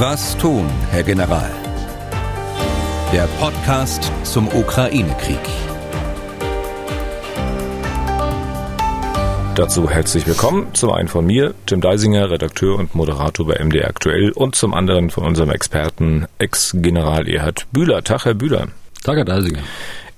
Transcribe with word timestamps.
Was 0.00 0.36
tun, 0.38 0.64
Herr 0.92 1.02
General? 1.02 1.50
Der 3.12 3.26
Podcast 3.40 4.12
zum 4.22 4.46
Ukraine-Krieg. 4.46 5.40
Dazu 9.56 9.90
herzlich 9.90 10.24
willkommen. 10.28 10.72
Zum 10.74 10.92
einen 10.92 11.08
von 11.08 11.26
mir, 11.26 11.52
Tim 11.66 11.80
Deisinger, 11.80 12.30
Redakteur 12.30 12.78
und 12.78 12.94
Moderator 12.94 13.48
bei 13.48 13.58
MDR 13.58 13.88
Aktuell 13.88 14.30
und 14.30 14.54
zum 14.54 14.72
anderen 14.72 15.10
von 15.10 15.24
unserem 15.24 15.50
Experten, 15.50 16.26
Ex-General 16.38 17.28
Erhard 17.28 17.66
Bühler. 17.72 18.04
Tag, 18.04 18.24
Herr 18.24 18.34
Bühler. 18.34 18.68
Tag, 19.02 19.16
Herr 19.16 19.24
Deisinger. 19.24 19.64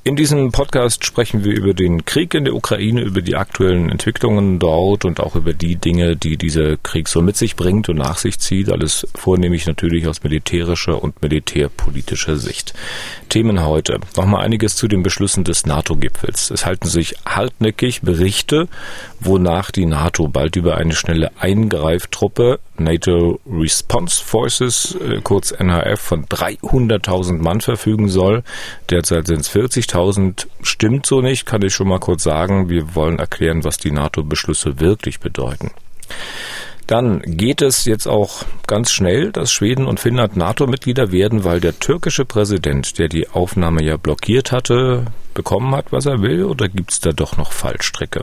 In 0.02 0.16
diesem 0.16 0.50
Podcast 0.50 1.04
sprechen 1.04 1.44
wir 1.44 1.54
über 1.54 1.74
den 1.74 2.06
Krieg 2.06 2.32
in 2.32 2.46
der 2.46 2.54
Ukraine, 2.54 3.02
über 3.02 3.20
die 3.20 3.36
aktuellen 3.36 3.90
Entwicklungen 3.90 4.58
dort 4.58 5.04
und 5.04 5.20
auch 5.20 5.36
über 5.36 5.52
die 5.52 5.76
Dinge, 5.76 6.16
die 6.16 6.38
dieser 6.38 6.78
Krieg 6.78 7.06
so 7.06 7.20
mit 7.20 7.36
sich 7.36 7.54
bringt 7.54 7.90
und 7.90 7.98
nach 7.98 8.16
sich 8.16 8.38
zieht. 8.38 8.70
Alles 8.70 9.06
vornehmlich 9.14 9.66
natürlich 9.66 10.08
aus 10.08 10.22
militärischer 10.22 11.02
und 11.02 11.20
militärpolitischer 11.20 12.38
Sicht. 12.38 12.72
Themen 13.28 13.62
heute. 13.62 14.00
Nochmal 14.16 14.42
einiges 14.42 14.74
zu 14.74 14.88
den 14.88 15.02
Beschlüssen 15.02 15.44
des 15.44 15.66
NATO-Gipfels. 15.66 16.50
Es 16.50 16.64
halten 16.64 16.88
sich 16.88 17.16
hartnäckig 17.26 18.00
Berichte, 18.00 18.68
wonach 19.20 19.70
die 19.70 19.84
NATO 19.84 20.28
bald 20.28 20.56
über 20.56 20.78
eine 20.78 20.94
schnelle 20.94 21.30
Eingreiftruppe 21.38 22.58
NATO 22.80 23.38
Response 23.46 24.24
Forces, 24.24 24.96
äh, 24.96 25.20
kurz 25.22 25.52
NHF, 25.52 26.00
von 26.00 26.24
300.000 26.26 27.38
Mann 27.38 27.60
verfügen 27.60 28.08
soll. 28.08 28.42
Derzeit 28.88 29.26
sind 29.26 29.40
es 29.40 29.48
40.000. 29.90 30.46
Stimmt 30.62 31.06
so 31.06 31.20
nicht, 31.20 31.46
kann 31.46 31.62
ich 31.62 31.74
schon 31.74 31.88
mal 31.88 31.98
kurz 31.98 32.24
sagen. 32.24 32.68
Wir 32.68 32.94
wollen 32.94 33.18
erklären, 33.18 33.64
was 33.64 33.78
die 33.78 33.90
NATO-Beschlüsse 33.90 34.80
wirklich 34.80 35.20
bedeuten. 35.20 35.70
Dann 36.86 37.20
geht 37.22 37.62
es 37.62 37.84
jetzt 37.84 38.08
auch 38.08 38.42
ganz 38.66 38.90
schnell, 38.90 39.30
dass 39.30 39.52
Schweden 39.52 39.86
und 39.86 40.00
Finnland 40.00 40.36
NATO-Mitglieder 40.36 41.12
werden, 41.12 41.44
weil 41.44 41.60
der 41.60 41.78
türkische 41.78 42.24
Präsident, 42.24 42.98
der 42.98 43.08
die 43.08 43.28
Aufnahme 43.28 43.84
ja 43.84 43.96
blockiert 43.96 44.50
hatte, 44.50 45.06
bekommen 45.34 45.74
hat, 45.76 45.92
was 45.92 46.06
er 46.06 46.20
will, 46.20 46.44
oder 46.44 46.68
gibt 46.68 46.90
es 46.92 47.00
da 47.00 47.12
doch 47.12 47.36
noch 47.36 47.52
Fallstricke? 47.52 48.22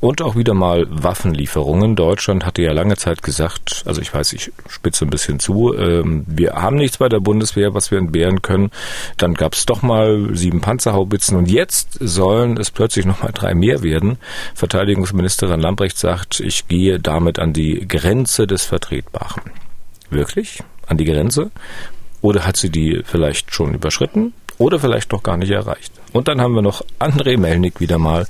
Und 0.00 0.22
auch 0.22 0.36
wieder 0.36 0.54
mal 0.54 0.86
Waffenlieferungen. 0.88 1.96
Deutschland 1.96 2.46
hatte 2.46 2.62
ja 2.62 2.72
lange 2.72 2.96
Zeit 2.96 3.22
gesagt, 3.22 3.82
also 3.86 4.00
ich 4.00 4.12
weiß, 4.12 4.32
ich 4.32 4.52
spitze 4.68 5.04
ein 5.04 5.10
bisschen 5.10 5.40
zu, 5.40 5.74
ähm, 5.74 6.24
wir 6.26 6.54
haben 6.54 6.76
nichts 6.76 6.98
bei 6.98 7.08
der 7.08 7.20
Bundeswehr, 7.20 7.74
was 7.74 7.90
wir 7.90 7.98
entbehren 7.98 8.42
können. 8.42 8.70
Dann 9.16 9.34
gab 9.34 9.54
es 9.54 9.66
doch 9.66 9.82
mal 9.82 10.34
sieben 10.34 10.60
Panzerhaubitzen 10.60 11.36
und 11.36 11.50
jetzt 11.50 11.98
sollen 12.00 12.56
es 12.56 12.70
plötzlich 12.70 13.06
noch 13.06 13.22
mal 13.22 13.32
drei 13.32 13.54
mehr 13.54 13.82
werden. 13.82 14.18
Verteidigungsministerin 14.54 15.60
Lambrecht 15.60 15.98
sagt, 15.98 16.40
ich 16.40 16.68
gehe 16.68 16.98
damit 16.98 17.38
an 17.38 17.52
die 17.52 17.86
Grenze 17.86 18.46
des 18.46 18.64
Vertretbaren. 18.64 19.42
Wirklich? 20.10 20.62
An 20.86 20.96
die 20.96 21.04
Grenze? 21.04 21.50
Oder 22.22 22.46
hat 22.46 22.56
sie 22.56 22.70
die 22.70 23.02
vielleicht 23.04 23.54
schon 23.54 23.74
überschritten? 23.74 24.34
oder 24.60 24.78
vielleicht 24.78 25.10
noch 25.12 25.22
gar 25.22 25.38
nicht 25.38 25.50
erreicht. 25.50 25.92
Und 26.12 26.28
dann 26.28 26.40
haben 26.40 26.54
wir 26.54 26.62
noch 26.62 26.82
Andrei 26.98 27.36
Melnik 27.36 27.80
wieder 27.80 27.98
mal. 27.98 28.26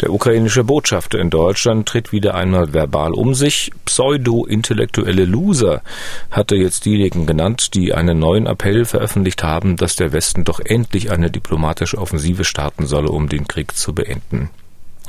Der 0.00 0.12
ukrainische 0.12 0.64
Botschafter 0.64 1.18
in 1.18 1.30
Deutschland 1.30 1.86
tritt 1.88 2.12
wieder 2.12 2.34
einmal 2.34 2.72
verbal 2.72 3.12
um 3.12 3.34
sich. 3.34 3.70
Pseudo-intellektuelle 3.84 5.24
Loser 5.24 5.82
hatte 6.30 6.56
jetzt 6.56 6.84
diejenigen 6.84 7.26
genannt, 7.26 7.74
die 7.74 7.94
einen 7.94 8.18
neuen 8.18 8.46
Appell 8.46 8.84
veröffentlicht 8.84 9.42
haben, 9.42 9.76
dass 9.76 9.96
der 9.96 10.12
Westen 10.12 10.44
doch 10.44 10.60
endlich 10.60 11.10
eine 11.10 11.30
diplomatische 11.30 11.98
Offensive 11.98 12.44
starten 12.44 12.86
solle, 12.86 13.08
um 13.08 13.28
den 13.28 13.46
Krieg 13.46 13.76
zu 13.76 13.94
beenden. 13.94 14.50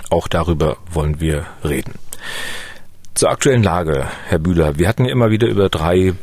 Auch 0.09 0.27
darüber 0.27 0.77
wollen 0.91 1.19
wir 1.19 1.45
reden. 1.63 1.93
Zur 3.13 3.29
aktuellen 3.31 3.63
Lage, 3.63 4.07
Herr 4.27 4.39
Bühler. 4.39 4.77
Wir 4.77 4.87
hatten 4.87 5.05
ja 5.05 5.11
immer 5.11 5.29
wieder 5.29 5.47
über 5.47 5.69
drei 5.69 6.13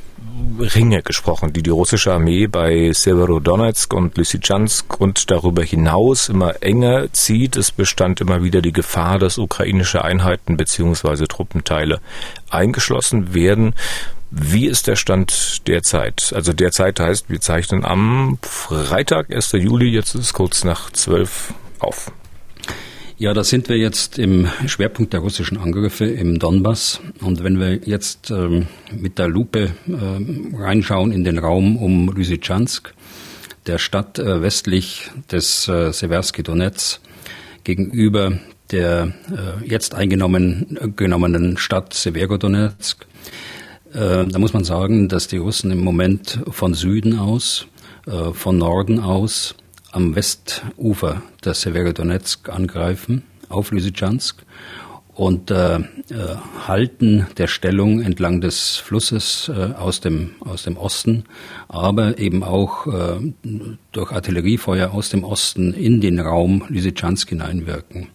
Ringe 0.58 1.02
gesprochen, 1.02 1.52
die 1.52 1.62
die 1.62 1.70
russische 1.70 2.12
Armee 2.12 2.46
bei 2.46 2.92
Severodonetsk 2.92 3.92
und 3.92 4.16
Lysychansk 4.16 5.00
und 5.00 5.30
darüber 5.30 5.62
hinaus 5.62 6.28
immer 6.28 6.62
enger 6.62 7.12
zieht. 7.12 7.56
Es 7.56 7.70
bestand 7.70 8.20
immer 8.20 8.42
wieder 8.42 8.62
die 8.62 8.72
Gefahr, 8.72 9.19
dass 9.19 9.38
ukrainische 9.38 10.04
Einheiten 10.04 10.56
bzw. 10.56 11.26
Truppenteile 11.26 12.00
eingeschlossen 12.50 13.34
werden. 13.34 13.75
Wie 14.31 14.66
ist 14.66 14.86
der 14.86 14.97
Stand 14.97 15.66
derzeit? 15.69 16.32
Also 16.34 16.53
derzeit 16.53 17.00
heißt, 17.00 17.31
wir 17.31 17.41
zeichnen 17.41 17.84
am 17.84 18.38
Freitag, 18.42 19.32
1. 19.32 19.53
Juli, 19.53 19.88
jetzt 19.91 20.15
ist 20.15 20.22
es 20.22 20.32
kurz 20.32 20.65
nach 20.65 20.91
zwölf 20.91 21.54
auf. 21.78 22.10
Ja, 23.19 23.32
da 23.32 23.44
sind 23.44 23.71
wir 23.71 23.78
jetzt 23.78 24.19
im 24.19 24.47
Schwerpunkt 24.66 25.15
der 25.15 25.21
russischen 25.21 25.56
Angriffe 25.56 26.04
im 26.04 26.38
Donbass. 26.38 27.00
Und 27.22 27.43
wenn 27.43 27.59
wir 27.59 27.77
jetzt 27.77 28.31
ähm, 28.31 28.66
mit 28.94 29.19
der 29.19 29.27
Lupe 29.27 29.71
äh, 29.88 30.54
reinschauen 30.54 31.12
in 31.12 31.25
den 31.25 31.38
Raum 31.38 31.78
um 31.78 32.12
Lysychansk, 32.15 32.93
der 33.66 33.78
Stadt 33.78 34.19
äh, 34.19 34.43
westlich 34.43 35.10
des 35.31 35.66
äh, 35.66 35.94
Seversky 35.94 36.43
Donetsk, 36.43 37.00
gegenüber 37.65 38.38
der 38.71 39.15
äh, 39.31 39.66
jetzt 39.66 39.94
eingenommenen 39.94 41.56
Stadt 41.56 41.94
Severodonetsk, 41.94 43.06
äh, 43.94 44.27
da 44.27 44.38
muss 44.38 44.53
man 44.53 44.65
sagen, 44.65 45.09
dass 45.09 45.27
die 45.27 45.38
Russen 45.38 45.71
im 45.71 45.83
Moment 45.83 46.41
von 46.50 46.75
Süden 46.75 47.19
aus, 47.19 47.66
äh, 48.06 48.33
von 48.34 48.59
Norden 48.59 49.00
aus, 49.00 49.54
am 49.97 50.15
Westufer 50.15 51.23
der 51.43 51.55
Severodonetsk 51.55 52.51
angreifen, 52.51 53.23
auf 53.49 53.71
Lysychansk 53.71 54.45
und 55.15 55.51
äh, 55.51 55.77
äh, 55.77 55.83
halten 56.69 57.27
der 57.39 57.47
Stellung 57.47 58.03
entlang 58.03 58.43
des 58.43 58.77
Flusses 58.77 59.51
äh, 59.51 59.73
aus, 59.73 60.01
dem, 60.01 60.33
aus 60.41 60.65
dem 60.65 60.77
Osten, 60.77 61.25
aber 61.69 62.19
eben 62.19 62.45
auch 62.45 62.87
äh, 62.87 63.33
durch 63.93 64.12
Artilleriefeuer 64.12 64.93
aus 64.93 65.09
dem 65.09 65.25
Osten 65.25 65.73
in 65.73 66.03
den 66.03 66.21
Raum 66.21 66.65
Lysychansk 66.69 67.31
hineinwirken. 67.31 68.09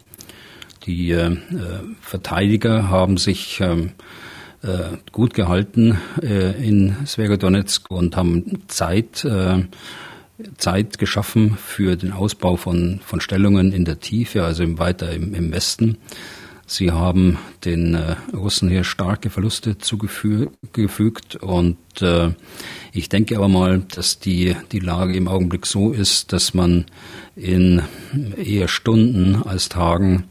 Die 0.86 1.12
äh, 1.12 1.31
äh 1.31 1.38
Verteidiger 2.02 2.90
haben 2.90 3.18
sich 3.18 3.59
ähm, 3.59 3.94
äh, 4.62 4.98
gut 5.12 5.34
gehalten 5.34 5.98
äh, 6.22 6.52
in 6.63 6.96
Sverodonetsk 7.08 7.90
und 7.90 8.16
haben 8.16 8.62
Zeit 8.68 9.25
äh, 9.25 9.63
Zeit 10.57 10.97
geschaffen 10.97 11.57
für 11.57 11.96
den 11.96 12.12
Ausbau 12.12 12.56
von, 12.56 13.00
von 13.06 13.22
Stellungen 13.22 13.72
in 13.72 13.85
der 13.85 14.00
Tiefe, 14.00 14.44
also 14.44 14.63
im, 14.63 14.79
weiter 14.79 15.12
im, 15.12 15.34
im 15.34 15.52
Westen. 15.52 15.97
Sie 16.72 16.91
haben 16.91 17.38
den 17.66 17.96
äh, 17.96 18.16
Russen 18.34 18.69
hier 18.69 18.85
starke 18.85 19.30
Verluste 19.30 19.78
zugefügt 19.78 21.35
und 21.35 21.78
äh, 22.01 22.30
ich 22.94 23.09
denke 23.09 23.35
aber 23.35 23.50
mal, 23.50 23.80
dass 23.94 24.19
die, 24.19 24.56
die 24.72 24.80
Lage 24.80 25.16
im 25.16 25.28
Augenblick 25.28 25.66
so 25.66 25.91
ist, 25.91 26.31
dass 26.31 26.53
man 26.53 26.85
in 27.35 27.81
eher 28.38 28.69
Stunden 28.69 29.44
als 29.44 29.68
Tagen 29.68 30.24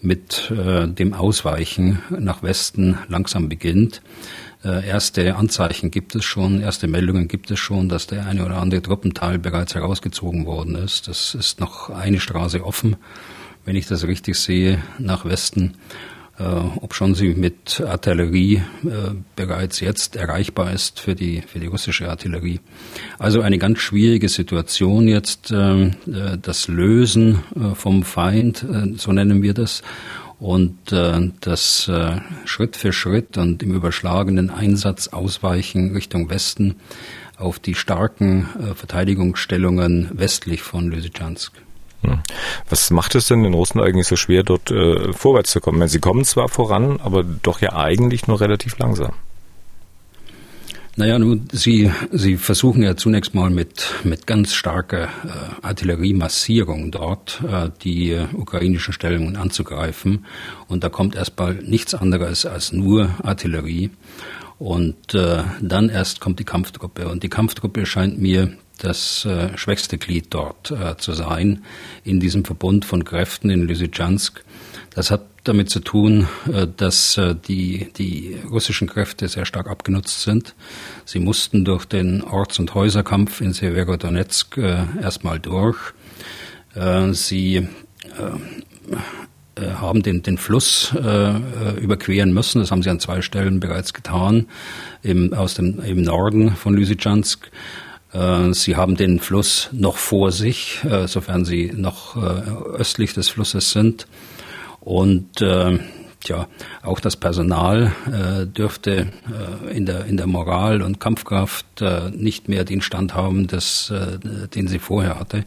mit 0.00 0.50
äh, 0.50 0.88
dem 0.88 1.12
Ausweichen 1.12 2.00
nach 2.08 2.42
Westen 2.42 2.98
langsam 3.08 3.50
beginnt. 3.50 4.00
Äh, 4.64 4.86
erste 4.86 5.36
Anzeichen 5.36 5.90
gibt 5.90 6.14
es 6.14 6.24
schon, 6.24 6.60
erste 6.60 6.86
Meldungen 6.86 7.26
gibt 7.26 7.50
es 7.50 7.58
schon, 7.58 7.88
dass 7.88 8.06
der 8.06 8.26
eine 8.26 8.44
oder 8.44 8.58
andere 8.58 8.82
Truppenteil 8.82 9.38
bereits 9.38 9.74
herausgezogen 9.74 10.46
worden 10.46 10.76
ist. 10.76 11.08
Das 11.08 11.34
ist 11.34 11.60
noch 11.60 11.90
eine 11.90 12.20
Straße 12.20 12.64
offen, 12.64 12.96
wenn 13.64 13.76
ich 13.76 13.86
das 13.86 14.06
richtig 14.06 14.36
sehe, 14.36 14.82
nach 14.98 15.24
Westen. 15.24 15.74
Äh, 16.38 16.44
ob 16.44 16.94
schon 16.94 17.14
sie 17.14 17.34
mit 17.34 17.80
Artillerie 17.80 18.62
äh, 18.84 19.14
bereits 19.36 19.80
jetzt 19.80 20.16
erreichbar 20.16 20.72
ist 20.72 20.98
für 20.98 21.14
die, 21.14 21.42
für 21.42 21.58
die 21.58 21.66
russische 21.66 22.08
Artillerie. 22.08 22.60
Also 23.18 23.42
eine 23.42 23.58
ganz 23.58 23.80
schwierige 23.80 24.28
Situation 24.28 25.08
jetzt, 25.08 25.50
äh, 25.50 25.88
äh 25.88 25.92
das 26.40 26.68
Lösen 26.68 27.40
äh, 27.54 27.74
vom 27.74 28.02
Feind, 28.02 28.62
äh, 28.62 28.94
so 28.96 29.12
nennen 29.12 29.42
wir 29.42 29.52
das, 29.52 29.82
und 30.42 30.90
äh, 30.90 31.30
das 31.40 31.86
äh, 31.86 32.16
Schritt 32.46 32.76
für 32.76 32.92
Schritt 32.92 33.38
und 33.38 33.62
im 33.62 33.72
überschlagenen 33.72 34.50
Einsatz 34.50 35.06
ausweichen 35.06 35.92
Richtung 35.92 36.30
Westen 36.30 36.74
auf 37.38 37.60
die 37.60 37.76
starken 37.76 38.48
äh, 38.58 38.74
Verteidigungsstellungen 38.74 40.10
westlich 40.12 40.62
von 40.62 40.90
Lysychansk. 40.90 41.52
Hm. 42.02 42.18
Was 42.68 42.90
macht 42.90 43.14
es 43.14 43.28
denn 43.28 43.44
den 43.44 43.54
Russen 43.54 43.80
eigentlich 43.80 44.08
so 44.08 44.16
schwer, 44.16 44.42
dort 44.42 44.72
äh, 44.72 45.12
vorwärts 45.12 45.52
zu 45.52 45.60
kommen? 45.60 45.86
Sie 45.86 46.00
kommen 46.00 46.24
zwar 46.24 46.48
voran, 46.48 46.98
aber 47.00 47.22
doch 47.22 47.60
ja 47.60 47.76
eigentlich 47.76 48.26
nur 48.26 48.40
relativ 48.40 48.76
langsam. 48.78 49.12
Naja, 50.94 51.18
nun, 51.18 51.48
Sie, 51.52 51.90
Sie 52.10 52.36
versuchen 52.36 52.82
ja 52.82 52.96
zunächst 52.96 53.34
mal 53.34 53.48
mit, 53.48 53.94
mit 54.04 54.26
ganz 54.26 54.52
starker 54.52 55.04
äh, 55.04 55.08
Artilleriemassierung 55.62 56.90
dort 56.90 57.42
äh, 57.48 57.70
die 57.82 58.10
äh, 58.10 58.26
ukrainischen 58.34 58.92
Stellungen 58.92 59.36
anzugreifen. 59.36 60.26
Und 60.68 60.84
da 60.84 60.90
kommt 60.90 61.14
erstmal 61.14 61.54
nichts 61.54 61.94
anderes 61.94 62.44
als 62.44 62.72
nur 62.72 63.08
Artillerie. 63.22 63.88
Und 64.58 65.14
äh, 65.14 65.44
dann 65.62 65.88
erst 65.88 66.20
kommt 66.20 66.38
die 66.40 66.44
Kampftruppe. 66.44 67.08
Und 67.08 67.22
die 67.22 67.30
Kampftruppe 67.30 67.86
scheint 67.86 68.20
mir 68.20 68.52
das 68.78 69.24
äh, 69.24 69.56
schwächste 69.56 69.96
Glied 69.96 70.26
dort 70.28 70.72
äh, 70.72 70.98
zu 70.98 71.14
sein, 71.14 71.64
in 72.04 72.20
diesem 72.20 72.44
Verbund 72.44 72.84
von 72.84 73.02
Kräften 73.02 73.48
in 73.48 73.62
Lysychansk. 73.62 74.44
Das 74.94 75.10
hat 75.10 75.22
damit 75.44 75.70
zu 75.70 75.80
tun, 75.80 76.28
äh, 76.52 76.66
dass 76.76 77.16
äh, 77.16 77.34
die, 77.34 77.92
die 77.96 78.36
russischen 78.50 78.88
Kräfte 78.88 79.28
sehr 79.28 79.46
stark 79.46 79.68
abgenutzt 79.68 80.22
sind. 80.22 80.54
Sie 81.04 81.18
mussten 81.18 81.64
durch 81.64 81.84
den 81.86 82.22
Orts- 82.22 82.58
und 82.58 82.74
Häuserkampf 82.74 83.40
in 83.40 83.52
Severodonetsk 83.52 84.58
äh, 84.58 84.84
erstmal 85.00 85.38
durch. 85.40 85.78
Sie 87.12 87.68
haben 89.60 90.02
den, 90.02 90.22
den 90.22 90.38
Fluss 90.38 90.94
äh, 90.94 91.78
überqueren 91.78 92.32
müssen. 92.32 92.60
Das 92.60 92.70
haben 92.70 92.82
sie 92.82 92.88
an 92.88 92.98
zwei 92.98 93.20
Stellen 93.20 93.60
bereits 93.60 93.92
getan, 93.92 94.46
im, 95.02 95.34
aus 95.34 95.52
dem, 95.52 95.80
im 95.80 96.00
Norden 96.00 96.56
von 96.56 96.72
Lysychansk. 96.72 97.50
Äh, 98.14 98.54
sie 98.54 98.76
haben 98.76 98.96
den 98.96 99.20
Fluss 99.20 99.68
noch 99.72 99.98
vor 99.98 100.32
sich, 100.32 100.82
äh, 100.84 101.06
sofern 101.06 101.44
sie 101.44 101.72
noch 101.76 102.16
östlich 102.16 103.12
des 103.12 103.28
Flusses 103.28 103.72
sind. 103.72 104.06
Und 104.84 105.40
äh, 105.40 105.78
Tja, 106.24 106.46
auch 106.82 107.00
das 107.00 107.16
Personal 107.16 107.92
äh, 108.06 108.46
dürfte 108.46 109.08
äh, 109.66 109.76
in, 109.76 109.86
der, 109.86 110.04
in 110.04 110.16
der 110.16 110.28
Moral 110.28 110.80
und 110.82 111.00
Kampfkraft 111.00 111.80
äh, 111.80 112.10
nicht 112.10 112.48
mehr 112.48 112.62
den 112.64 112.80
Stand 112.80 113.14
haben, 113.14 113.48
das, 113.48 113.90
äh, 113.90 114.18
den 114.48 114.68
sie 114.68 114.78
vorher 114.78 115.18
hatte. 115.18 115.44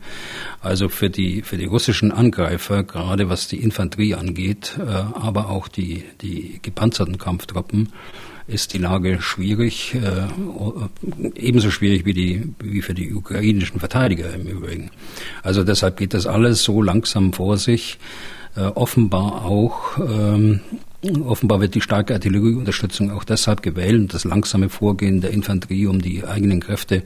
Also 0.59 0.89
für 0.89 1.09
die, 1.09 1.43
für 1.43 1.55
die 1.55 1.65
russischen 1.65 2.11
Angreifer, 2.11 2.83
gerade 2.83 3.29
was 3.29 3.47
die 3.47 3.63
Infanterie 3.63 4.15
angeht, 4.15 4.77
äh, 4.77 4.83
aber 4.83 5.49
auch 5.49 5.69
die, 5.69 6.03
die 6.21 6.59
gepanzerten 6.61 7.17
Kampftruppen, 7.17 7.93
ist 8.47 8.73
die 8.73 8.77
Lage 8.77 9.21
schwierig, 9.21 9.95
äh, 9.95 10.27
ebenso 11.35 11.71
schwierig 11.71 12.05
wie, 12.05 12.13
die, 12.13 12.53
wie 12.59 12.81
für 12.81 12.93
die 12.93 13.13
ukrainischen 13.13 13.79
Verteidiger 13.79 14.33
im 14.33 14.45
Übrigen. 14.45 14.91
Also 15.41 15.63
deshalb 15.63 15.95
geht 15.95 16.13
das 16.13 16.27
alles 16.27 16.63
so 16.63 16.81
langsam 16.81 17.31
vor 17.31 17.57
sich. 17.57 17.97
Äh, 18.55 18.61
offenbar 18.61 19.45
auch, 19.45 19.97
ähm, 19.97 20.61
offenbar 21.25 21.61
wird 21.61 21.75
die 21.75 21.81
starke 21.81 22.13
Artillerieunterstützung 22.13 23.11
auch 23.11 23.23
deshalb 23.23 23.61
gewählt 23.61 23.99
und 23.99 24.13
das 24.13 24.23
langsame 24.23 24.69
Vorgehen 24.69 25.21
der 25.21 25.31
Infanterie, 25.31 25.87
um 25.87 26.01
die 26.01 26.25
eigenen 26.25 26.61
Kräfte 26.61 27.03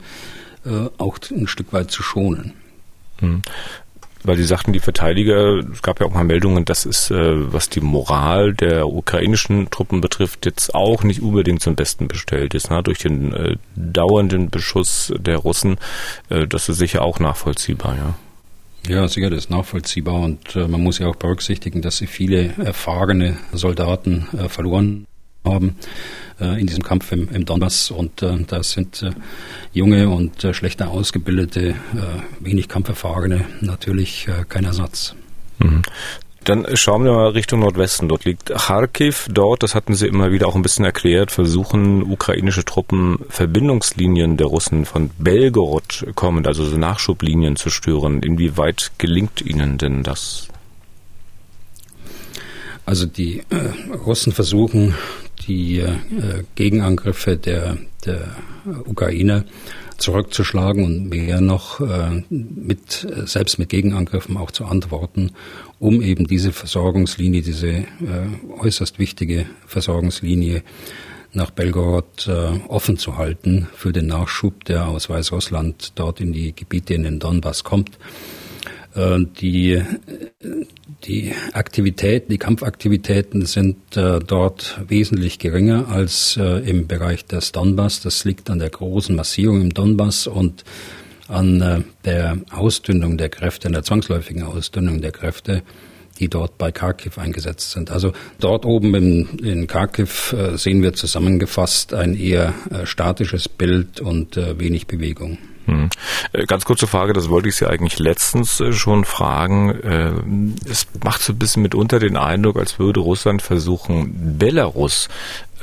äh, 0.64 0.88
auch 0.98 1.18
ein 1.30 1.46
Stück 1.46 1.72
weit 1.72 1.90
zu 1.90 2.02
schonen. 2.02 2.52
Hm 3.18 3.42
weil 4.22 4.36
die 4.36 4.44
sagten, 4.44 4.72
die 4.72 4.80
Verteidiger, 4.80 5.60
es 5.72 5.82
gab 5.82 6.00
ja 6.00 6.06
auch 6.06 6.12
mal 6.12 6.24
Meldungen, 6.24 6.64
dass 6.64 6.84
es, 6.84 7.10
äh, 7.10 7.52
was 7.52 7.68
die 7.68 7.80
Moral 7.80 8.52
der 8.52 8.88
ukrainischen 8.88 9.70
Truppen 9.70 10.00
betrifft, 10.00 10.46
jetzt 10.46 10.74
auch 10.74 11.02
nicht 11.04 11.22
unbedingt 11.22 11.62
zum 11.62 11.74
Besten 11.74 12.08
bestellt 12.08 12.54
ist. 12.54 12.70
Ne? 12.70 12.82
Durch 12.82 12.98
den 12.98 13.32
äh, 13.32 13.56
dauernden 13.76 14.50
Beschuss 14.50 15.12
der 15.18 15.38
Russen, 15.38 15.78
äh, 16.28 16.46
das 16.46 16.68
ist 16.68 16.78
sicher 16.78 17.02
auch 17.02 17.18
nachvollziehbar, 17.18 17.96
ja. 17.96 18.14
Ja, 18.88 19.06
sicher, 19.08 19.30
das 19.30 19.40
ist 19.40 19.50
nachvollziehbar 19.50 20.14
und 20.14 20.56
äh, 20.56 20.66
man 20.66 20.82
muss 20.82 20.98
ja 20.98 21.06
auch 21.06 21.16
berücksichtigen, 21.16 21.82
dass 21.82 21.98
sie 21.98 22.06
viele 22.06 22.54
erfahrene 22.56 23.36
Soldaten 23.52 24.26
äh, 24.36 24.48
verloren 24.48 25.06
haben 25.44 25.76
äh, 26.40 26.60
in 26.60 26.66
diesem 26.66 26.82
Kampf 26.82 27.12
im, 27.12 27.28
im 27.30 27.44
Donbass 27.44 27.90
und 27.90 28.22
da 28.22 28.62
sind 28.62 29.04
junge 29.72 30.08
und 30.08 30.46
schlechter 30.52 30.90
ausgebildete, 30.90 31.74
wenig 32.40 32.68
kampferfahrene 32.68 33.44
natürlich 33.60 34.28
kein 34.48 34.64
Ersatz. 34.64 35.14
Mhm. 35.58 35.82
Dann 36.44 36.66
schauen 36.74 37.04
wir 37.04 37.12
mal 37.12 37.28
Richtung 37.28 37.60
Nordwesten. 37.60 38.08
Dort 38.08 38.24
liegt 38.24 38.46
Kharkiv. 38.46 39.28
Dort, 39.30 39.62
das 39.62 39.74
hatten 39.74 39.94
Sie 39.94 40.06
immer 40.06 40.32
wieder 40.32 40.48
auch 40.48 40.54
ein 40.54 40.62
bisschen 40.62 40.86
erklärt, 40.86 41.30
versuchen 41.30 42.02
ukrainische 42.02 42.64
Truppen 42.64 43.18
Verbindungslinien 43.28 44.36
der 44.38 44.46
Russen 44.46 44.86
von 44.86 45.10
Belgorod 45.18 46.06
kommend, 46.14 46.46
also 46.46 46.64
so 46.64 46.78
Nachschublinien 46.78 47.56
zu 47.56 47.68
stören. 47.68 48.22
Inwieweit 48.22 48.92
gelingt 48.96 49.42
Ihnen 49.42 49.76
denn 49.76 50.02
das? 50.02 50.48
Also 52.86 53.06
die 53.06 53.42
äh, 53.50 53.94
Russen 53.94 54.32
versuchen 54.32 54.94
die 55.46 55.78
äh, 55.78 55.94
Gegenangriffe 56.54 57.36
der, 57.36 57.76
der 58.04 58.34
Ukraine 58.86 59.44
zurückzuschlagen 59.98 60.84
und 60.84 61.08
mehr 61.08 61.40
noch 61.40 61.80
äh, 61.80 62.22
mit, 62.30 63.06
selbst 63.26 63.58
mit 63.58 63.68
Gegenangriffen 63.68 64.36
auch 64.36 64.50
zu 64.50 64.64
antworten, 64.64 65.32
um 65.80 66.02
eben 66.02 66.26
diese 66.26 66.52
Versorgungslinie, 66.52 67.42
diese 67.42 67.68
äh, 67.68 67.86
äußerst 68.58 69.00
wichtige 69.00 69.46
Versorgungslinie 69.66 70.62
nach 71.32 71.50
Belgorod 71.50 72.28
äh, 72.28 72.58
offen 72.68 72.98
zu 72.98 73.16
halten 73.16 73.66
für 73.74 73.92
den 73.92 74.06
Nachschub, 74.06 74.64
der 74.64 74.86
aus 74.86 75.08
Weißrussland 75.08 75.92
dort 75.94 76.20
in 76.20 76.32
die 76.32 76.54
Gebiete 76.54 76.94
in 76.94 77.04
den 77.04 77.18
Donbass 77.18 77.64
kommt. 77.64 77.98
Äh, 78.94 79.20
die, 79.40 79.82
die 81.04 81.32
Aktivitäten, 81.52 82.30
die 82.30 82.38
Kampfaktivitäten 82.38 83.46
sind 83.46 83.96
äh, 83.96 84.18
dort 84.18 84.80
wesentlich 84.86 85.38
geringer 85.38 85.88
als 85.88 86.36
äh, 86.36 86.68
im 86.68 86.88
Bereich 86.88 87.24
des 87.24 87.52
Donbass. 87.52 88.02
Das 88.02 88.24
liegt 88.24 88.50
an 88.50 88.58
der 88.58 88.70
großen 88.70 89.16
Massierung 89.16 89.62
im 89.62 89.72
Donbass 89.72 90.26
und 90.26 90.64
an 91.30 91.84
der 92.04 92.38
Ausdünnung 92.50 93.16
der 93.16 93.28
Kräfte, 93.28 93.68
an 93.68 93.72
der 93.72 93.82
zwangsläufigen 93.82 94.42
Ausdünnung 94.42 95.00
der 95.00 95.12
Kräfte, 95.12 95.62
die 96.18 96.28
dort 96.28 96.58
bei 96.58 96.70
Kharkiv 96.72 97.18
eingesetzt 97.18 97.70
sind. 97.70 97.90
Also 97.90 98.12
dort 98.40 98.66
oben 98.66 98.94
in, 98.94 99.38
in 99.38 99.66
Kharkiv 99.66 100.34
sehen 100.54 100.82
wir 100.82 100.92
zusammengefasst 100.92 101.94
ein 101.94 102.14
eher 102.14 102.52
statisches 102.84 103.48
Bild 103.48 104.00
und 104.00 104.36
wenig 104.36 104.86
Bewegung. 104.86 105.38
Hm. 105.70 105.88
Äh, 106.32 106.46
ganz 106.46 106.64
kurze 106.64 106.86
Frage, 106.86 107.12
das 107.12 107.28
wollte 107.28 107.48
ich 107.48 107.56
Sie 107.56 107.66
eigentlich 107.66 107.98
letztens 107.98 108.60
äh, 108.60 108.72
schon 108.72 109.04
fragen. 109.04 109.70
Äh, 109.70 110.68
es 110.68 110.86
macht 111.04 111.22
so 111.22 111.32
ein 111.32 111.38
bisschen 111.38 111.62
mitunter 111.62 111.98
den 111.98 112.16
Eindruck, 112.16 112.58
als 112.58 112.78
würde 112.78 113.00
Russland 113.00 113.42
versuchen, 113.42 114.36
Belarus 114.38 115.08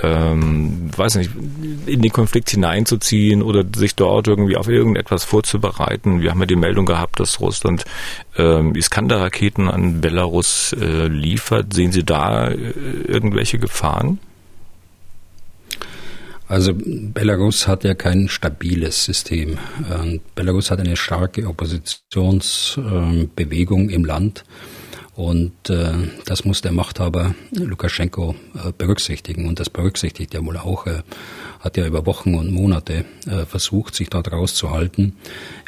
ähm, 0.04 0.90
weiß 0.96 1.16
nicht, 1.16 1.32
in 1.86 2.02
den 2.02 2.12
Konflikt 2.12 2.50
hineinzuziehen 2.50 3.42
oder 3.42 3.64
sich 3.76 3.96
dort 3.96 4.28
irgendwie 4.28 4.58
auf 4.58 4.68
irgendetwas 4.68 5.24
vorzubereiten. 5.24 6.22
Wir 6.22 6.32
haben 6.32 6.40
ja 6.40 6.46
die 6.46 6.56
Meldung 6.56 6.86
gehabt, 6.86 7.20
dass 7.20 7.40
Russland 7.40 7.86
ähm, 8.38 8.76
Iskander-Raketen 8.76 9.70
an 9.70 10.02
Belarus 10.02 10.76
äh, 10.80 11.08
liefert. 11.08 11.74
Sehen 11.74 11.92
Sie 11.92 12.04
da 12.04 12.50
äh, 12.50 12.74
irgendwelche 13.08 13.58
Gefahren? 13.58 14.20
Also 16.48 16.74
Belarus 16.76 17.68
hat 17.68 17.84
ja 17.84 17.94
kein 17.94 18.30
stabiles 18.30 19.04
System. 19.04 19.58
Belarus 20.34 20.72
hat 20.72 20.80
eine 20.80 20.96
starke 20.96 21.46
Oppositionsbewegung 21.46 23.90
im 23.90 24.06
Land. 24.06 24.46
Und 25.18 25.72
äh, 25.72 25.94
das 26.26 26.46
muss 26.46 26.62
der 26.62 26.72
Machthaber 26.72 27.34
Lukaschenko 27.50 28.36
äh, 28.54 28.72
berücksichtigen. 28.78 29.48
Und 29.48 29.60
das 29.60 29.68
berücksichtigt 29.68 30.36
er 30.36 30.46
wohl 30.46 30.58
auch. 30.58 30.86
Er 30.86 31.04
hat 31.60 31.76
ja 31.76 31.88
über 31.88 32.06
Wochen 32.06 32.36
und 32.36 32.52
Monate 32.52 33.04
äh, 33.26 33.46
versucht, 33.48 33.96
sich 33.96 34.12
dort 34.12 34.32
rauszuhalten. 34.32 35.16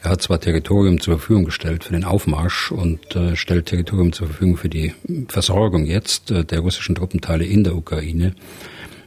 Er 0.03 0.11
hat 0.11 0.21
zwar 0.21 0.39
Territorium 0.39 1.01
zur 1.01 1.17
Verfügung 1.17 1.45
gestellt 1.45 1.83
für 1.83 1.93
den 1.93 2.03
Aufmarsch 2.03 2.71
und 2.71 3.15
äh, 3.15 3.35
stellt 3.35 3.65
Territorium 3.65 4.13
zur 4.13 4.27
Verfügung 4.27 4.55
für 4.55 4.69
die 4.69 4.93
Versorgung 5.27 5.87
jetzt 5.87 6.29
äh, 6.29 6.45
der 6.45 6.59
russischen 6.59 6.93
Truppenteile 6.93 7.43
in 7.43 7.63
der 7.63 7.75
Ukraine. 7.75 8.35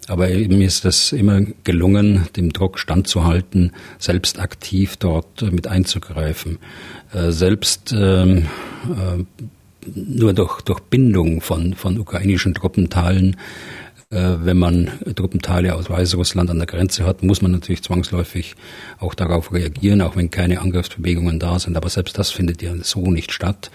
Aber 0.09 0.27
mir 0.27 0.67
ist 0.67 0.85
es 0.85 1.13
immer 1.13 1.43
gelungen, 1.63 2.27
dem 2.35 2.53
Druck 2.53 2.81
standzuhalten, 2.81 3.71
selbst 4.01 4.41
aktiv 4.41 4.97
dort 4.97 5.41
äh, 5.41 5.53
mit 5.53 5.69
einzugreifen. 5.69 6.59
Äh, 7.13 7.31
selbst 7.31 7.95
ähm, 7.97 8.49
äh, 8.89 9.23
nur 9.95 10.33
durch, 10.33 10.61
durch 10.63 10.81
Bindung 10.81 11.41
von, 11.41 11.75
von 11.75 11.99
ukrainischen 11.99 12.55
Truppenteilen 12.55 13.37
wenn 14.15 14.59
man 14.59 14.91
Truppenteile 15.17 15.75
aus 15.75 15.89
Weißrussland 15.89 16.51
an 16.51 16.59
der 16.59 16.67
Grenze 16.67 17.07
hat, 17.07 17.23
muss 17.23 17.41
man 17.41 17.51
natürlich 17.51 17.83
zwangsläufig 17.83 18.57
auch 18.99 19.15
darauf 19.15 19.55
reagieren, 19.55 20.03
auch 20.03 20.17
wenn 20.17 20.31
keine 20.31 20.61
Angriffsbewegungen 20.61 21.39
da 21.39 21.59
sind. 21.59 21.79
Aber 21.79 21.89
selbst 21.89 22.19
das 22.19 22.31
findet 22.31 22.61
ja 22.61 22.75
so 22.83 23.11
nicht 23.11 23.33
statt. 23.33 23.71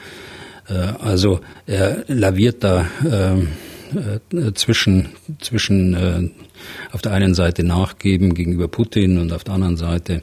Also 0.99 1.39
er 1.65 2.03
laviert 2.07 2.63
da 2.63 2.85
ähm, 3.09 3.47
äh, 3.95 4.53
zwischen, 4.53 5.09
zwischen 5.39 5.93
äh, 5.93 6.29
auf 6.91 7.01
der 7.01 7.13
einen 7.13 7.33
Seite 7.33 7.63
nachgeben 7.63 8.33
gegenüber 8.33 8.67
Putin 8.67 9.17
und 9.17 9.31
auf 9.31 9.45
der 9.45 9.53
anderen 9.53 9.77
Seite 9.77 10.21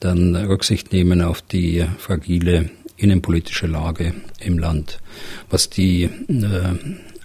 dann 0.00 0.36
Rücksicht 0.36 0.92
nehmen 0.92 1.22
auf 1.22 1.40
die 1.40 1.84
fragile 1.98 2.70
innenpolitische 2.98 3.66
Lage 3.66 4.14
im 4.40 4.58
Land. 4.58 4.98
Was 5.50 5.70
die 5.70 6.04
äh, 6.04 6.10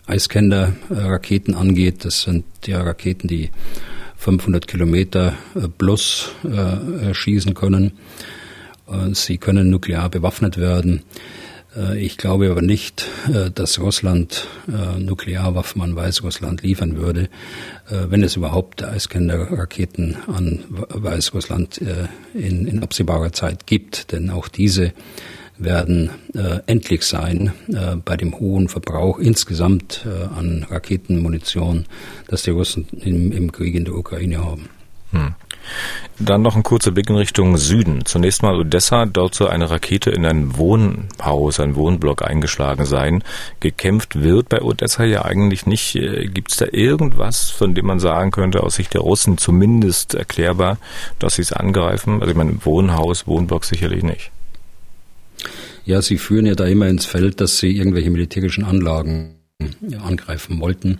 Eiskender-Raketen 0.05 1.55
angeht, 1.55 2.05
das 2.05 2.21
sind 2.21 2.45
ja 2.65 2.81
Raketen, 2.81 3.27
die 3.27 3.49
500 4.17 4.67
Kilometer 4.67 5.33
äh, 5.55 5.67
plus 5.67 6.31
äh, 6.43 7.13
schießen 7.13 7.53
können. 7.53 7.93
Sie 9.13 9.37
können 9.37 9.69
nuklear 9.69 10.09
bewaffnet 10.09 10.57
werden. 10.57 11.03
Äh, 11.75 12.03
ich 12.03 12.17
glaube 12.17 12.49
aber 12.49 12.61
nicht, 12.61 13.05
äh, 13.31 13.51
dass 13.51 13.79
Russland 13.79 14.47
äh, 14.67 14.99
Nuklearwaffen 14.99 15.81
an 15.81 15.95
Weißrussland 15.95 16.63
liefern 16.63 16.97
würde, 16.97 17.29
wenn 17.89 18.23
es 18.23 18.37
überhaupt 18.37 18.81
Eiskender-Raketen 18.81 20.15
an 20.27 20.63
Weißrussland 20.69 21.81
in, 22.33 22.65
in 22.65 22.81
absehbarer 22.81 23.33
Zeit 23.33 23.67
gibt. 23.67 24.13
Denn 24.13 24.29
auch 24.29 24.47
diese 24.47 24.93
werden 25.63 26.11
äh, 26.33 26.59
endlich 26.65 27.03
sein 27.03 27.53
äh, 27.71 27.95
bei 27.95 28.17
dem 28.17 28.39
hohen 28.39 28.67
Verbrauch 28.69 29.19
insgesamt 29.19 30.05
äh, 30.05 30.37
an 30.37 30.65
Raketenmunition, 30.69 31.85
das 32.27 32.43
die 32.43 32.51
Russen 32.51 32.87
im, 33.01 33.31
im 33.31 33.51
Krieg 33.51 33.75
in 33.75 33.85
der 33.85 33.95
Ukraine 33.95 34.43
haben. 34.43 34.69
Hm. 35.11 35.35
Dann 36.19 36.41
noch 36.41 36.55
ein 36.55 36.63
kurzer 36.63 36.91
Blick 36.91 37.09
in 37.09 37.15
Richtung 37.15 37.57
Süden. 37.57 38.05
Zunächst 38.05 38.43
mal 38.43 38.55
Odessa, 38.55 39.05
dort 39.05 39.33
soll 39.35 39.47
eine 39.47 39.69
Rakete 39.69 40.11
in 40.11 40.25
ein 40.25 40.57
Wohnhaus, 40.57 41.59
ein 41.59 41.75
Wohnblock 41.75 42.23
eingeschlagen 42.23 42.85
sein. 42.85 43.23
Gekämpft 43.59 44.21
wird 44.21 44.49
bei 44.49 44.61
Odessa 44.61 45.03
ja 45.05 45.23
eigentlich 45.23 45.65
nicht. 45.65 45.95
Äh, 45.95 46.27
Gibt 46.27 46.51
es 46.51 46.57
da 46.57 46.65
irgendwas, 46.71 47.49
von 47.49 47.73
dem 47.73 47.85
man 47.85 47.99
sagen 47.99 48.31
könnte, 48.31 48.63
aus 48.63 48.75
Sicht 48.75 48.93
der 48.93 49.01
Russen 49.01 49.37
zumindest 49.37 50.15
erklärbar, 50.15 50.77
dass 51.19 51.35
sie 51.35 51.43
es 51.43 51.53
angreifen? 51.53 52.19
Also 52.19 52.31
ich 52.31 52.37
meine, 52.37 52.65
Wohnhaus, 52.65 53.27
Wohnblock 53.27 53.65
sicherlich 53.65 54.03
nicht. 54.03 54.31
Ja, 55.85 56.01
sie 56.01 56.17
führen 56.17 56.45
ja 56.45 56.55
da 56.55 56.65
immer 56.65 56.87
ins 56.87 57.05
Feld, 57.05 57.41
dass 57.41 57.57
sie 57.57 57.75
irgendwelche 57.75 58.09
militärischen 58.09 58.63
Anlagen 58.63 59.35
angreifen 60.03 60.59
wollten. 60.59 60.99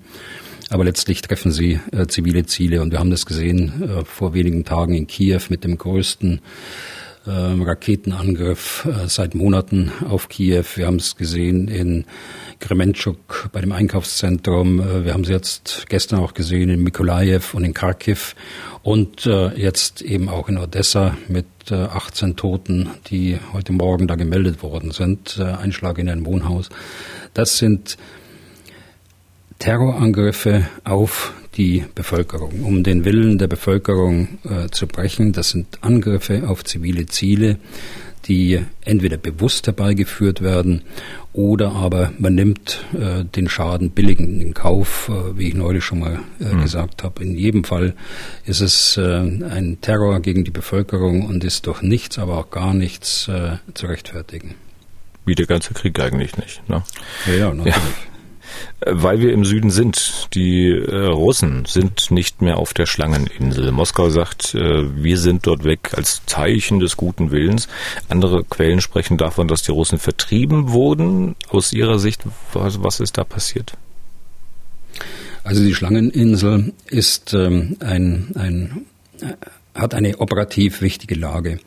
Aber 0.69 0.83
letztlich 0.83 1.21
treffen 1.21 1.51
sie 1.51 1.79
äh, 1.91 2.07
zivile 2.07 2.45
Ziele. 2.45 2.81
Und 2.81 2.91
wir 2.91 2.99
haben 2.99 3.11
das 3.11 3.25
gesehen 3.25 3.83
äh, 3.83 4.05
vor 4.05 4.33
wenigen 4.33 4.65
Tagen 4.65 4.93
in 4.95 5.07
Kiew 5.07 5.41
mit 5.49 5.63
dem 5.63 5.77
größten 5.77 6.41
äh, 7.25 7.31
Raketenangriff 7.31 8.85
äh, 8.85 9.07
seit 9.07 9.35
Monaten 9.35 9.91
auf 10.09 10.29
Kiew. 10.29 10.65
Wir 10.75 10.87
haben 10.87 10.97
es 10.97 11.15
gesehen 11.15 11.67
in 11.67 12.05
Krementschuk 12.59 13.49
bei 13.51 13.61
dem 13.61 13.71
Einkaufszentrum. 13.71 14.79
Äh, 14.79 15.05
wir 15.05 15.13
haben 15.13 15.23
es 15.23 15.29
jetzt 15.29 15.85
gestern 15.89 16.19
auch 16.19 16.33
gesehen 16.33 16.69
in 16.69 16.83
Mikolajew 16.83 17.41
und 17.53 17.63
in 17.63 17.73
Kharkiv 17.73 18.35
und 18.81 19.25
äh, 19.25 19.49
jetzt 19.57 20.01
eben 20.01 20.27
auch 20.27 20.49
in 20.49 20.57
Odessa 20.57 21.15
mit 21.27 21.45
18 21.71 22.35
Toten, 22.35 22.89
die 23.07 23.39
heute 23.53 23.71
Morgen 23.71 24.05
da 24.05 24.15
gemeldet 24.15 24.61
worden 24.63 24.91
sind. 24.91 25.39
Einschlag 25.39 25.97
in 25.97 26.09
ein 26.09 26.25
Wohnhaus. 26.25 26.67
Das 27.33 27.57
sind 27.57 27.97
Terrorangriffe 29.59 30.67
auf 30.83 31.33
die 31.55 31.85
Bevölkerung, 31.95 32.63
um 32.63 32.83
den 32.83 33.05
Willen 33.05 33.37
der 33.37 33.47
Bevölkerung 33.47 34.39
äh, 34.43 34.69
zu 34.69 34.87
brechen. 34.87 35.33
Das 35.33 35.49
sind 35.49 35.67
Angriffe 35.81 36.47
auf 36.47 36.63
zivile 36.63 37.05
Ziele, 37.05 37.57
die 38.25 38.61
entweder 38.81 39.17
bewusst 39.17 39.67
herbeigeführt 39.67 40.41
werden 40.41 40.81
oder 41.33 41.73
aber 41.73 42.13
man 42.19 42.35
nimmt 42.35 42.85
äh, 42.93 43.25
den 43.25 43.49
Schaden 43.49 43.91
billigend 43.91 44.41
in 44.41 44.53
Kauf, 44.53 45.09
äh, 45.09 45.37
wie 45.37 45.49
ich 45.49 45.55
neulich 45.55 45.83
schon 45.83 45.99
mal 45.99 46.19
äh, 46.39 46.53
mhm. 46.53 46.61
gesagt 46.61 47.03
habe. 47.03 47.23
In 47.23 47.35
jedem 47.35 47.63
Fall 47.63 47.95
ist 48.45 48.61
es 48.61 48.97
äh, 48.97 49.17
ein 49.17 49.79
Terror 49.81 50.19
gegen 50.21 50.43
die 50.43 50.51
Bevölkerung 50.51 51.25
und 51.25 51.43
ist 51.43 51.67
durch 51.67 51.81
nichts, 51.81 52.17
aber 52.17 52.37
auch 52.37 52.49
gar 52.49 52.73
nichts 52.73 53.27
äh, 53.27 53.57
zu 53.73 53.87
rechtfertigen. 53.87 54.55
Wie 55.25 55.35
der 55.35 55.45
ganze 55.45 55.73
Krieg 55.73 55.99
eigentlich 55.99 56.37
nicht. 56.37 56.67
Ne? 56.69 56.83
Ja, 57.27 57.33
ja, 57.33 57.53
natürlich. 57.53 57.75
Ja. 57.75 58.12
Weil 58.85 59.19
wir 59.19 59.33
im 59.33 59.45
Süden 59.45 59.69
sind. 59.69 60.27
Die 60.33 60.69
äh, 60.69 61.05
Russen 61.05 61.65
sind 61.65 62.11
nicht 62.11 62.41
mehr 62.41 62.57
auf 62.57 62.73
der 62.73 62.85
Schlangeninsel. 62.85 63.71
Moskau 63.71 64.09
sagt, 64.09 64.55
äh, 64.55 64.83
wir 64.95 65.17
sind 65.17 65.47
dort 65.47 65.63
weg 65.63 65.91
als 65.93 66.21
Zeichen 66.25 66.79
des 66.79 66.97
guten 66.97 67.31
Willens. 67.31 67.67
Andere 68.09 68.43
Quellen 68.43 68.81
sprechen 68.81 69.17
davon, 69.17 69.47
dass 69.47 69.63
die 69.63 69.71
Russen 69.71 69.99
vertrieben 69.99 70.71
wurden. 70.71 71.35
Aus 71.49 71.73
Ihrer 71.73 71.99
Sicht, 71.99 72.21
was, 72.53 72.83
was 72.83 72.99
ist 72.99 73.17
da 73.17 73.23
passiert? 73.23 73.73
Also 75.43 75.63
die 75.63 75.75
Schlangeninsel 75.75 76.73
ist 76.87 77.33
ähm, 77.33 77.77
ein, 77.79 78.31
ein, 78.35 78.85
äh, 79.21 79.33
hat 79.75 79.93
eine 79.93 80.19
operativ 80.19 80.81
wichtige 80.81 81.15
Lage. 81.15 81.59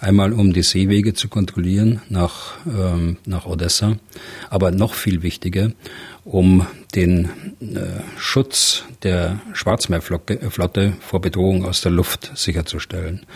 Einmal 0.00 0.32
um 0.32 0.52
die 0.52 0.64
Seewege 0.64 1.14
zu 1.14 1.28
kontrollieren 1.28 2.02
nach, 2.08 2.56
ähm, 2.66 3.18
nach 3.24 3.46
Odessa, 3.46 3.98
aber 4.50 4.72
noch 4.72 4.94
viel 4.94 5.22
wichtiger, 5.22 5.70
um 6.24 6.66
den 6.94 7.24
äh, 7.60 8.00
Schutz 8.16 8.84
der 9.02 9.40
Schwarzmeerflotte 9.52 10.92
vor 11.00 11.20
Bedrohung 11.20 11.64
aus 11.64 11.80
der 11.80 11.92
Luft 11.92 12.32
sicherzustellen. 12.34 13.26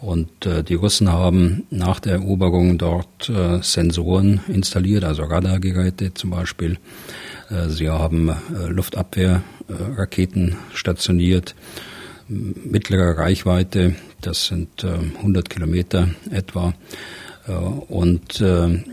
Und 0.00 0.46
äh, 0.46 0.64
die 0.64 0.74
Russen 0.74 1.12
haben 1.12 1.66
nach 1.70 2.00
der 2.00 2.14
Eroberung 2.14 2.76
dort 2.76 3.28
äh, 3.28 3.62
Sensoren 3.62 4.40
installiert, 4.48 5.04
also 5.04 5.22
Radargeräte 5.22 6.12
zum 6.14 6.30
Beispiel. 6.30 6.78
Äh, 7.50 7.68
sie 7.68 7.88
haben 7.88 8.28
äh, 8.28 8.66
Luftabwehrraketen 8.68 10.56
stationiert 10.74 11.54
mittlerer 12.28 13.18
Reichweite, 13.18 13.94
das 14.20 14.46
sind 14.46 14.84
100 14.84 15.46
äh, 15.46 15.48
Kilometer 15.48 16.08
etwa. 16.30 16.74
Äh, 17.46 17.52
und 17.52 18.40
äh, 18.40 18.84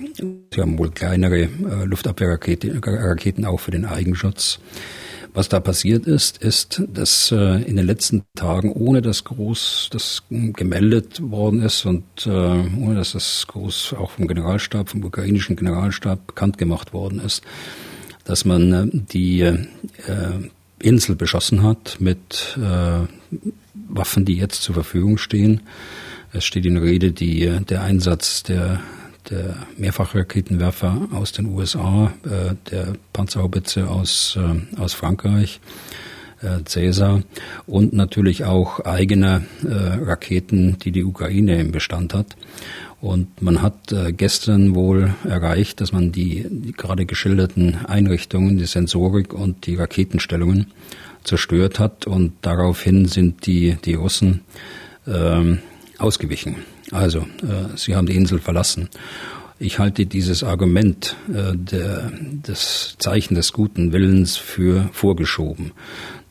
sie 0.54 0.62
haben 0.62 0.78
wohl 0.78 0.92
kleinere 0.92 1.50
Luftabwehrraketen 1.86 3.46
auch 3.46 3.60
für 3.60 3.72
den 3.72 3.86
Eigenschutz. 3.86 4.60
Was 5.34 5.48
da 5.48 5.60
passiert 5.60 6.08
ist, 6.08 6.40
ist, 6.40 6.82
dass 6.92 7.32
in 7.32 7.76
den 7.76 7.86
letzten 7.86 8.24
Tagen, 8.36 8.74
ohne 8.74 9.04
dass 9.04 9.26
groß 9.26 9.90
das 9.92 10.24
gemeldet 10.30 11.22
worden 11.22 11.62
ist 11.62 11.86
und 11.86 12.26
ohne 12.26 12.96
dass 12.96 13.12
das 13.12 13.46
groß 13.48 13.94
auch 13.94 14.10
vom 14.10 14.28
Generalstab, 14.28 14.90
vom 14.90 15.04
ukrainischen 15.04 15.56
Generalstab 15.56 16.26
bekannt 16.26 16.58
gemacht 16.58 16.94
worden 16.94 17.20
ist, 17.20 17.44
dass 18.26 18.44
man 18.44 19.06
die 19.14 19.68
Insel 20.82 21.16
beschossen 21.16 21.64
hat 21.64 21.98
mit 22.00 22.58
äh, 22.58 23.06
Waffen, 23.90 24.26
die 24.26 24.36
jetzt 24.36 24.62
zur 24.64 24.76
Verfügung 24.76 25.18
stehen. 25.18 25.62
Es 26.32 26.46
steht 26.46 26.66
in 26.66 26.78
Rede 26.78 27.12
die, 27.12 27.50
der 27.68 27.82
Einsatz 27.82 28.44
der, 28.44 28.80
der 29.32 29.56
Mehrfachraketenwerfer 29.78 31.08
aus 31.12 31.32
den 31.32 31.48
USA, 31.48 32.14
äh, 32.24 32.54
der 32.70 32.94
Panzerhaubitze 33.14 33.90
aus, 33.90 34.38
äh, 34.38 34.80
aus 34.80 34.94
Frankreich, 34.94 35.60
äh, 36.42 36.64
Cäsar 36.66 37.24
und 37.66 37.94
natürlich 37.94 38.46
auch 38.46 38.80
eigene 38.82 39.46
äh, 39.64 39.74
Raketen, 40.04 40.78
die 40.78 40.92
die 40.92 41.04
Ukraine 41.04 41.60
im 41.60 41.72
Bestand 41.72 42.14
hat. 42.14 42.38
Und 43.02 43.42
man 43.42 43.64
hat 43.64 43.92
äh, 43.92 44.12
gestern 44.12 44.76
wohl 44.76 45.16
erreicht, 45.28 45.82
dass 45.82 45.92
man 45.92 46.12
die, 46.12 46.46
die 46.48 46.74
gerade 46.74 47.08
geschilderten 47.08 47.86
Einrichtungen, 47.88 48.58
die 48.58 48.66
Sensorik 48.66 49.34
und 49.34 49.66
die 49.66 49.76
Raketenstellungen 49.76 50.68
zerstört 51.24 51.80
hat. 51.80 52.06
Und 52.06 52.34
daraufhin 52.42 53.06
sind 53.06 53.48
die, 53.48 53.78
die 53.84 53.96
Russen 53.96 54.42
ähm, 55.08 55.60
ausgewichen. 56.00 56.58
Also, 56.92 57.20
äh, 57.20 57.76
sie 57.76 57.96
haben 57.96 58.08
die 58.08 58.16
Insel 58.16 58.40
verlassen. 58.40 58.90
Ich 59.60 59.78
halte 59.78 60.06
dieses 60.06 60.44
Argument 60.44 61.18
äh, 61.28 61.56
der, 61.56 62.12
des 62.14 62.96
Zeichen 62.98 63.36
des 63.36 63.52
guten 63.52 63.92
Willens 63.92 64.38
für 64.38 64.90
vorgeschoben. 64.94 65.74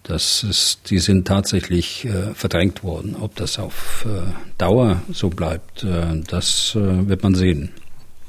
Das 0.03 0.43
ist, 0.43 0.89
die 0.89 0.99
sind 0.99 1.29
tatsächlich 1.29 2.07
äh, 2.07 2.33
verdrängt 2.33 2.83
worden. 2.83 3.15
Ob 3.21 3.37
das 3.37 3.59
auf 3.59 4.07
äh, 4.09 4.33
Dauer 4.57 5.03
so 5.13 5.29
bleibt, 5.29 5.85
äh, 5.85 6.23
das 6.27 6.75
äh, 6.75 7.09
wird 7.09 7.23
man 7.23 7.35
sehen. 7.35 7.71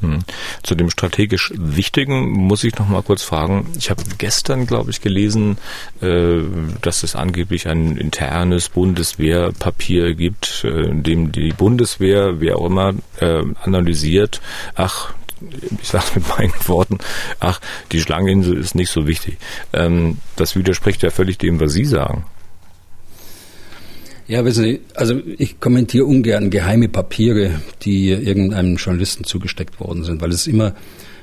Hm. 0.01 0.20
Zu 0.63 0.75
dem 0.75 0.89
strategisch 0.89 1.51
Wichtigen 1.56 2.29
muss 2.29 2.63
ich 2.63 2.77
noch 2.77 2.88
mal 2.88 3.01
kurz 3.01 3.22
fragen. 3.22 3.68
Ich 3.77 3.89
habe 3.89 4.03
gestern, 4.18 4.65
glaube 4.65 4.91
ich, 4.91 5.01
gelesen, 5.01 5.58
äh, 6.01 6.39
dass 6.82 7.03
es 7.03 7.15
angeblich 7.15 7.68
ein 7.68 7.98
internes 7.98 8.70
Bundeswehrpapier 8.70 10.15
gibt, 10.15 10.63
äh, 10.63 10.86
in 10.86 11.03
dem 11.03 11.32
die 11.32 11.51
Bundeswehr, 11.51 12.39
wer 12.39 12.58
auch 12.58 12.68
immer, 12.68 12.94
äh, 13.20 13.44
analysiert, 13.62 14.41
ach, 14.75 15.13
ich 15.82 15.88
sage 15.88 16.06
mit 16.15 16.29
meinen 16.29 16.53
Worten, 16.68 17.00
ach, 17.39 17.60
die 17.91 18.01
Schlangeninsel 18.01 18.58
ist 18.58 18.75
nicht 18.75 18.91
so 18.91 19.06
wichtig. 19.06 19.38
Ähm, 19.74 20.18
das 20.36 20.56
widerspricht 20.56 21.03
ja 21.03 21.10
völlig 21.10 21.38
dem, 21.38 21.60
was 21.60 21.74
Sie 21.74 21.86
sagen. 21.86 22.25
Ja, 24.29 24.45
wissen 24.45 24.63
Sie, 24.63 24.81
also 24.93 25.19
ich 25.39 25.59
kommentiere 25.59 26.05
ungern 26.05 26.51
geheime 26.51 26.88
Papiere, 26.88 27.62
die 27.81 28.09
irgendeinem 28.09 28.75
Journalisten 28.75 29.24
zugesteckt 29.24 29.79
worden 29.79 30.03
sind, 30.03 30.21
weil 30.21 30.29
es 30.29 30.45
immer 30.45 30.75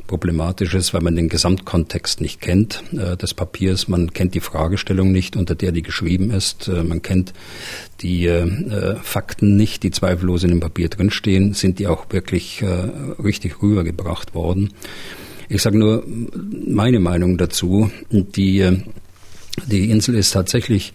problematisch 0.09 0.75
ist, 0.75 0.93
weil 0.93 1.03
man 1.03 1.15
den 1.15 1.29
Gesamtkontext 1.29 2.21
nicht 2.21 2.41
kennt 2.41 2.83
äh, 2.99 3.17
des 3.17 3.33
Papiers. 3.33 3.87
Man 3.87 4.13
kennt 4.13 4.35
die 4.35 4.41
Fragestellung 4.41 5.13
nicht, 5.13 5.37
unter 5.37 5.55
der 5.55 5.71
die 5.71 5.83
geschrieben 5.83 6.33
ist. 6.33 6.67
Äh, 6.67 6.83
man 6.83 7.01
kennt 7.01 7.33
die 8.01 8.27
äh, 8.27 8.97
Fakten 9.01 9.57
nicht, 9.57 9.85
die 9.85 9.93
zweifellos 9.93 10.43
in 10.43 10.51
dem 10.51 10.61
Papier 10.61 10.89
drinstehen. 10.89 11.55
Sind 11.55 11.79
die 11.79 11.87
auch 11.87 12.07
wirklich 12.11 12.61
äh, 12.63 12.67
richtig 13.23 13.63
rübergebracht 13.63 14.35
worden? 14.35 14.73
Ich 15.49 15.63
sage 15.63 15.79
nur 15.79 16.05
meine 16.67 16.99
Meinung 16.99 17.39
dazu. 17.39 17.89
Die, 18.11 18.59
äh, 18.59 18.81
die 19.65 19.91
Insel 19.91 20.17
ist 20.17 20.33
tatsächlich 20.33 20.93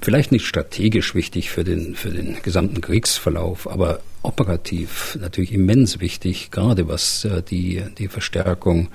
vielleicht 0.00 0.32
nicht 0.32 0.46
strategisch 0.46 1.14
wichtig 1.14 1.50
für 1.50 1.64
den, 1.64 1.94
für 1.94 2.10
den 2.10 2.38
gesamten 2.42 2.80
Kriegsverlauf, 2.80 3.68
aber 3.68 4.00
operativ 4.22 5.18
natürlich 5.20 5.52
immens 5.52 6.00
wichtig, 6.00 6.50
gerade 6.50 6.88
was 6.88 7.24
äh, 7.24 7.42
die, 7.42 7.82
die 7.98 8.08
Verstärkung 8.08 8.88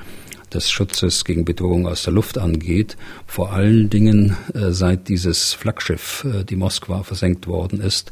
des 0.54 0.72
Schutzes 0.72 1.26
gegen 1.26 1.46
Bedrohung 1.46 1.88
aus 1.88 2.04
der 2.04 2.14
Luft 2.14 2.40
angeht. 2.40 2.98
Vor 3.28 3.54
allen 3.54 3.92
Dingen 3.92 4.36
äh, 4.56 4.72
seit 4.72 5.08
dieses 5.08 5.54
Flaggschiff, 5.54 6.26
äh, 6.26 6.44
die 6.44 6.56
Moskwa, 6.56 7.04
versenkt 7.04 7.46
worden 7.46 7.82
ist. 7.82 8.12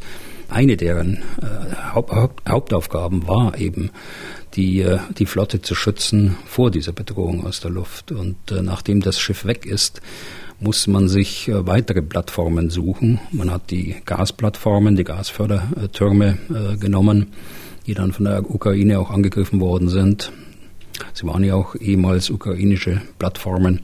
Eine 0.50 0.78
deren 0.78 1.24
Haupt, 1.94 2.14
Haupt, 2.14 2.48
Hauptaufgaben 2.48 3.28
war 3.28 3.58
eben, 3.58 3.90
die, 4.54 4.86
die 5.18 5.26
Flotte 5.26 5.62
zu 5.62 5.76
schützen 5.76 6.38
vor 6.46 6.72
dieser 6.72 6.94
Bedrohung 6.94 7.46
aus 7.46 7.60
der 7.60 7.70
Luft. 7.70 8.14
Und 8.14 8.38
nachdem 8.50 9.02
das 9.02 9.20
Schiff 9.20 9.44
weg 9.44 9.66
ist, 9.66 10.02
muss 10.60 10.88
man 10.88 11.08
sich 11.08 11.48
äh, 11.48 11.68
weitere 11.68 12.02
Plattformen 12.02 12.70
suchen. 12.70 13.20
Man 13.32 13.52
hat 13.52 13.70
die 13.70 13.96
Gasplattformen, 14.06 14.96
die 14.96 15.04
Gasfördertürme 15.04 16.38
äh, 16.50 16.78
genommen, 16.78 17.28
die 17.86 17.94
dann 17.94 18.12
von 18.12 18.26
der 18.26 18.50
Ukraine 18.50 19.00
auch 19.00 19.12
angegriffen 19.12 19.60
worden 19.60 19.90
sind. 19.90 20.32
Sie 21.14 21.28
waren 21.28 21.44
ja 21.44 21.54
auch 21.54 21.76
ehemals 21.76 22.30
ukrainische 22.30 23.02
Plattformen 23.20 23.82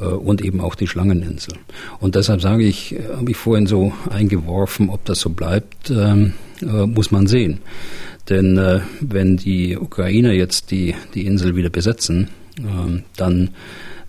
äh, 0.00 0.04
und 0.04 0.42
eben 0.42 0.60
auch 0.60 0.74
die 0.74 0.88
Schlangeninsel. 0.88 1.54
Und 2.00 2.16
deshalb 2.16 2.40
sage 2.40 2.64
ich, 2.64 2.96
habe 3.16 3.30
ich 3.30 3.36
vorhin 3.36 3.66
so 3.66 3.92
eingeworfen, 4.10 4.90
ob 4.90 5.04
das 5.04 5.20
so 5.20 5.30
bleibt, 5.30 5.90
ähm, 5.90 6.32
muss 6.60 7.10
man 7.10 7.26
sehen. 7.26 7.60
Denn 8.28 8.60
wenn 9.00 9.38
die 9.38 9.78
Ukrainer 9.78 10.32
jetzt 10.32 10.70
die, 10.70 10.94
die 11.14 11.24
Insel 11.24 11.56
wieder 11.56 11.70
besetzen, 11.70 12.28
ähm, 12.58 13.04
dann 13.16 13.50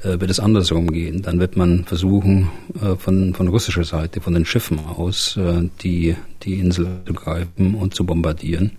wird 0.03 0.31
es 0.31 0.39
andersrum 0.39 0.91
gehen. 0.91 1.21
Dann 1.21 1.39
wird 1.39 1.57
man 1.57 1.85
versuchen, 1.85 2.49
äh, 2.81 2.95
von, 2.95 3.33
von 3.33 3.47
russischer 3.47 3.83
Seite, 3.83 4.21
von 4.21 4.33
den 4.33 4.45
Schiffen 4.45 4.79
aus, 4.79 5.37
äh, 5.37 5.69
die, 5.83 6.15
die 6.43 6.59
Insel 6.59 6.87
zu 7.05 7.13
greifen 7.13 7.75
und 7.75 7.93
zu 7.93 8.05
bombardieren, 8.05 8.71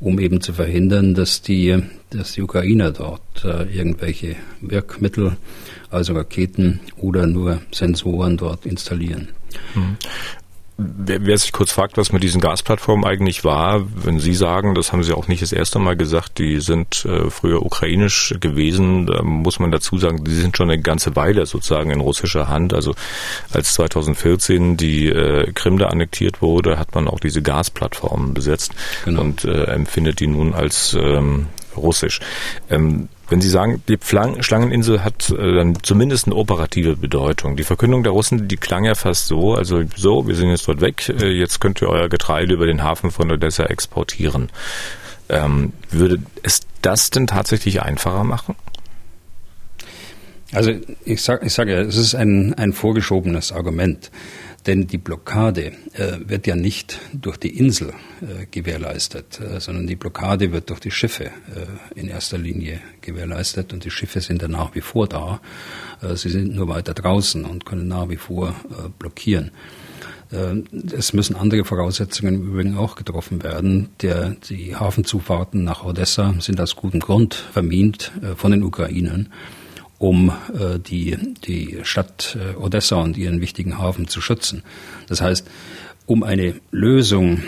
um 0.00 0.18
eben 0.18 0.40
zu 0.40 0.52
verhindern, 0.52 1.14
dass 1.14 1.42
die, 1.42 1.82
dass 2.10 2.32
die 2.32 2.42
Ukrainer 2.42 2.90
dort 2.90 3.44
irgendwelche 3.44 4.36
Wirkmittel, 4.60 5.36
also 5.90 6.14
Raketen 6.14 6.80
oder 6.96 7.26
nur 7.26 7.60
Sensoren 7.72 8.36
dort 8.36 8.66
installieren. 8.66 9.28
Wer, 10.78 11.24
wer, 11.24 11.38
sich 11.38 11.52
kurz 11.52 11.72
fragt, 11.72 11.96
was 11.96 12.12
mit 12.12 12.22
diesen 12.22 12.42
Gasplattformen 12.42 13.06
eigentlich 13.06 13.44
war, 13.44 13.86
wenn 13.94 14.20
Sie 14.20 14.34
sagen, 14.34 14.74
das 14.74 14.92
haben 14.92 15.02
Sie 15.02 15.14
auch 15.14 15.26
nicht 15.26 15.40
das 15.40 15.52
erste 15.52 15.78
Mal 15.78 15.96
gesagt, 15.96 16.38
die 16.38 16.60
sind 16.60 17.06
äh, 17.06 17.30
früher 17.30 17.64
ukrainisch 17.64 18.34
gewesen, 18.40 19.06
da 19.06 19.22
muss 19.22 19.58
man 19.58 19.70
dazu 19.70 19.96
sagen, 19.96 20.22
die 20.24 20.34
sind 20.34 20.54
schon 20.54 20.70
eine 20.70 20.80
ganze 20.80 21.16
Weile 21.16 21.46
sozusagen 21.46 21.90
in 21.90 22.00
russischer 22.00 22.48
Hand. 22.48 22.74
Also 22.74 22.94
als 23.54 23.72
2014 23.72 24.76
die 24.76 25.06
äh, 25.06 25.50
Krim 25.52 25.78
da 25.78 25.86
annektiert 25.86 26.42
wurde, 26.42 26.78
hat 26.78 26.94
man 26.94 27.08
auch 27.08 27.20
diese 27.20 27.40
Gasplattformen 27.40 28.34
besetzt 28.34 28.72
genau. 29.06 29.22
und 29.22 29.44
äh, 29.44 29.64
empfindet 29.64 30.20
die 30.20 30.26
nun 30.26 30.52
als 30.52 30.92
ähm, 30.92 31.46
russisch. 31.74 32.20
Ähm, 32.68 33.08
wenn 33.28 33.40
Sie 33.40 33.48
sagen, 33.48 33.82
die 33.88 33.98
Schlangeninsel 34.02 35.02
hat 35.02 35.30
äh, 35.30 35.54
dann 35.54 35.78
zumindest 35.82 36.26
eine 36.26 36.36
operative 36.36 36.96
Bedeutung. 36.96 37.56
Die 37.56 37.64
Verkündung 37.64 38.02
der 38.02 38.12
Russen, 38.12 38.48
die 38.48 38.56
klang 38.56 38.84
ja 38.84 38.94
fast 38.94 39.26
so, 39.26 39.54
also 39.54 39.82
so, 39.96 40.28
wir 40.28 40.34
sind 40.34 40.50
jetzt 40.50 40.68
dort 40.68 40.80
weg, 40.80 41.08
äh, 41.08 41.26
jetzt 41.28 41.60
könnt 41.60 41.82
ihr 41.82 41.88
euer 41.88 42.08
Getreide 42.08 42.54
über 42.54 42.66
den 42.66 42.82
Hafen 42.82 43.10
von 43.10 43.30
Odessa 43.30 43.64
exportieren. 43.64 44.50
Ähm, 45.28 45.72
würde 45.90 46.18
es 46.42 46.60
das 46.82 47.10
denn 47.10 47.26
tatsächlich 47.26 47.82
einfacher 47.82 48.22
machen? 48.22 48.54
Also 50.52 50.72
ich 51.04 51.22
sage 51.22 51.44
ich 51.44 51.52
sag 51.52 51.68
ja, 51.68 51.80
es 51.80 51.96
ist 51.96 52.14
ein, 52.14 52.54
ein 52.54 52.72
vorgeschobenes 52.72 53.50
Argument. 53.50 54.12
Denn 54.66 54.88
die 54.88 54.98
Blockade 54.98 55.72
äh, 55.92 56.18
wird 56.26 56.46
ja 56.46 56.56
nicht 56.56 56.98
durch 57.12 57.36
die 57.36 57.56
Insel 57.56 57.92
äh, 58.20 58.46
gewährleistet, 58.50 59.40
äh, 59.40 59.60
sondern 59.60 59.86
die 59.86 59.94
Blockade 59.94 60.52
wird 60.52 60.70
durch 60.70 60.80
die 60.80 60.90
Schiffe 60.90 61.26
äh, 61.26 61.30
in 61.94 62.08
erster 62.08 62.36
Linie 62.36 62.80
gewährleistet 63.00 63.72
und 63.72 63.84
die 63.84 63.90
Schiffe 63.90 64.20
sind 64.20 64.42
ja 64.42 64.48
nach 64.48 64.74
wie 64.74 64.80
vor 64.80 65.06
da. 65.06 65.40
Äh, 66.02 66.16
sie 66.16 66.30
sind 66.30 66.54
nur 66.54 66.68
weiter 66.68 66.94
draußen 66.94 67.44
und 67.44 67.64
können 67.64 67.86
nach 67.86 68.08
wie 68.08 68.16
vor 68.16 68.48
äh, 68.48 68.88
blockieren. 68.98 69.50
Es 70.90 71.12
müssen 71.12 71.36
andere 71.36 71.64
Voraussetzungen 71.64 72.34
im 72.34 72.48
Übrigen 72.48 72.76
auch 72.76 72.96
getroffen 72.96 73.44
werden. 73.44 73.90
Der, 74.02 74.30
die 74.30 74.74
Hafenzufahrten 74.74 75.62
nach 75.62 75.84
Odessa 75.84 76.34
sind 76.40 76.60
aus 76.60 76.74
gutem 76.74 76.98
Grund 76.98 77.34
vermint 77.34 78.10
von 78.34 78.50
den 78.50 78.64
Ukrainern 78.64 79.28
um 79.98 80.30
äh, 80.30 80.78
die, 80.78 81.16
die 81.46 81.78
Stadt 81.82 82.36
äh, 82.40 82.56
Odessa 82.56 82.96
und 82.96 83.16
ihren 83.16 83.40
wichtigen 83.40 83.78
Hafen 83.78 84.08
zu 84.08 84.20
schützen. 84.20 84.62
Das 85.08 85.20
heißt, 85.20 85.48
um 86.06 86.22
eine 86.22 86.54
Lösung 86.70 87.42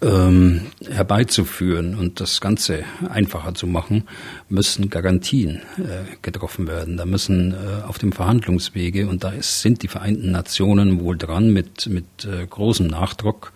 ähm, 0.00 0.62
herbeizuführen 0.88 1.94
und 1.96 2.20
das 2.20 2.40
Ganze 2.40 2.84
einfacher 3.08 3.54
zu 3.54 3.66
machen, 3.66 4.04
müssen 4.48 4.88
Garantien 4.88 5.60
äh, 5.76 6.04
getroffen 6.22 6.66
werden. 6.66 6.96
Da 6.96 7.04
müssen 7.04 7.52
äh, 7.52 7.82
auf 7.86 7.98
dem 7.98 8.12
Verhandlungswege, 8.12 9.08
und 9.08 9.24
da 9.24 9.30
ist, 9.30 9.60
sind 9.60 9.82
die 9.82 9.88
Vereinten 9.88 10.30
Nationen 10.30 11.00
wohl 11.00 11.18
dran 11.18 11.52
mit, 11.52 11.86
mit 11.88 12.24
äh, 12.24 12.46
großem 12.46 12.86
Nachdruck, 12.86 13.52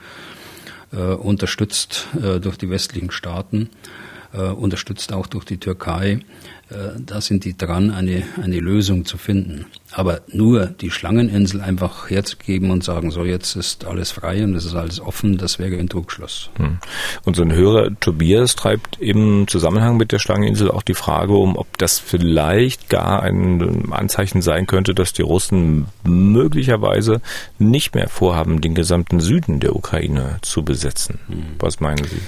äh, 0.93 0.99
unterstützt 0.99 2.09
äh, 2.23 2.39
durch 2.39 2.59
die 2.59 2.71
westlichen 2.71 3.11
Staaten, 3.11 3.71
unterstützt 4.33 5.13
auch 5.13 5.27
durch 5.27 5.45
die 5.45 5.59
Türkei, 5.59 6.21
äh, 6.69 6.99
da 6.99 7.21
sind 7.21 7.45
die 7.45 7.57
dran, 7.57 7.91
eine, 7.91 8.25
eine 8.43 8.59
Lösung 8.59 9.05
zu 9.05 9.19
finden. 9.19 9.67
Aber 9.93 10.23
nur 10.33 10.67
die 10.67 10.91
Schlangeninsel 10.91 11.61
einfach 11.61 12.11
herzugeben 12.11 12.71
und 12.71 12.83
sagen, 12.83 13.13
so 13.13 13.25
jetzt 13.25 13.55
ist 13.55 13.85
alles 13.85 14.11
frei 14.11 14.43
und 14.43 14.55
es 14.55 14.65
ist 14.65 14.75
alles 14.75 15.01
offen, 15.01 15.39
das 15.39 15.61
wäre 15.61 15.77
ein 15.77 15.89
Trugschluss. 15.89 16.51
Hm. 16.57 16.79
Unser 17.25 17.47
Hörer 17.47 17.91
Tobias 18.01 18.57
treibt 18.57 19.01
im 19.01 19.47
Zusammenhang 19.47 19.97
mit 19.97 20.11
der 20.11 20.19
Schlangeninsel 20.19 20.71
auch 20.71 20.83
die 20.83 20.95
Frage 20.95 21.35
um, 21.35 21.57
ob 21.57 21.79
das 21.79 22.01
vielleicht 22.01 22.89
gar 22.89 23.23
ein 23.23 23.93
Anzeichen 23.93 24.43
sein 24.43 24.67
könnte, 24.67 24.93
dass 24.93 25.13
die 25.13 25.23
Russen 25.23 25.87
möglicherweise 26.03 27.21
nicht 27.61 27.95
mehr 27.95 28.09
vorhaben, 28.09 28.61
den 28.61 28.75
gesamten 28.75 29.21
Süden 29.21 29.61
der 29.61 29.77
Ukraine 29.77 30.39
zu 30.43 30.65
besetzen. 30.65 31.21
Hm. 31.29 31.45
Was 31.61 31.79
meinen 31.79 32.05
Sie? 32.05 32.21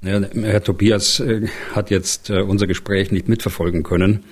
Ja, 0.00 0.20
Herr 0.20 0.62
Tobias 0.62 1.18
äh, 1.18 1.48
hat 1.72 1.90
jetzt 1.90 2.30
äh, 2.30 2.40
unser 2.40 2.68
Gespräch 2.68 3.10
nicht 3.10 3.28
mitverfolgen 3.28 3.82
können, 3.82 4.22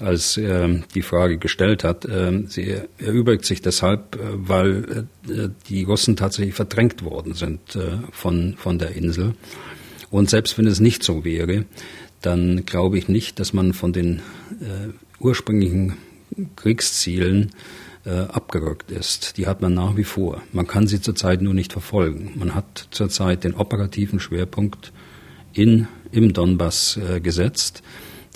als 0.00 0.36
er 0.36 0.68
die 0.92 1.02
Frage 1.02 1.38
gestellt 1.38 1.84
hat. 1.84 2.04
Ähm, 2.10 2.48
sie 2.48 2.74
erübrigt 2.98 3.44
sich 3.44 3.62
deshalb, 3.62 4.16
äh, 4.16 4.18
weil 4.32 5.06
die 5.68 5.84
Russen 5.84 6.16
tatsächlich 6.16 6.54
verdrängt 6.54 7.04
worden 7.04 7.34
sind 7.34 7.78
von, 8.10 8.56
von 8.58 8.78
der 8.78 8.94
Insel. 8.96 9.34
Und 10.10 10.28
selbst 10.30 10.58
wenn 10.58 10.66
es 10.66 10.80
nicht 10.80 11.02
so 11.02 11.24
wäre, 11.24 11.64
dann 12.20 12.66
glaube 12.66 12.98
ich 12.98 13.08
nicht, 13.08 13.40
dass 13.40 13.52
man 13.52 13.72
von 13.72 13.92
den 13.92 14.20
ursprünglichen 15.18 15.94
Kriegszielen 16.56 17.52
abgerückt 18.04 18.90
ist. 18.90 19.38
Die 19.38 19.46
hat 19.46 19.62
man 19.62 19.72
nach 19.74 19.96
wie 19.96 20.04
vor. 20.04 20.42
Man 20.52 20.66
kann 20.66 20.86
sie 20.86 21.00
zurzeit 21.00 21.40
nur 21.40 21.54
nicht 21.54 21.72
verfolgen. 21.72 22.32
Man 22.36 22.54
hat 22.54 22.88
zurzeit 22.90 23.44
den 23.44 23.54
operativen 23.54 24.20
Schwerpunkt 24.20 24.92
in, 25.54 25.88
im 26.12 26.32
Donbass 26.32 26.96
äh, 26.96 27.20
gesetzt. 27.20 27.82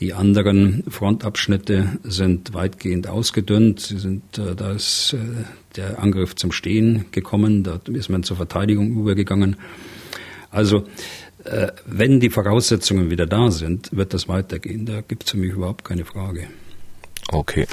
Die 0.00 0.14
anderen 0.14 0.84
Frontabschnitte 0.88 1.98
sind 2.04 2.54
weitgehend 2.54 3.08
ausgedünnt. 3.08 3.80
Sie 3.80 3.98
sind, 3.98 4.38
äh, 4.38 4.54
da 4.54 4.72
ist 4.72 5.14
äh, 5.14 5.44
der 5.76 5.98
Angriff 5.98 6.36
zum 6.36 6.52
Stehen 6.52 7.06
gekommen. 7.10 7.64
Da 7.64 7.80
ist 7.86 8.08
man 8.08 8.22
zur 8.22 8.36
Verteidigung 8.36 8.96
übergegangen. 8.96 9.56
Also, 10.50 10.84
äh, 11.44 11.68
wenn 11.86 12.20
die 12.20 12.30
Voraussetzungen 12.30 13.10
wieder 13.10 13.26
da 13.26 13.50
sind, 13.50 13.94
wird 13.94 14.14
das 14.14 14.28
weitergehen. 14.28 14.86
Da 14.86 15.00
gibt 15.00 15.24
es 15.24 15.32
für 15.32 15.36
mich 15.36 15.52
überhaupt 15.52 15.84
keine 15.84 16.04
Frage. 16.04 16.46
Okay. 17.30 17.66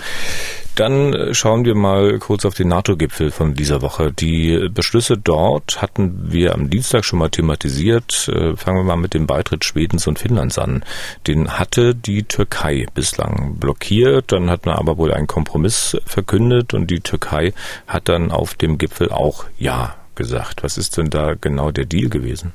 Dann 0.76 1.14
äh, 1.14 1.34
schauen 1.34 1.64
wir 1.64 1.74
mal 1.74 2.20
kurz 2.20 2.44
auf 2.46 2.54
den 2.54 2.68
NATO-Gipfel 2.68 3.32
von 3.32 3.54
dieser 3.54 3.82
Woche. 3.82 4.12
Die 4.12 4.68
Beschlüsse 4.70 5.18
dort 5.18 5.82
hatten 5.82 6.32
wir 6.32 6.54
am 6.54 6.70
Dienstag 6.70 7.06
schon 7.06 7.20
mal 7.20 7.30
thematisiert. 7.30 8.28
Äh, 8.28 8.58
fangen 8.58 8.80
wir 8.80 8.84
mal 8.84 8.98
mit 8.98 9.14
dem 9.14 9.26
Beitritt 9.26 9.64
Schwedens 9.64 10.06
und 10.08 10.20
Finnlands 10.20 10.60
an. 10.60 10.84
Den 11.28 11.58
hatte 11.58 11.96
die 11.96 12.24
Türkei 12.24 12.86
bislang 12.94 13.56
blockiert. 13.56 14.34
Dann 14.34 14.50
hat 14.50 14.66
man 14.66 14.76
aber 14.76 14.98
wohl 14.98 15.14
einen 15.14 15.28
Kompromiss 15.28 15.96
verkündet 16.06 16.74
und 16.74 16.92
die 16.92 17.00
Türkei 17.00 17.54
hat 17.88 18.10
dann 18.10 18.32
auf 18.32 18.56
dem 18.56 18.78
Gipfel 18.78 19.12
auch 19.12 19.46
Ja 19.58 19.96
gesagt. 20.16 20.64
Was 20.64 20.78
ist 20.78 20.98
denn 20.98 21.10
da 21.10 21.36
genau 21.36 21.72
der 21.72 21.86
Deal 21.86 22.10
gewesen? 22.10 22.52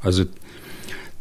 Also 0.00 0.24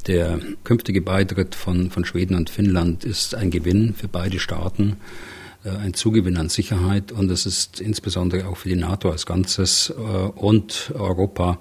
der 0.07 0.39
künftige 0.63 1.01
Beitritt 1.01 1.55
von, 1.55 1.91
von 1.91 2.05
Schweden 2.05 2.35
und 2.35 2.49
Finnland 2.49 3.03
ist 3.03 3.35
ein 3.35 3.51
Gewinn 3.51 3.93
für 3.93 4.07
beide 4.07 4.39
Staaten, 4.39 4.97
äh, 5.63 5.69
ein 5.69 5.93
Zugewinn 5.93 6.37
an 6.37 6.49
Sicherheit 6.49 7.11
und 7.11 7.29
es 7.29 7.45
ist 7.45 7.81
insbesondere 7.81 8.47
auch 8.47 8.57
für 8.57 8.69
die 8.69 8.75
NATO 8.75 9.11
als 9.11 9.25
Ganzes 9.25 9.89
äh, 9.89 10.01
und 10.01 10.91
Europa 10.95 11.59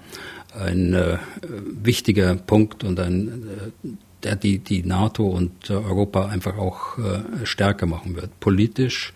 ein 0.58 0.94
äh, 0.94 1.18
wichtiger 1.82 2.34
Punkt 2.34 2.84
und 2.84 2.98
ein, 2.98 3.44
der 4.22 4.36
die, 4.36 4.58
die 4.58 4.82
NATO 4.82 5.26
und 5.26 5.70
Europa 5.70 6.26
einfach 6.26 6.56
auch 6.56 6.98
stärker 7.44 7.84
machen 7.84 8.16
wird. 8.16 8.40
Politisch, 8.40 9.12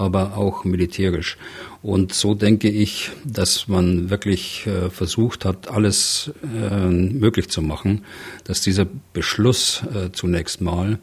aber 0.00 0.36
auch 0.36 0.64
militärisch. 0.64 1.36
Und 1.82 2.12
so 2.12 2.34
denke 2.34 2.68
ich, 2.68 3.10
dass 3.24 3.68
man 3.68 4.10
wirklich 4.10 4.66
äh, 4.66 4.90
versucht 4.90 5.44
hat, 5.44 5.70
alles 5.70 6.32
äh, 6.42 6.88
möglich 6.88 7.48
zu 7.48 7.62
machen, 7.62 8.04
dass 8.44 8.60
dieser 8.60 8.86
Beschluss 9.12 9.82
äh, 9.94 10.10
zunächst 10.12 10.60
mal, 10.60 10.98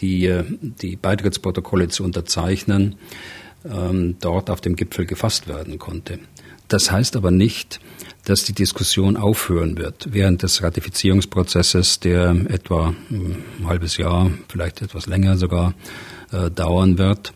die, 0.00 0.42
die 0.60 0.96
Beitrittsprotokolle 0.96 1.88
zu 1.88 2.04
unterzeichnen, 2.04 2.96
ähm, 3.64 4.16
dort 4.20 4.50
auf 4.50 4.60
dem 4.60 4.76
Gipfel 4.76 5.06
gefasst 5.06 5.48
werden 5.48 5.78
konnte. 5.78 6.18
Das 6.68 6.90
heißt 6.90 7.16
aber 7.16 7.30
nicht, 7.30 7.80
dass 8.24 8.42
die 8.42 8.52
Diskussion 8.52 9.16
aufhören 9.16 9.78
wird 9.78 10.08
während 10.12 10.42
des 10.42 10.62
Ratifizierungsprozesses, 10.62 12.00
der 12.00 12.30
etwa 12.48 12.92
ein 13.10 13.44
halbes 13.66 13.96
Jahr, 13.96 14.30
vielleicht 14.48 14.82
etwas 14.82 15.06
länger 15.06 15.36
sogar 15.36 15.74
äh, 16.32 16.50
dauern 16.50 16.98
wird. 16.98 17.32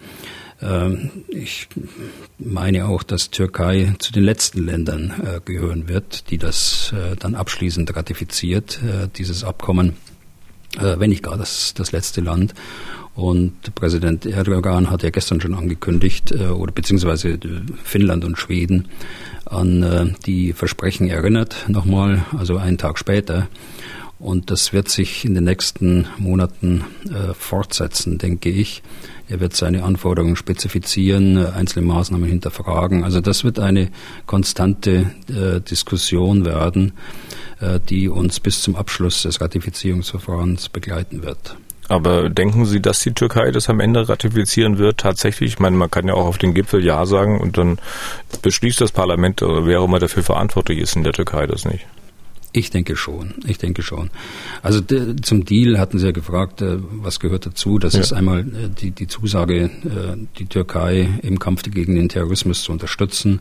Ähm, 0.62 1.10
ich 1.28 1.68
meine 2.38 2.86
auch, 2.86 3.02
dass 3.02 3.30
Türkei 3.30 3.94
zu 3.98 4.12
den 4.12 4.24
letzten 4.24 4.64
Ländern 4.64 5.12
äh, 5.24 5.40
gehören 5.44 5.88
wird, 5.88 6.30
die 6.30 6.38
das 6.38 6.92
äh, 6.94 7.16
dann 7.16 7.34
abschließend 7.34 7.94
ratifiziert, 7.96 8.80
äh, 8.82 9.08
dieses 9.16 9.44
Abkommen, 9.44 9.94
wenn 10.78 11.10
nicht 11.10 11.24
gar 11.24 11.36
das, 11.36 11.74
das 11.74 11.90
letzte 11.90 12.20
Land. 12.20 12.54
Und 13.16 13.74
Präsident 13.74 14.24
Erdogan 14.24 14.88
hat 14.88 15.02
ja 15.02 15.10
gestern 15.10 15.40
schon 15.40 15.54
angekündigt, 15.54 16.30
oder 16.30 16.70
beziehungsweise 16.70 17.40
Finnland 17.82 18.24
und 18.24 18.38
Schweden 18.38 18.86
an 19.46 20.14
die 20.26 20.52
Versprechen 20.52 21.08
erinnert, 21.08 21.68
nochmal, 21.68 22.24
also 22.38 22.56
einen 22.56 22.78
Tag 22.78 23.00
später. 23.00 23.48
Und 24.20 24.52
das 24.52 24.72
wird 24.72 24.88
sich 24.88 25.24
in 25.24 25.34
den 25.34 25.42
nächsten 25.42 26.06
Monaten 26.18 26.84
fortsetzen, 27.36 28.18
denke 28.18 28.50
ich. 28.50 28.80
Er 29.30 29.38
wird 29.38 29.54
seine 29.54 29.84
Anforderungen 29.84 30.34
spezifizieren, 30.34 31.36
äh, 31.36 31.50
einzelne 31.50 31.86
Maßnahmen 31.86 32.28
hinterfragen. 32.28 33.04
Also 33.04 33.20
das 33.20 33.44
wird 33.44 33.60
eine 33.60 33.90
konstante 34.26 35.12
äh, 35.28 35.60
Diskussion 35.60 36.44
werden, 36.44 36.92
äh, 37.60 37.78
die 37.88 38.08
uns 38.08 38.40
bis 38.40 38.60
zum 38.60 38.74
Abschluss 38.74 39.22
des 39.22 39.40
Ratifizierungsverfahrens 39.40 40.68
begleiten 40.68 41.22
wird. 41.22 41.56
Aber 41.88 42.28
denken 42.28 42.66
Sie, 42.66 42.80
dass 42.80 43.00
die 43.00 43.12
Türkei 43.12 43.52
das 43.52 43.68
am 43.68 43.80
Ende 43.80 44.08
ratifizieren 44.08 44.78
wird? 44.78 44.98
Tatsächlich, 44.98 45.52
ich 45.52 45.58
meine, 45.60 45.76
man 45.76 45.90
kann 45.90 46.08
ja 46.08 46.14
auch 46.14 46.26
auf 46.26 46.38
den 46.38 46.54
Gipfel 46.54 46.84
Ja 46.84 47.06
sagen 47.06 47.40
und 47.40 47.56
dann 47.56 47.78
beschließt 48.42 48.80
das 48.80 48.92
Parlament, 48.92 49.42
wer 49.42 49.80
auch 49.80 49.86
immer 49.86 49.98
dafür 49.98 50.22
verantwortlich 50.22 50.78
ist 50.78 50.94
in 50.94 51.02
der 51.02 51.12
Türkei, 51.12 51.48
das 51.48 51.64
nicht. 51.64 51.86
Ich 52.52 52.70
denke 52.70 52.96
schon, 52.96 53.34
ich 53.46 53.58
denke 53.58 53.82
schon. 53.82 54.10
Also 54.62 54.80
de, 54.80 55.14
zum 55.22 55.44
Deal 55.44 55.78
hatten 55.78 55.98
Sie 55.98 56.06
ja 56.06 56.12
gefragt, 56.12 56.62
äh, 56.62 56.78
was 56.80 57.20
gehört 57.20 57.46
dazu. 57.46 57.78
Das 57.78 57.94
ja. 57.94 58.00
ist 58.00 58.12
einmal 58.12 58.40
äh, 58.40 58.68
die, 58.76 58.90
die 58.90 59.06
Zusage, 59.06 59.64
äh, 59.64 60.16
die 60.38 60.46
Türkei 60.46 61.08
im 61.22 61.38
Kampf 61.38 61.62
gegen 61.62 61.94
den 61.94 62.08
Terrorismus 62.08 62.62
zu 62.62 62.72
unterstützen. 62.72 63.40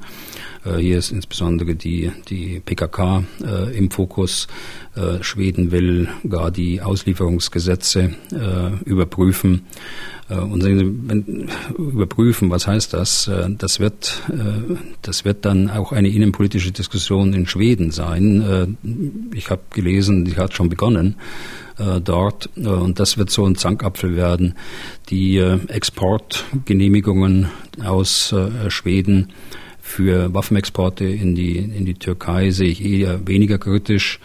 Äh, 0.65 0.77
hier 0.77 0.97
ist 0.97 1.11
insbesondere 1.11 1.75
die, 1.75 2.11
die 2.29 2.59
PKK 2.59 3.23
äh, 3.43 3.77
im 3.77 3.91
Fokus. 3.91 4.47
Äh, 4.95 5.21
Schweden 5.23 5.71
will 5.71 6.09
gar 6.27 6.49
die 6.51 6.81
Auslieferungsgesetze 6.81 8.15
überprüfen. 8.85 9.61
Und 10.29 10.63
wenn, 10.63 11.49
überprüfen, 11.75 12.51
was 12.51 12.67
heißt 12.67 12.93
das? 12.93 13.31
Das 13.57 13.79
wird, 13.79 14.21
das 15.01 15.25
wird 15.25 15.43
dann 15.45 15.71
auch 15.71 15.91
eine 15.91 16.09
innenpolitische 16.09 16.71
Diskussion 16.71 17.33
in 17.33 17.47
Schweden 17.47 17.89
sein. 17.89 18.77
Ich 19.33 19.49
habe 19.49 19.63
gelesen, 19.71 20.25
die 20.25 20.37
hat 20.37 20.53
schon 20.53 20.69
begonnen 20.69 21.15
dort. 22.03 22.51
Und 22.57 22.99
das 22.99 23.17
wird 23.17 23.31
so 23.31 23.43
ein 23.45 23.55
Zankapfel 23.55 24.15
werden. 24.15 24.53
Die 25.09 25.37
Exportgenehmigungen 25.37 27.47
aus 27.83 28.35
Schweden 28.67 29.29
für 29.89 30.33
Waffenexporte 30.33 31.03
in 31.03 31.33
die, 31.33 31.57
in 31.57 31.83
die 31.83 31.95
Türkei 31.95 32.51
sehe 32.51 32.69
ich 32.69 32.85
eher 32.85 33.27
weniger 33.27 33.57
kritisch. 33.57 34.19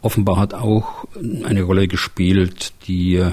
Offenbar 0.00 0.36
hat 0.36 0.54
auch 0.54 1.06
eine 1.44 1.62
Rolle 1.62 1.88
gespielt 1.88 2.72
die 2.86 3.16
äh, 3.16 3.30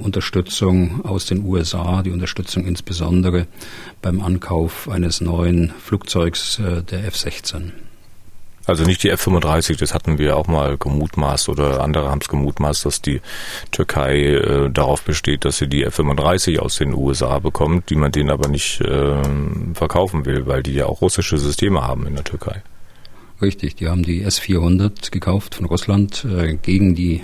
Unterstützung 0.00 1.04
aus 1.04 1.26
den 1.26 1.44
USA, 1.44 2.02
die 2.02 2.12
Unterstützung 2.12 2.64
insbesondere 2.64 3.48
beim 4.02 4.20
Ankauf 4.20 4.88
eines 4.88 5.20
neuen 5.20 5.72
Flugzeugs 5.80 6.60
äh, 6.60 6.82
der 6.84 7.04
F-16. 7.06 7.72
Also 8.66 8.84
nicht 8.84 9.02
die 9.04 9.10
F-35, 9.10 9.78
das 9.78 9.94
hatten 9.94 10.18
wir 10.18 10.36
auch 10.36 10.48
mal 10.48 10.76
gemutmaßt 10.76 11.48
oder 11.48 11.82
andere 11.82 12.10
haben 12.10 12.20
es 12.20 12.28
gemutmaßt, 12.28 12.84
dass 12.84 13.00
die 13.00 13.20
Türkei 13.70 14.24
äh, 14.24 14.70
darauf 14.70 15.02
besteht, 15.02 15.44
dass 15.44 15.58
sie 15.58 15.68
die 15.68 15.84
F-35 15.84 16.58
aus 16.58 16.76
den 16.76 16.92
USA 16.92 17.38
bekommt, 17.38 17.90
die 17.90 17.96
man 17.96 18.10
denen 18.10 18.30
aber 18.30 18.48
nicht 18.48 18.80
äh, 18.80 19.22
verkaufen 19.74 20.26
will, 20.26 20.46
weil 20.46 20.62
die 20.62 20.74
ja 20.74 20.86
auch 20.86 21.00
russische 21.00 21.38
Systeme 21.38 21.82
haben 21.82 22.06
in 22.06 22.14
der 22.14 22.24
Türkei. 22.24 22.62
Richtig, 23.40 23.76
die 23.76 23.88
haben 23.88 24.02
die 24.02 24.22
S-400 24.22 25.10
gekauft 25.10 25.56
von 25.56 25.66
Russland 25.66 26.24
äh, 26.24 26.54
gegen 26.54 26.94
die, 26.94 27.22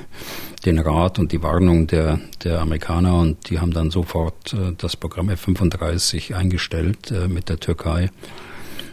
den 0.66 0.78
Rat 0.78 1.18
und 1.18 1.32
die 1.32 1.42
Warnung 1.42 1.86
der, 1.86 2.20
der 2.44 2.60
Amerikaner 2.60 3.18
und 3.18 3.48
die 3.48 3.60
haben 3.60 3.72
dann 3.72 3.90
sofort 3.90 4.52
äh, 4.52 4.72
das 4.76 4.94
Programm 4.94 5.30
F-35 5.30 6.34
eingestellt 6.34 7.10
äh, 7.10 7.28
mit 7.28 7.48
der 7.48 7.58
Türkei. 7.58 8.10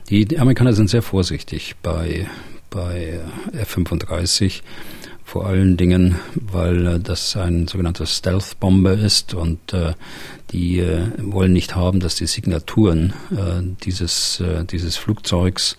Die, 0.09 0.25
die 0.25 0.39
Amerikaner 0.39 0.73
sind 0.73 0.89
sehr 0.89 1.03
vorsichtig 1.03 1.75
bei, 1.83 2.27
bei 2.69 3.19
F-35 3.53 4.61
vor 5.23 5.45
allen 5.45 5.77
Dingen, 5.77 6.15
weil 6.33 6.87
äh, 6.87 6.99
das 6.99 7.37
ein 7.37 7.67
sogenannter 7.67 8.07
Stealth-Bomber 8.07 8.93
ist 8.93 9.35
und 9.35 9.73
äh, 9.73 9.93
die 10.51 10.79
äh, 10.79 11.05
wollen 11.19 11.53
nicht 11.53 11.75
haben, 11.75 11.99
dass 11.99 12.15
die 12.15 12.25
Signaturen 12.25 13.13
äh, 13.31 13.61
dieses, 13.83 14.39
äh, 14.39 14.65
dieses 14.65 14.97
Flugzeugs 14.97 15.77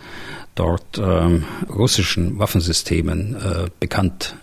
dort 0.54 0.98
ähm, 0.98 1.44
russischen 1.68 2.38
Waffensystemen 2.38 3.34
äh, 3.34 3.70
bekannt 3.80 4.36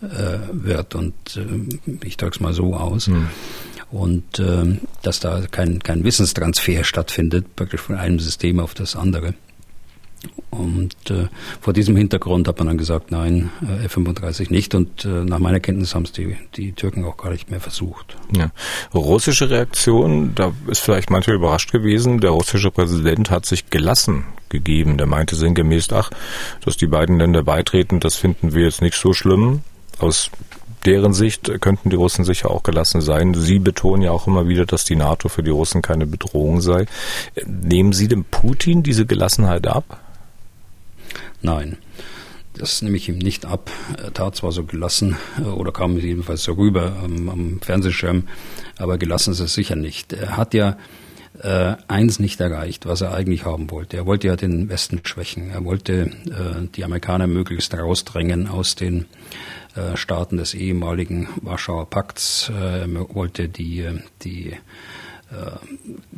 wird. 0.51 0.95
Und 0.95 1.13
äh, 1.35 2.05
ich 2.05 2.17
drücke 2.17 2.35
es 2.35 2.39
mal 2.39 2.53
so 2.53 2.73
aus. 2.73 3.07
Mhm. 3.07 3.27
Und 3.91 4.39
äh, 4.39 4.77
dass 5.03 5.19
da 5.19 5.43
kein, 5.51 5.79
kein 5.79 6.03
Wissenstransfer 6.03 6.83
stattfindet, 6.83 7.55
praktisch 7.55 7.81
von 7.81 7.95
einem 7.95 8.19
System 8.19 8.59
auf 8.59 8.73
das 8.73 8.95
andere. 8.95 9.35
Und 10.57 10.95
äh, 11.09 11.27
vor 11.61 11.73
diesem 11.73 11.95
Hintergrund 11.95 12.47
hat 12.47 12.57
man 12.57 12.67
dann 12.67 12.77
gesagt, 12.77 13.11
nein, 13.11 13.51
äh, 13.61 13.85
F-35 13.85 14.51
nicht. 14.51 14.75
Und 14.75 15.05
äh, 15.05 15.23
nach 15.23 15.39
meiner 15.39 15.59
Kenntnis 15.59 15.95
haben 15.95 16.03
es 16.03 16.11
die, 16.11 16.35
die 16.55 16.71
Türken 16.73 17.05
auch 17.05 17.17
gar 17.17 17.31
nicht 17.31 17.51
mehr 17.51 17.59
versucht. 17.59 18.17
Ja. 18.35 18.51
Russische 18.93 19.49
Reaktion, 19.49 20.33
da 20.35 20.53
ist 20.67 20.79
vielleicht 20.79 21.09
manche 21.09 21.33
überrascht 21.33 21.71
gewesen. 21.71 22.19
Der 22.19 22.31
russische 22.31 22.71
Präsident 22.71 23.29
hat 23.29 23.45
sich 23.45 23.69
gelassen 23.69 24.25
gegeben. 24.49 24.97
Der 24.97 25.07
meinte 25.07 25.35
sinngemäß, 25.35 25.91
ach, 25.91 26.09
dass 26.63 26.77
die 26.77 26.87
beiden 26.87 27.19
Länder 27.19 27.43
beitreten, 27.43 27.99
das 27.99 28.15
finden 28.15 28.53
wir 28.53 28.63
jetzt 28.63 28.81
nicht 28.81 28.95
so 28.95 29.13
schlimm. 29.13 29.61
Aus 29.99 30.31
deren 30.85 31.13
Sicht 31.13 31.51
könnten 31.59 31.89
die 31.89 31.95
Russen 31.95 32.23
sicher 32.23 32.49
auch 32.49 32.63
gelassen 32.63 33.01
sein. 33.01 33.33
Sie 33.33 33.59
betonen 33.59 34.03
ja 34.03 34.11
auch 34.11 34.27
immer 34.27 34.47
wieder, 34.47 34.65
dass 34.65 34.85
die 34.85 34.95
NATO 34.95 35.27
für 35.27 35.43
die 35.43 35.51
Russen 35.51 35.81
keine 35.81 36.05
Bedrohung 36.05 36.61
sei. 36.61 36.85
Nehmen 37.45 37.93
Sie 37.93 38.07
dem 38.07 38.23
Putin 38.23 38.83
diese 38.83 39.05
Gelassenheit 39.05 39.67
ab? 39.67 39.99
Nein. 41.41 41.77
Das 42.53 42.81
nehme 42.81 42.97
ich 42.97 43.07
ihm 43.07 43.19
nicht 43.19 43.45
ab. 43.45 43.69
Er 44.01 44.13
tat 44.13 44.35
zwar 44.35 44.51
so 44.51 44.63
gelassen, 44.63 45.15
äh, 45.39 45.43
oder 45.43 45.71
kam 45.71 45.97
jedenfalls 45.97 46.43
so 46.43 46.53
rüber 46.53 46.95
am, 47.03 47.29
am 47.29 47.61
Fernsehschirm, 47.61 48.23
aber 48.77 48.97
gelassen 48.97 49.33
ist 49.33 49.39
er 49.39 49.47
sicher 49.47 49.75
nicht. 49.75 50.13
Er 50.13 50.37
hat 50.37 50.53
ja 50.53 50.77
äh, 51.43 51.75
eins 51.87 52.19
nicht 52.19 52.39
erreicht, 52.39 52.87
was 52.87 53.01
er 53.01 53.13
eigentlich 53.13 53.45
haben 53.45 53.69
wollte. 53.69 53.97
Er 53.97 54.05
wollte 54.07 54.27
ja 54.27 54.35
den 54.35 54.69
Westen 54.69 55.01
schwächen. 55.03 55.51
Er 55.51 55.63
wollte 55.65 56.11
äh, 56.25 56.67
die 56.75 56.83
Amerikaner 56.83 57.27
möglichst 57.27 57.73
rausdrängen 57.75 58.47
aus 58.47 58.73
den 58.73 59.05
äh, 59.75 59.95
Staaten 59.95 60.37
des 60.37 60.55
ehemaligen 60.55 61.29
Warschauer 61.41 61.89
Pakts. 61.89 62.49
Äh, 62.49 62.81
er 62.81 63.15
wollte 63.15 63.49
die, 63.49 63.85
die 64.23 64.51
äh, 64.51 64.57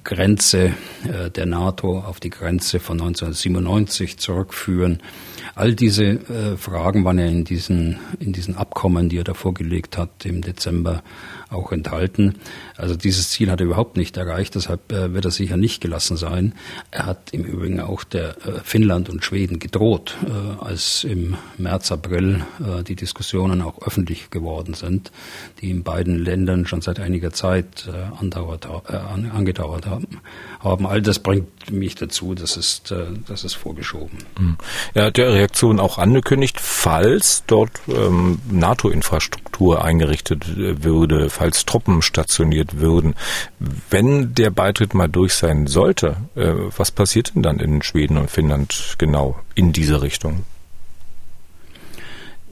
Grenze 0.04 0.74
äh, 1.04 1.32
der 1.32 1.45
NATO 1.45 2.00
auf 2.00 2.19
die 2.19 2.30
Grenze 2.30 2.80
von 2.80 3.02
1997 3.02 4.17
zurückführen. 4.17 5.02
All 5.56 5.74
diese 5.74 6.06
äh, 6.06 6.58
Fragen 6.58 7.04
waren 7.06 7.19
ja 7.19 7.26
in 7.26 7.43
diesen, 7.43 8.00
in 8.19 8.34
diesen 8.34 8.56
Abkommen, 8.56 9.10
die 9.10 9.17
er 9.17 9.24
da 9.24 9.34
vorgelegt 9.34 9.98
hat, 9.98 10.26
im 10.26 10.41
Dezember 10.41 11.04
auch 11.50 11.72
enthalten. 11.72 12.36
Also 12.80 12.96
dieses 12.96 13.30
Ziel 13.30 13.52
hat 13.52 13.60
er 13.60 13.65
überhaupt 13.65 13.98
nicht 13.98 14.15
erreicht, 14.15 14.56
deshalb 14.56 14.92
äh, 14.92 15.13
wird 15.13 15.26
er 15.26 15.32
sicher 15.32 15.58
nicht 15.58 15.82
gelassen 15.82 16.15
sein. 16.15 16.54
Er 16.92 17.06
hat 17.06 17.34
im 17.34 17.44
Übrigen 17.44 17.82
auch 17.82 18.04
der 18.06 18.30
äh, 18.46 18.60
Finnland 18.63 19.10
und 19.10 19.24
Schweden 19.24 19.60
gedroht, 19.60 20.15
äh, 20.26 20.63
als 20.63 21.04
im 21.04 21.36
März, 21.58 21.92
April 21.92 22.44
die 22.88 22.96
Diskussionen 22.96 23.62
auch 23.62 23.82
öffentlich 23.82 24.30
geworden 24.30 24.74
sind, 24.74 25.12
die 25.62 25.70
in 25.70 25.84
beiden 25.84 26.18
Ländern 26.18 26.65
schon 26.65 26.82
seit 26.82 27.00
einiger 27.00 27.32
Zeit 27.32 27.89
andauert, 28.20 28.68
angedauert 28.88 29.86
haben. 29.86 30.22
haben. 30.60 30.86
All 30.86 31.02
das 31.02 31.20
bringt 31.20 31.72
mich 31.72 31.96
dazu, 31.96 32.36
das 32.36 32.58
ist, 32.58 32.94
das 33.28 33.44
ist 33.44 33.54
vorgeschoben. 33.56 34.20
Hm. 34.38 34.58
Er 34.94 35.06
hat 35.06 35.18
ja 35.18 35.30
Reaktion 35.30 35.80
auch 35.80 35.98
angekündigt, 35.98 36.60
falls 36.60 37.44
dort 37.48 37.72
ähm, 37.88 38.39
NATO-Infrastruktur 38.50 39.84
eingerichtet 39.84 40.56
würde 40.56 41.30
falls 41.30 41.65
Truppen 41.65 42.02
stationiert 42.02 42.68
würden. 42.77 43.15
Wenn 43.89 44.34
der 44.34 44.49
Beitritt 44.51 44.93
mal 44.93 45.08
durch 45.08 45.34
sein 45.34 45.67
sollte, 45.67 46.17
äh, 46.36 46.53
was 46.77 46.91
passiert 46.91 47.36
denn 47.36 47.43
dann 47.43 47.60
in 47.60 47.82
Schweden 47.82 48.17
und 48.17 48.29
Finnland 48.29 48.95
genau 48.97 49.39
in 49.55 49.73
diese 49.73 50.01
Richtung? 50.01 50.45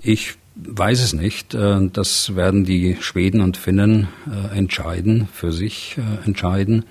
Ich 0.01 0.35
weiß 0.55 1.01
es 1.01 1.13
nicht. 1.13 1.53
Äh, 1.53 1.89
das 1.91 2.35
werden 2.35 2.65
die 2.65 2.97
Schweden 2.99 3.41
und 3.41 3.57
Finnen 3.57 4.07
äh, 4.29 4.57
entscheiden, 4.57 5.27
für 5.31 5.51
sich 5.51 5.97
entscheiden. 6.25 6.85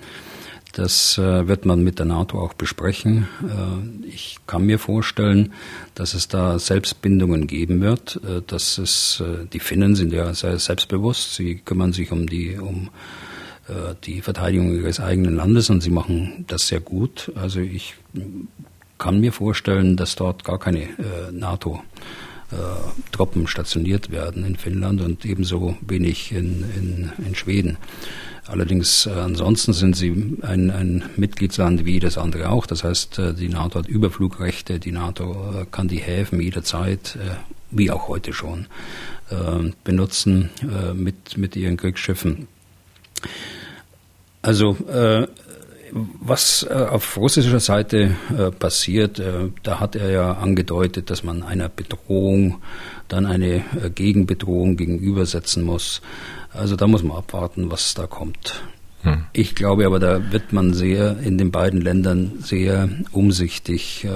Das 0.77 1.17
wird 1.17 1.65
man 1.65 1.83
mit 1.83 1.97
der 1.97 2.05
NATO 2.05 2.39
auch 2.39 2.53
besprechen. 2.53 3.27
Ich 4.07 4.37
kann 4.45 4.63
mir 4.63 4.77
vorstellen, 4.77 5.53
dass 5.95 6.13
es 6.13 6.27
da 6.27 6.59
Selbstbindungen 6.59 7.47
geben 7.47 7.81
wird. 7.81 8.21
Dass 8.45 8.77
es, 8.77 9.23
die 9.53 9.59
Finnen 9.59 9.95
sind 9.95 10.13
ja 10.13 10.31
sehr 10.35 10.59
selbstbewusst. 10.59 11.33
Sie 11.33 11.55
kümmern 11.55 11.93
sich 11.93 12.11
um 12.11 12.27
die, 12.27 12.59
um 12.59 12.91
die 14.03 14.21
Verteidigung 14.21 14.71
ihres 14.71 14.99
eigenen 14.99 15.35
Landes 15.35 15.71
und 15.71 15.81
sie 15.81 15.89
machen 15.89 16.45
das 16.47 16.67
sehr 16.67 16.79
gut. 16.79 17.31
Also 17.33 17.59
ich 17.59 17.95
kann 18.99 19.19
mir 19.19 19.33
vorstellen, 19.33 19.97
dass 19.97 20.15
dort 20.15 20.43
gar 20.43 20.59
keine 20.59 20.89
NATO 21.31 21.81
äh, 22.49 22.55
Truppen 23.11 23.45
stationiert 23.45 24.09
werden 24.09 24.45
in 24.45 24.55
Finnland 24.55 25.01
und 25.01 25.25
ebenso 25.25 25.75
wenig 25.81 26.31
in, 26.31 26.63
in, 26.77 27.11
in 27.25 27.35
Schweden. 27.35 27.77
Allerdings 28.47 29.05
äh, 29.05 29.11
ansonsten 29.11 29.73
sind 29.73 29.95
sie 29.95 30.37
ein, 30.41 30.71
ein 30.71 31.03
Mitgliedsland 31.17 31.85
wie 31.85 31.99
das 31.99 32.17
andere 32.17 32.49
auch. 32.49 32.65
Das 32.65 32.83
heißt, 32.83 33.19
äh, 33.19 33.33
die 33.33 33.49
NATO 33.49 33.79
hat 33.79 33.87
Überflugrechte, 33.87 34.79
die 34.79 34.91
NATO 34.91 35.61
äh, 35.61 35.65
kann 35.69 35.87
die 35.87 35.97
Häfen 35.97 36.39
jederzeit, 36.39 37.17
wie 37.71 37.91
auch 37.91 38.07
heute 38.07 38.31
schon, 38.33 38.67
äh, 39.29 39.71
benutzen 39.83 40.49
mit, 40.93 41.37
mit 41.37 41.55
ihren 41.55 41.75
Kriegsschiffen. 41.75 42.47
Also 44.41 44.77
was 46.21 46.65
auf 46.67 47.17
russischer 47.17 47.59
Seite 47.59 48.15
passiert, 48.59 49.21
da 49.63 49.79
hat 49.79 49.95
er 49.95 50.09
ja 50.11 50.33
angedeutet, 50.33 51.09
dass 51.09 51.23
man 51.23 51.43
einer 51.43 51.67
Bedrohung 51.67 52.61
dann 53.07 53.25
eine 53.25 53.63
Gegenbedrohung 53.95 54.77
gegenübersetzen 54.77 55.63
muss. 55.63 56.01
Also 56.57 56.75
da 56.75 56.87
muss 56.87 57.03
man 57.03 57.17
abwarten, 57.17 57.71
was 57.71 57.93
da 57.93 58.07
kommt. 58.07 58.61
Hm. 59.03 59.25
Ich 59.31 59.55
glaube 59.55 59.85
aber, 59.85 59.99
da 59.99 60.31
wird 60.31 60.53
man 60.53 60.73
sehr 60.73 61.19
in 61.19 61.37
den 61.37 61.51
beiden 61.51 61.81
Ländern 61.81 62.39
sehr 62.39 62.89
umsichtig 63.11 64.05
äh, 64.05 64.09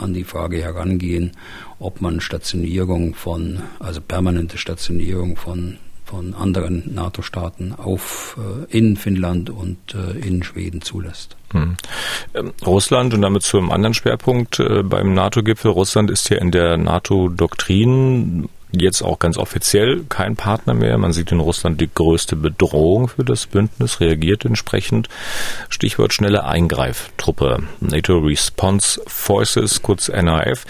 an 0.00 0.14
die 0.14 0.24
Frage 0.24 0.62
herangehen, 0.62 1.32
ob 1.78 2.00
man 2.00 2.20
Stationierung 2.20 3.14
von, 3.14 3.60
also 3.80 4.00
permanente 4.00 4.56
Stationierung 4.56 5.36
von 5.36 5.78
von 6.10 6.34
anderen 6.34 6.92
NATO-Staaten 6.92 7.72
auf 7.72 8.36
äh, 8.36 8.76
in 8.76 8.96
Finnland 8.96 9.48
und 9.48 9.78
äh, 9.94 10.18
in 10.18 10.42
Schweden 10.42 10.82
zulässt. 10.82 11.36
Hm. 11.52 11.76
Ähm, 12.34 12.52
Russland 12.66 13.14
und 13.14 13.22
damit 13.22 13.42
zu 13.44 13.58
einem 13.58 13.70
anderen 13.70 13.94
Schwerpunkt 13.94 14.58
äh, 14.58 14.82
beim 14.82 15.14
NATO-Gipfel. 15.14 15.70
Russland 15.70 16.10
ist 16.10 16.28
ja 16.28 16.38
in 16.38 16.50
der 16.50 16.76
NATO-Doktrin 16.78 18.48
jetzt 18.72 19.02
auch 19.02 19.18
ganz 19.18 19.36
offiziell 19.36 20.04
kein 20.08 20.36
Partner 20.36 20.74
mehr. 20.74 20.98
Man 20.98 21.12
sieht 21.12 21.32
in 21.32 21.40
Russland 21.40 21.80
die 21.80 21.90
größte 21.92 22.36
Bedrohung 22.36 23.08
für 23.08 23.24
das 23.24 23.46
Bündnis, 23.46 24.00
reagiert 24.00 24.44
entsprechend. 24.44 25.08
Stichwort 25.68 26.12
schnelle 26.12 26.44
Eingreiftruppe, 26.44 27.64
NATO 27.80 28.18
Response 28.18 29.00
Forces, 29.06 29.82
kurz 29.82 30.08
NRF. 30.08 30.64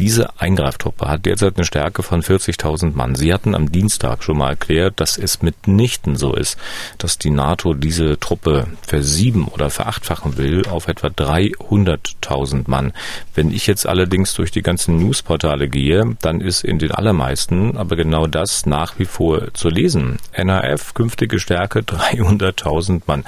Diese 0.00 0.40
Eingreiftruppe 0.40 1.08
hat 1.08 1.24
derzeit 1.24 1.56
eine 1.56 1.64
Stärke 1.64 2.02
von 2.02 2.22
40.000 2.22 2.96
Mann. 2.96 3.14
Sie 3.14 3.32
hatten 3.32 3.54
am 3.54 3.70
Dienstag 3.70 4.24
schon 4.24 4.38
mal 4.38 4.50
erklärt, 4.50 5.00
dass 5.00 5.16
es 5.16 5.40
mitnichten 5.42 6.16
so 6.16 6.34
ist, 6.34 6.58
dass 6.98 7.16
die 7.18 7.30
NATO 7.30 7.74
diese 7.74 8.18
Truppe 8.18 8.66
versieben 8.82 9.46
oder 9.46 9.70
verachtfachen 9.70 10.36
will 10.36 10.66
auf 10.66 10.88
etwa 10.88 11.08
300.000 11.08 12.64
Mann. 12.66 12.92
Wenn 13.34 13.52
ich 13.52 13.66
jetzt 13.68 13.86
allerdings 13.86 14.34
durch 14.34 14.50
die 14.50 14.62
ganzen 14.62 14.98
Newsportale 14.98 15.68
gehe, 15.68 16.16
dann 16.20 16.40
ist 16.40 16.64
in 16.64 16.78
den 16.78 16.90
allermeisten 16.90 17.76
aber 17.76 17.94
genau 17.96 18.26
das 18.26 18.66
nach 18.66 18.98
wie 18.98 19.04
vor 19.04 19.54
zu 19.54 19.68
lesen. 19.68 20.18
NAF, 20.36 20.94
künftige 20.94 21.38
Stärke 21.38 21.80
300.000 21.82 23.02
Mann. 23.06 23.24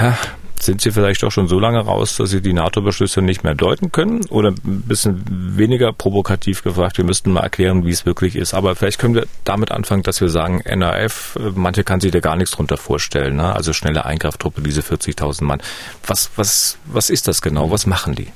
Ja, 0.00 0.16
sind 0.64 0.80
Sie 0.80 0.90
vielleicht 0.90 1.24
auch 1.24 1.30
schon 1.30 1.48
so 1.48 1.58
lange 1.58 1.80
raus, 1.80 2.16
dass 2.16 2.30
Sie 2.30 2.40
die 2.40 2.52
NATO-Beschlüsse 2.52 3.22
nicht 3.22 3.44
mehr 3.44 3.54
deuten 3.54 3.92
können? 3.92 4.24
Oder 4.26 4.50
ein 4.50 4.82
bisschen 4.86 5.22
weniger 5.56 5.92
provokativ 5.92 6.62
gefragt, 6.62 6.98
wir 6.98 7.04
müssten 7.04 7.32
mal 7.32 7.40
erklären, 7.40 7.84
wie 7.84 7.90
es 7.90 8.06
wirklich 8.06 8.36
ist. 8.36 8.54
Aber 8.54 8.74
vielleicht 8.74 8.98
können 8.98 9.14
wir 9.14 9.26
damit 9.44 9.70
anfangen, 9.70 10.02
dass 10.02 10.20
wir 10.20 10.28
sagen, 10.28 10.60
NRF, 10.60 11.38
manche 11.54 11.84
kann 11.84 12.00
sich 12.00 12.12
da 12.12 12.20
gar 12.20 12.36
nichts 12.36 12.52
drunter 12.52 12.76
vorstellen. 12.76 13.36
Ne? 13.36 13.54
Also 13.54 13.72
schnelle 13.72 14.04
Eingreiftruppe, 14.04 14.62
diese 14.62 14.80
40.000 14.80 15.44
Mann. 15.44 15.62
Was, 16.06 16.30
was, 16.36 16.78
was 16.86 17.10
ist 17.10 17.28
das 17.28 17.42
genau? 17.42 17.70
Was 17.70 17.86
machen 17.86 18.14
die? 18.14 18.28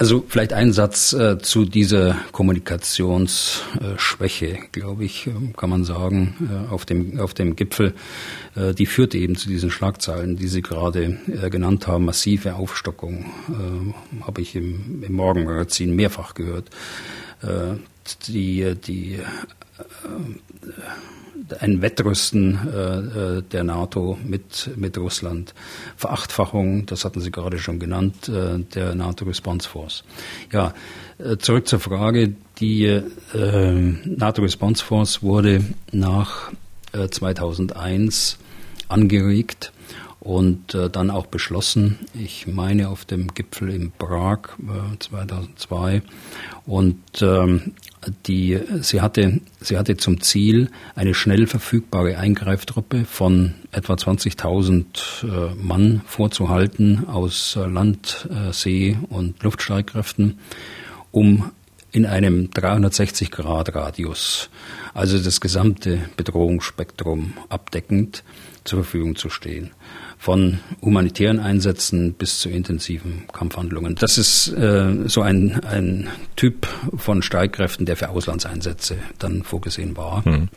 Also 0.00 0.24
vielleicht 0.26 0.52
ein 0.54 0.72
Satz 0.72 1.12
äh, 1.12 1.38
zu 1.40 1.66
dieser 1.66 2.16
Kommunikationsschwäche, 2.32 4.46
äh, 4.46 4.58
glaube 4.72 5.04
ich, 5.04 5.26
äh, 5.26 5.32
kann 5.54 5.68
man 5.68 5.84
sagen, 5.84 6.48
äh, 6.50 6.72
auf, 6.72 6.86
dem, 6.86 7.20
auf 7.20 7.34
dem 7.34 7.54
Gipfel. 7.54 7.92
Äh, 8.56 8.72
die 8.72 8.86
führte 8.86 9.18
eben 9.18 9.36
zu 9.36 9.46
diesen 9.46 9.70
Schlagzeilen, 9.70 10.38
die 10.38 10.48
Sie 10.48 10.62
gerade 10.62 11.18
äh, 11.26 11.50
genannt 11.50 11.86
haben. 11.86 12.06
Massive 12.06 12.54
Aufstockung 12.54 13.26
habe 14.22 14.40
ich 14.40 14.56
im, 14.56 15.02
im 15.02 15.12
Morgenmagazin 15.12 15.94
mehrfach 15.94 16.32
gehört. 16.32 16.70
die 18.26 18.74
die 18.74 19.18
ein 21.58 21.82
Wettrüsten 21.82 22.58
äh, 22.72 23.38
äh, 23.38 23.42
der 23.42 23.64
NATO 23.64 24.18
mit, 24.24 24.70
mit 24.76 24.96
Russland, 24.98 25.54
Verachtfachung, 25.96 26.86
das 26.86 27.04
hatten 27.04 27.20
Sie 27.20 27.30
gerade 27.30 27.58
schon 27.58 27.78
genannt, 27.78 28.28
äh, 28.28 28.58
der 28.58 28.94
NATO 28.94 29.24
Response 29.24 29.68
Force. 29.68 30.04
Ja, 30.52 30.74
zurück 31.38 31.68
zur 31.68 31.80
Frage, 31.80 32.34
die 32.60 33.02
NATO 33.34 34.42
Response 34.42 34.82
Force 34.82 35.22
wurde 35.22 35.62
nach 35.92 36.50
2001 37.10 38.38
äh, 38.38 38.92
angeregt 38.92 39.72
und 40.20 40.74
äh, 40.74 40.90
dann 40.90 41.10
auch 41.10 41.26
beschlossen, 41.26 41.98
ich 42.14 42.46
meine 42.46 42.90
auf 42.90 43.06
dem 43.06 43.32
Gipfel 43.32 43.70
in 43.70 43.90
Prag 43.90 44.50
äh, 44.60 44.98
2002 44.98 46.02
und 46.66 47.00
ähm, 47.22 47.72
die, 48.26 48.60
sie, 48.80 49.00
hatte, 49.00 49.40
sie 49.60 49.78
hatte 49.78 49.96
zum 49.96 50.20
Ziel, 50.20 50.68
eine 50.94 51.14
schnell 51.14 51.46
verfügbare 51.46 52.18
Eingreiftruppe 52.18 53.06
von 53.06 53.54
etwa 53.72 53.94
20.000 53.94 55.24
äh, 55.24 55.54
Mann 55.54 56.02
vorzuhalten 56.06 57.08
aus 57.08 57.56
äh, 57.56 57.66
Land, 57.66 58.28
äh, 58.30 58.52
See 58.52 58.98
und 59.08 59.42
Luftstreitkräften, 59.42 60.38
um 61.12 61.50
in 61.92 62.04
einem 62.06 62.50
360-Grad-Radius, 62.50 64.48
also 64.94 65.18
das 65.18 65.40
gesamte 65.40 65.98
Bedrohungsspektrum 66.16 67.32
abdeckend, 67.48 68.22
zur 68.64 68.84
Verfügung 68.84 69.16
zu 69.16 69.30
stehen 69.30 69.70
von 70.20 70.58
humanitären 70.82 71.40
Einsätzen 71.40 72.12
bis 72.12 72.40
zu 72.40 72.50
intensiven 72.50 73.24
Kampfhandlungen. 73.32 73.94
Das 73.94 74.18
ist 74.18 74.48
äh, 74.48 75.08
so 75.08 75.22
ein, 75.22 75.64
ein 75.64 76.10
Typ 76.36 76.66
von 76.94 77.22
Streitkräften, 77.22 77.86
der 77.86 77.96
für 77.96 78.10
Auslandseinsätze 78.10 78.98
dann 79.18 79.44
vorgesehen 79.44 79.96
war. 79.96 80.22
Mhm. 80.28 80.50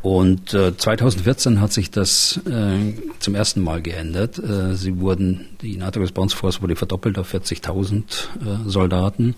Und 0.00 0.54
äh, 0.54 0.74
2014 0.74 1.60
hat 1.60 1.74
sich 1.74 1.90
das 1.90 2.40
äh, 2.46 2.94
zum 3.18 3.34
ersten 3.34 3.60
Mal 3.60 3.82
geändert. 3.82 4.38
Äh, 4.38 4.76
sie 4.76 4.98
wurden, 4.98 5.48
die 5.60 5.76
NATO 5.76 6.00
Response 6.00 6.34
Force 6.34 6.62
wurde 6.62 6.74
verdoppelt 6.74 7.18
auf 7.18 7.34
40.000 7.34 8.00
äh, 8.00 8.68
Soldaten 8.68 9.36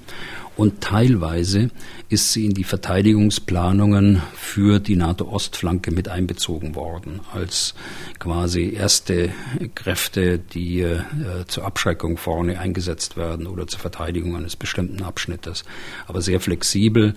und 0.56 0.80
teilweise 0.80 1.70
ist 2.08 2.32
sie 2.32 2.46
in 2.46 2.54
die 2.54 2.64
Verteidigungsplanungen 2.64 4.22
für 4.34 4.78
die 4.78 4.94
NATO-Ostflanke 4.94 5.90
mit 5.90 6.08
einbezogen 6.08 6.74
worden, 6.76 7.20
als 7.32 7.74
quasi 8.20 8.72
erste 8.72 9.30
Kräfte, 9.74 10.38
die 10.38 10.80
äh, 10.80 11.00
zur 11.48 11.64
Abschreckung 11.64 12.16
vorne 12.16 12.60
eingesetzt 12.60 13.16
werden 13.16 13.46
oder 13.46 13.66
zur 13.66 13.80
Verteidigung 13.80 14.36
eines 14.36 14.54
bestimmten 14.54 15.02
Abschnittes, 15.02 15.64
aber 16.06 16.22
sehr 16.22 16.40
flexibel, 16.40 17.14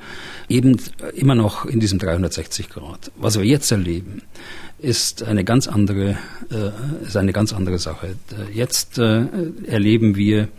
eben 0.50 0.80
immer 1.13 1.36
noch 1.36 1.65
in 1.65 1.80
diesem 1.80 2.00
360 2.00 2.69
Grad. 2.69 3.12
Was 3.17 3.38
wir 3.38 3.45
jetzt 3.45 3.71
erleben, 3.71 4.23
ist 4.80 5.23
eine 5.23 5.43
ganz 5.43 5.67
andere, 5.67 6.17
äh, 6.52 7.06
ist 7.06 7.17
eine 7.17 7.34
ganz 7.34 7.54
andere 7.54 7.80
Sache. 7.80 8.15
Jetzt 8.54 9.00
äh, 9.00 9.26
erleben 9.65 10.15
wir 10.15 10.50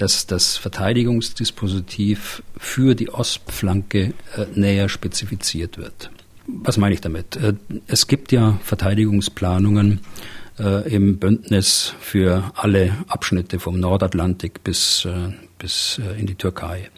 dass 0.00 0.26
das 0.26 0.56
Verteidigungsdispositiv 0.56 2.42
für 2.56 2.94
die 2.94 3.10
Ostflanke 3.10 4.14
äh, 4.34 4.46
näher 4.54 4.88
spezifiziert 4.88 5.76
wird. 5.76 6.10
Was 6.46 6.78
meine 6.78 6.94
ich 6.94 7.02
damit? 7.02 7.36
Äh, 7.36 7.52
es 7.86 8.06
gibt 8.06 8.32
ja 8.32 8.58
Verteidigungsplanungen 8.64 10.00
äh, 10.58 10.90
im 10.90 11.18
Bündnis 11.18 11.92
für 12.00 12.50
alle 12.54 12.96
Abschnitte 13.08 13.60
vom 13.60 13.78
Nordatlantik 13.78 14.64
bis, 14.64 15.06
bis 15.58 16.00
in 16.16 16.26
die 16.26 16.34
Türkei. 16.34 16.88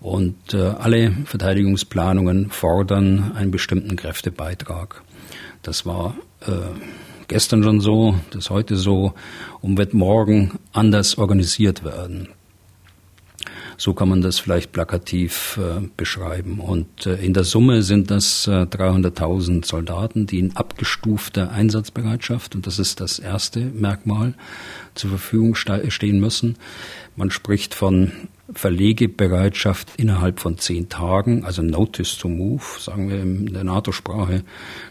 Und 0.00 0.54
alle 0.54 1.16
Verteidigungsplanungen 1.24 2.50
fordern 2.50 3.32
einen 3.34 3.50
bestimmten 3.50 3.96
Kräftebeitrag. 3.96 5.02
Das 5.62 5.84
war 5.86 6.14
gestern 7.28 7.62
schon 7.62 7.80
so, 7.80 8.14
das 8.30 8.50
heute 8.50 8.76
so 8.76 9.14
und 9.60 9.78
wird 9.78 9.94
morgen 9.94 10.58
anders 10.72 11.18
organisiert 11.18 11.84
werden. 11.84 12.28
So 13.78 13.92
kann 13.92 14.08
man 14.08 14.22
das 14.22 14.38
vielleicht 14.38 14.72
plakativ 14.72 15.60
äh, 15.60 15.86
beschreiben. 15.96 16.60
Und 16.60 17.06
äh, 17.06 17.16
in 17.16 17.34
der 17.34 17.44
Summe 17.44 17.82
sind 17.82 18.10
das 18.10 18.46
äh, 18.46 18.62
300.000 18.62 19.66
Soldaten, 19.66 20.26
die 20.26 20.38
in 20.38 20.56
abgestufter 20.56 21.50
Einsatzbereitschaft, 21.50 22.54
und 22.54 22.66
das 22.66 22.78
ist 22.78 23.00
das 23.00 23.18
erste 23.18 23.60
Merkmal, 23.60 24.32
zur 24.94 25.10
Verfügung 25.10 25.54
stehen 25.54 26.20
müssen. 26.20 26.56
Man 27.16 27.30
spricht 27.30 27.74
von 27.74 28.12
Verlegebereitschaft 28.52 29.88
innerhalb 29.96 30.38
von 30.38 30.56
zehn 30.58 30.88
Tagen, 30.88 31.44
also 31.44 31.62
Notice 31.62 32.16
to 32.16 32.28
Move, 32.28 32.62
sagen 32.78 33.10
wir 33.10 33.20
in 33.20 33.52
der 33.52 33.64
NATO-Sprache, 33.64 34.44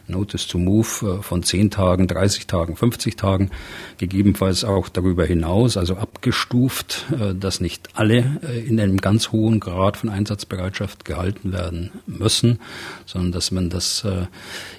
Notice 0.08 0.48
to 0.48 0.58
Move 0.58 0.88
äh, 1.02 1.22
von 1.24 1.42
zehn 1.44 1.72
Tagen, 1.72 2.08
30 2.08 2.48
Tagen, 2.48 2.76
50 2.76 3.16
Tagen, 3.16 3.52
gegebenenfalls 3.98 4.66
auch 4.66 4.90
darüber 4.90 5.26
hinaus, 5.26 5.78
also 5.78 5.96
abgestuft, 5.96 7.06
äh, 7.18 7.34
dass 7.34 7.62
nicht 7.62 7.90
alle 7.94 8.40
äh, 8.44 8.60
in 8.60 8.80
einem 8.80 8.98
ganz 8.98 9.32
hohen 9.32 9.62
Grad 9.62 9.98
von 9.98 10.10
Einsatzbereitschaft 10.10 11.06
gehalten 11.06 11.54
werden 11.54 11.92
müssen, 12.08 12.60
sondern 13.06 13.32
dass 13.32 13.52
man 13.52 13.70
das 13.70 14.06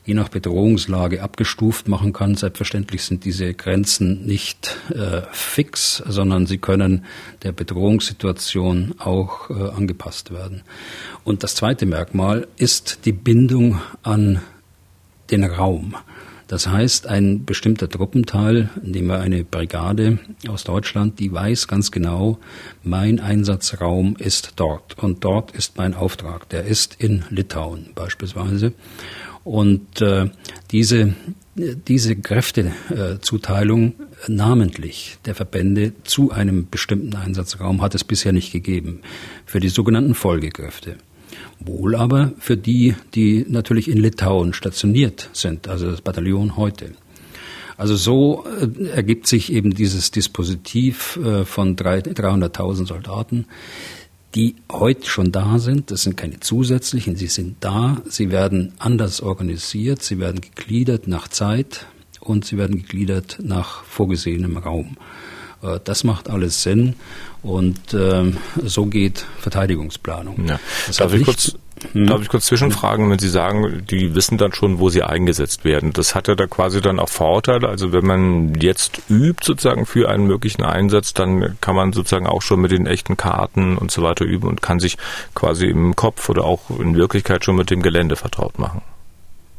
je 0.05 0.15
nach 0.15 0.29
Bedrohungslage 0.29 1.23
abgestuft 1.23 1.89
machen 1.89 2.13
kann. 2.13 2.35
Selbstverständlich 2.35 3.03
sind 3.05 3.25
diese 3.25 3.55
Grenzen 3.55 4.27
nicht 4.27 4.77
fix, 5.33 6.03
sondern 6.07 6.47
sie 6.47 6.59
können 6.59 7.05
der 7.43 7.53
Bedrohungssituation 7.53 8.66
auch 8.99 9.51
angepasst 9.51 10.33
werden. 10.33 10.63
Und 11.25 11.43
das 11.43 11.55
zweite 11.55 11.87
Merkmal 11.87 12.47
ist 12.57 13.01
die 13.05 13.13
Bindung 13.13 13.81
an 14.03 14.41
den 15.31 15.45
Raum. 15.45 15.97
Das 16.49 16.69
heißt, 16.69 17.09
ein 17.09 17.45
bestimmter 17.45 17.89
Truppenteil, 17.89 18.71
nehmen 18.81 19.09
wir 19.09 19.19
eine 19.19 19.43
Brigade 19.43 20.21
aus 20.49 20.63
Deutschland, 20.63 21.19
die 21.19 21.33
weiß 21.33 21.67
ganz 21.67 21.91
genau, 21.91 22.39
mein 22.85 23.19
Einsatzraum 23.19 24.15
ist 24.17 24.53
dort 24.55 24.97
und 25.03 25.25
dort 25.25 25.51
ist 25.51 25.77
mein 25.77 25.95
Auftrag. 25.95 26.49
Der 26.51 26.65
ist 26.65 26.95
in 27.01 27.25
Litauen 27.31 27.91
beispielsweise. 27.97 28.73
Und 29.47 30.03
äh, 30.03 30.29
diese, 30.73 31.15
diese 31.55 32.17
Kräftezuteilung 32.17 33.93
äh, 33.93 33.93
namentlich 34.27 35.19
der 35.25 35.37
Verbände 35.37 35.93
zu 36.03 36.33
einem 36.33 36.69
bestimmten 36.69 37.15
Einsatzraum 37.15 37.81
hat 37.81 37.95
es 37.95 38.03
bisher 38.03 38.33
nicht 38.33 38.51
gegeben. 38.51 39.03
Für 39.45 39.61
die 39.61 39.69
sogenannten 39.69 40.17
Folgekräfte. 40.17 40.97
Wohl 41.61 41.95
aber 41.95 42.33
für 42.41 42.57
die, 42.57 42.97
die 43.15 43.47
natürlich 43.49 43.89
in 43.89 43.99
Litauen 43.99 44.53
stationiert 44.53 45.31
sind, 45.33 45.69
also 45.69 45.93
das 45.93 46.01
Bataillon 46.01 46.57
heute. 46.57 46.95
Also 47.77 47.95
so 47.95 48.45
äh, 48.61 48.89
ergibt 48.89 49.29
sich 49.29 49.53
eben 49.53 49.71
dieses 49.71 50.11
Dispositiv 50.11 51.21
äh, 51.23 51.45
von 51.45 51.77
300.000 51.77 52.89
Soldaten, 52.89 53.47
die 54.37 54.55
heute 54.71 55.07
schon 55.09 55.33
da 55.33 55.59
sind. 55.59 55.91
Das 55.91 56.03
sind 56.03 56.17
keine 56.17 56.41
zusätzlichen, 56.41 57.17
sie 57.17 57.27
sind 57.27 57.57
da. 57.61 58.03
Sie 58.07 58.31
werden 58.31 58.75
anders 58.79 59.23
organisiert, 59.23 60.03
sie 60.03 60.19
werden 60.19 60.43
gegliedert 60.43 61.09
nach 61.09 61.29
Zeit 61.29 61.87
und 62.21 62.45
sie 62.45 62.59
werden 62.59 62.77
gegliedert 62.77 63.39
nach 63.43 63.83
vorgesehenem 63.85 64.59
Raum. 64.59 64.99
Äh, 65.63 65.81
das 65.83 66.05
macht 66.05 66.29
alles 66.29 66.63
Sinn 66.63 66.97
und 67.43 67.95
ähm, 67.95 68.37
so 68.63 68.85
geht 68.85 69.25
Verteidigungsplanung. 69.39 70.47
Ja. 70.47 70.61
Darf, 70.99 71.15
ich 71.15 71.25
kurz, 71.25 71.57
hm? 71.93 72.07
darf 72.07 72.23
ich 72.23 72.29
kurz 72.29 72.47
zwischenfragen, 72.47 73.11
wenn 73.11 73.19
Sie 73.19 73.29
sagen, 73.29 73.85
die 73.89 74.15
wissen 74.15 74.39
dann 74.39 74.53
schon, 74.53 74.79
wo 74.79 74.89
sie 74.89 75.03
eingesetzt 75.03 75.65
werden. 75.65 75.93
Das 75.93 76.15
hat 76.15 76.29
ja 76.29 76.35
da 76.35 76.47
quasi 76.47 76.81
dann 76.81 76.99
auch 76.99 77.09
Vorteile. 77.09 77.69
Also 77.69 77.93
wenn 77.93 78.07
man 78.07 78.55
jetzt 78.55 79.03
übt 79.09 79.45
sozusagen 79.45 79.87
für 79.87 80.09
einen 80.09 80.27
möglichen 80.27 80.63
Einsatz, 80.63 81.13
dann 81.15 81.57
kann 81.61 81.77
man 81.77 81.93
sozusagen 81.93 82.27
auch 82.27 82.43
schon 82.43 82.61
mit 82.61 82.71
den 82.71 82.87
echten 82.87 83.17
Karten 83.17 83.77
und 83.77 83.91
so 83.91 84.03
weiter 84.03 84.25
üben 84.25 84.49
und 84.49 84.63
kann 84.63 84.81
sich 84.81 84.97
quasi 85.35 85.67
im 85.67 85.97
Kopf 85.97 86.29
oder 86.29 86.45
auch 86.45 86.71
in 86.79 86.97
Wirklichkeit 86.97 87.45
schon 87.45 87.57
mit 87.57 87.71
dem 87.71 87.83
Gelände 87.83 88.17
vertraut 88.17 88.59
machen. 88.59 88.83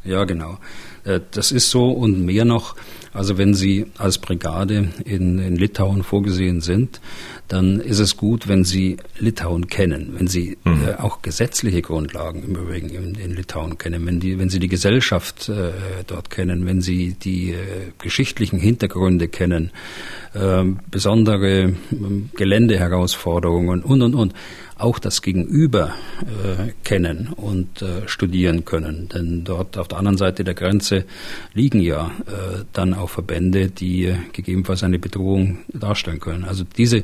Ja, 0.04 0.24
genau. 0.24 0.58
Äh, 1.08 1.22
das 1.32 1.52
ist 1.52 1.70
so 1.70 1.90
und 1.92 2.24
mehr 2.26 2.46
noch. 2.46 2.76
Also 3.14 3.38
wenn 3.40 3.56
Sie 3.56 3.88
als 3.98 4.20
Brigade 4.20 4.90
in, 5.06 5.40
in 5.40 5.56
Litauen 5.56 6.04
vorgesehen 6.04 6.62
sind, 6.62 7.02
dann 7.48 7.80
ist 7.80 8.00
es 8.00 8.18
gut, 8.18 8.48
wenn 8.48 8.64
Sie 8.64 8.98
Litauen 9.18 9.68
kennen, 9.68 10.14
wenn 10.18 10.28
Sie 10.28 10.58
mhm. 10.66 10.84
äh, 10.88 10.94
auch 11.02 11.22
gesetzliche 11.22 11.82
Grundlagen 11.82 12.44
im 12.44 12.56
Übrigen 12.56 12.90
in, 12.90 13.16
in, 13.16 13.36
Litauen 13.36 13.78
kennen, 13.78 14.06
wenn, 14.06 14.20
die, 14.20 14.38
wenn 14.38 14.50
Sie 14.50 14.60
die 14.60 14.68
Gesellschaft 14.68 15.50
äh, 15.50 15.72
dort 16.06 16.30
kennen, 16.30 16.66
wenn 16.68 16.82
Sie 16.82 17.14
die 17.14 17.54
äh, 17.54 17.58
geschichtlichen 17.98 18.60
Hintergründe 18.60 19.30
kennen, 19.30 19.72
ähm, 20.36 20.80
besondere 20.92 21.74
ähm, 21.92 22.30
Geländeherausforderungen 22.36 23.82
und, 23.82 24.02
und, 24.04 24.14
und 24.14 24.34
auch 24.80 25.00
das 25.00 25.22
Gegenüber 25.22 25.94
äh, 26.22 26.72
kennen 26.84 27.30
und 27.36 27.82
äh, 27.82 28.08
studieren 28.08 28.66
können. 28.66 29.10
Denn 29.10 29.44
dort 29.44 29.78
auf 29.78 29.88
der 29.88 29.98
anderen 29.98 30.18
Seite 30.18 30.44
der 30.44 30.54
Grenze 30.54 31.06
liegen 31.54 31.82
ja 31.82 32.12
äh, 32.28 32.64
dann 32.74 32.94
auch 32.94 33.10
Verbände, 33.10 33.70
die 33.70 34.06
äh, 34.06 34.18
gegebenenfalls 34.34 34.84
eine 34.84 35.00
Bedrohung 35.00 35.60
darstellen 35.70 36.20
können. 36.20 36.44
Also 36.44 36.64
diese 36.78 37.04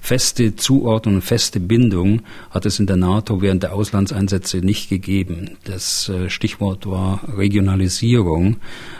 feste 0.00 0.56
Zuordnung, 0.56 1.20
feste 1.20 1.60
Bindung 1.60 2.22
hat 2.50 2.64
es 2.64 2.80
in 2.80 2.86
der 2.86 2.96
NATO 2.96 3.42
während 3.42 3.62
der 3.62 3.74
Auslandseinsätze 3.74 4.58
nicht 4.58 4.88
gegeben. 4.88 5.58
Das 5.64 6.08
äh, 6.08 6.30
Stichwort 6.30 6.86
war 6.86 7.20
Regionalisierung. 7.36 8.56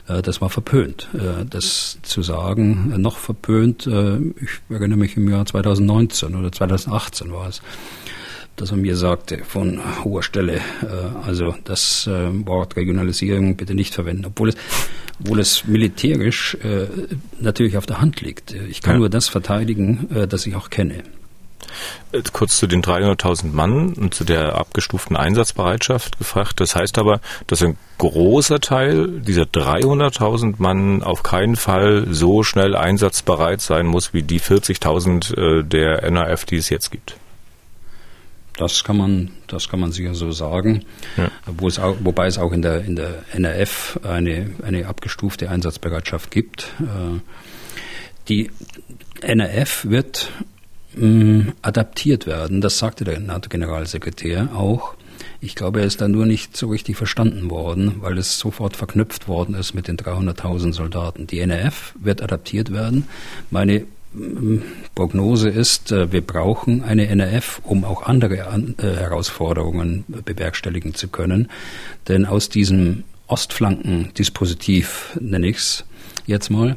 Äh, 0.09 0.21
das 0.23 0.41
war 0.41 0.51
verpönt. 0.51 1.09
das 1.49 1.99
zu 2.03 2.23
sagen, 2.23 2.93
noch 2.99 3.19
verpönt, 3.19 3.87
ich 3.87 4.51
erinnere 4.69 4.99
mich 4.99 5.17
im 5.17 5.29
Jahr 5.29 5.47
2019 5.47 6.35
oder 6.35 6.51
2018 6.51 7.33
war 7.33 7.49
es 7.49 7.63
dass 8.61 8.73
er 8.73 8.77
mir 8.77 8.97
sagte 8.97 9.39
von 9.45 9.81
hoher 10.05 10.23
Stelle, 10.23 10.57
äh, 10.57 11.27
also 11.27 11.55
das 11.65 12.07
äh, 12.07 12.29
Wort 12.47 12.77
Regionalisierung 12.77 13.57
bitte 13.57 13.75
nicht 13.75 13.95
verwenden, 13.95 14.27
obwohl 14.27 14.51
es, 14.51 14.57
obwohl 15.21 15.41
es 15.41 15.65
militärisch 15.65 16.57
äh, 16.63 16.87
natürlich 17.41 17.79
auf 17.79 17.87
der 17.87 18.01
Hand 18.01 18.21
liegt. 18.21 18.53
Ich 18.53 18.83
kann 18.83 18.95
ja. 18.95 18.99
nur 18.99 19.09
das 19.09 19.29
verteidigen, 19.29 20.27
das 20.29 20.47
ich 20.47 20.55
auch 20.57 20.71
kenne. 20.71 21.03
Kurz 22.33 22.59
zu 22.59 22.67
den 22.67 22.83
300.000 22.83 23.53
Mann 23.53 23.93
und 23.95 24.13
zu 24.13 24.25
der 24.25 24.57
abgestuften 24.57 25.17
Einsatzbereitschaft 25.17 26.19
gefragt. 26.19 26.61
Das 26.61 26.75
heißt 26.75 26.99
aber, 26.99 27.21
dass 27.47 27.63
ein 27.63 27.77
großer 27.99 28.61
Teil 28.61 29.09
dieser 29.21 29.45
300.000 29.45 30.55
Mann 30.59 31.03
auf 31.03 31.23
keinen 31.23 31.57
Fall 31.57 32.09
so 32.11 32.43
schnell 32.43 32.75
einsatzbereit 32.75 33.61
sein 33.61 33.87
muss 33.87 34.13
wie 34.13 34.23
die 34.23 34.41
40.000 34.41 35.63
der 35.63 36.11
NAF, 36.11 36.45
die 36.45 36.57
es 36.57 36.71
jetzt 36.71 36.91
gibt. 36.91 37.17
Das 38.61 38.85
kann 38.85 38.99
man, 38.99 39.31
das 39.47 39.71
kann 39.71 39.81
man 39.81 39.91
sicher 39.91 40.13
so 40.13 40.33
sagen. 40.33 40.85
Ja. 41.17 41.31
Wo 41.47 41.67
es 41.67 41.79
auch, 41.79 41.97
wobei 42.01 42.27
es 42.27 42.37
auch 42.37 42.53
in 42.53 42.61
der, 42.61 42.85
in 42.85 42.95
der 42.95 43.25
NRF 43.33 43.99
eine, 44.03 44.51
eine 44.63 44.87
abgestufte 44.87 45.49
Einsatzbereitschaft 45.49 46.31
gibt. 46.31 46.71
Äh, 46.79 47.21
die 48.29 48.51
NRF 49.23 49.87
wird 49.87 50.31
mh, 50.95 51.07
mm, 51.07 51.53
adaptiert 51.63 52.27
werden. 52.27 52.61
Das 52.61 52.77
sagte 52.77 53.05
der 53.05 53.19
NATO-Generalsekretär 53.19 54.51
auch. 54.55 54.95
Ich 55.41 55.55
glaube, 55.55 55.81
er 55.81 55.87
ist 55.87 56.03
da 56.03 56.09
nur 56.09 56.27
nicht 56.27 56.55
so 56.55 56.69
richtig 56.69 56.99
verstanden 56.99 57.49
worden, 57.49 57.97
weil 58.01 58.19
es 58.19 58.39
sofort 58.39 58.77
verknüpft 58.77 59.27
worden 59.27 59.55
ist 59.55 59.73
mit 59.73 59.89
den 59.89 59.97
300.000 59.97 60.75
Soldaten. 60.75 61.27
Die 61.27 61.41
NRF 61.41 61.95
wird 61.99 62.21
adaptiert 62.21 62.71
werden. 62.71 63.09
Meine 63.51 63.87
Prognose 64.95 65.49
ist, 65.49 65.93
äh, 65.93 66.11
wir 66.13 66.21
brauchen 66.21 66.83
eine 66.83 67.07
NRF, 67.07 67.61
um 67.65 67.85
auch 67.85 68.03
andere 68.03 68.37
äh, 68.37 68.83
Herausforderungen 68.83 70.05
bewerkstelligen 70.09 70.95
zu 70.95 71.09
können. 71.09 71.49
Denn 72.09 72.27
aus 72.27 72.49
diesem 72.49 73.05
Ostflankendispositiv, 73.29 75.17
nenne 75.21 75.49
ich 75.49 75.57
es 75.57 75.85
jetzt 76.27 76.51
mal, 76.51 76.77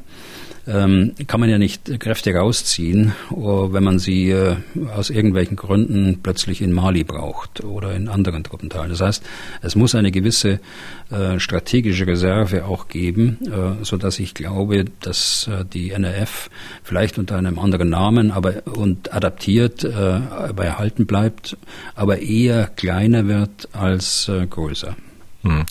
ähm, 0.67 1.13
kann 1.27 1.39
man 1.39 1.49
ja 1.49 1.57
nicht 1.57 1.99
Kräfte 1.99 2.33
rausziehen, 2.33 3.13
wenn 3.29 3.83
man 3.83 3.99
sie 3.99 4.31
äh, 4.31 4.55
aus 4.95 5.09
irgendwelchen 5.09 5.57
Gründen 5.57 6.19
plötzlich 6.23 6.61
in 6.61 6.71
Mali 6.71 7.03
braucht 7.03 7.63
oder 7.63 7.93
in 7.93 8.07
anderen 8.07 8.43
Truppenteilen. 8.43 8.89
Das 8.89 9.01
heißt, 9.01 9.23
es 9.61 9.75
muss 9.75 9.95
eine 9.95 10.11
gewisse 10.11 10.59
äh, 11.11 11.39
strategische 11.39 12.07
Reserve 12.07 12.65
auch 12.65 12.87
geben, 12.87 13.39
äh, 13.45 13.83
so 13.83 13.97
dass 13.97 14.19
ich 14.19 14.33
glaube, 14.33 14.85
dass 15.01 15.47
äh, 15.47 15.65
die 15.65 15.91
NRF 15.91 16.49
vielleicht 16.83 17.17
unter 17.17 17.37
einem 17.37 17.59
anderen 17.59 17.89
Namen, 17.89 18.31
aber 18.31 18.65
und 18.65 19.13
adaptiert, 19.13 19.83
äh, 19.83 19.89
aber 19.89 20.65
erhalten 20.65 21.05
bleibt, 21.05 21.57
aber 21.95 22.19
eher 22.19 22.67
kleiner 22.67 23.27
wird 23.27 23.69
als 23.73 24.29
äh, 24.29 24.45
größer. 24.47 24.95
Hm. 25.43 25.65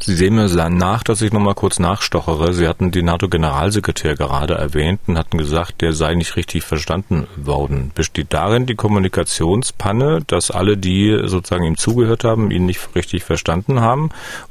Sie 0.00 0.14
sehen 0.14 0.36
mir 0.36 0.48
nach, 0.70 1.02
dass 1.02 1.20
ich 1.20 1.32
nochmal 1.32 1.54
kurz 1.54 1.78
nachstochere. 1.78 2.54
Sie 2.54 2.66
hatten 2.66 2.90
den 2.90 3.04
NATO-Generalsekretär 3.04 4.16
gerade 4.16 4.54
erwähnt 4.54 5.00
und 5.06 5.18
hatten 5.18 5.36
gesagt, 5.36 5.82
der 5.82 5.92
sei 5.92 6.14
nicht 6.14 6.36
richtig 6.36 6.64
verstanden 6.64 7.26
worden. 7.36 7.92
Besteht 7.94 8.32
darin 8.32 8.64
die 8.64 8.74
Kommunikationspanne, 8.74 10.22
dass 10.26 10.50
alle, 10.50 10.78
die 10.78 11.20
sozusagen 11.24 11.64
ihm 11.64 11.76
zugehört 11.76 12.24
haben, 12.24 12.50
ihn 12.50 12.64
nicht 12.64 12.94
richtig 12.94 13.22
verstanden 13.22 13.80
haben? 13.82 14.08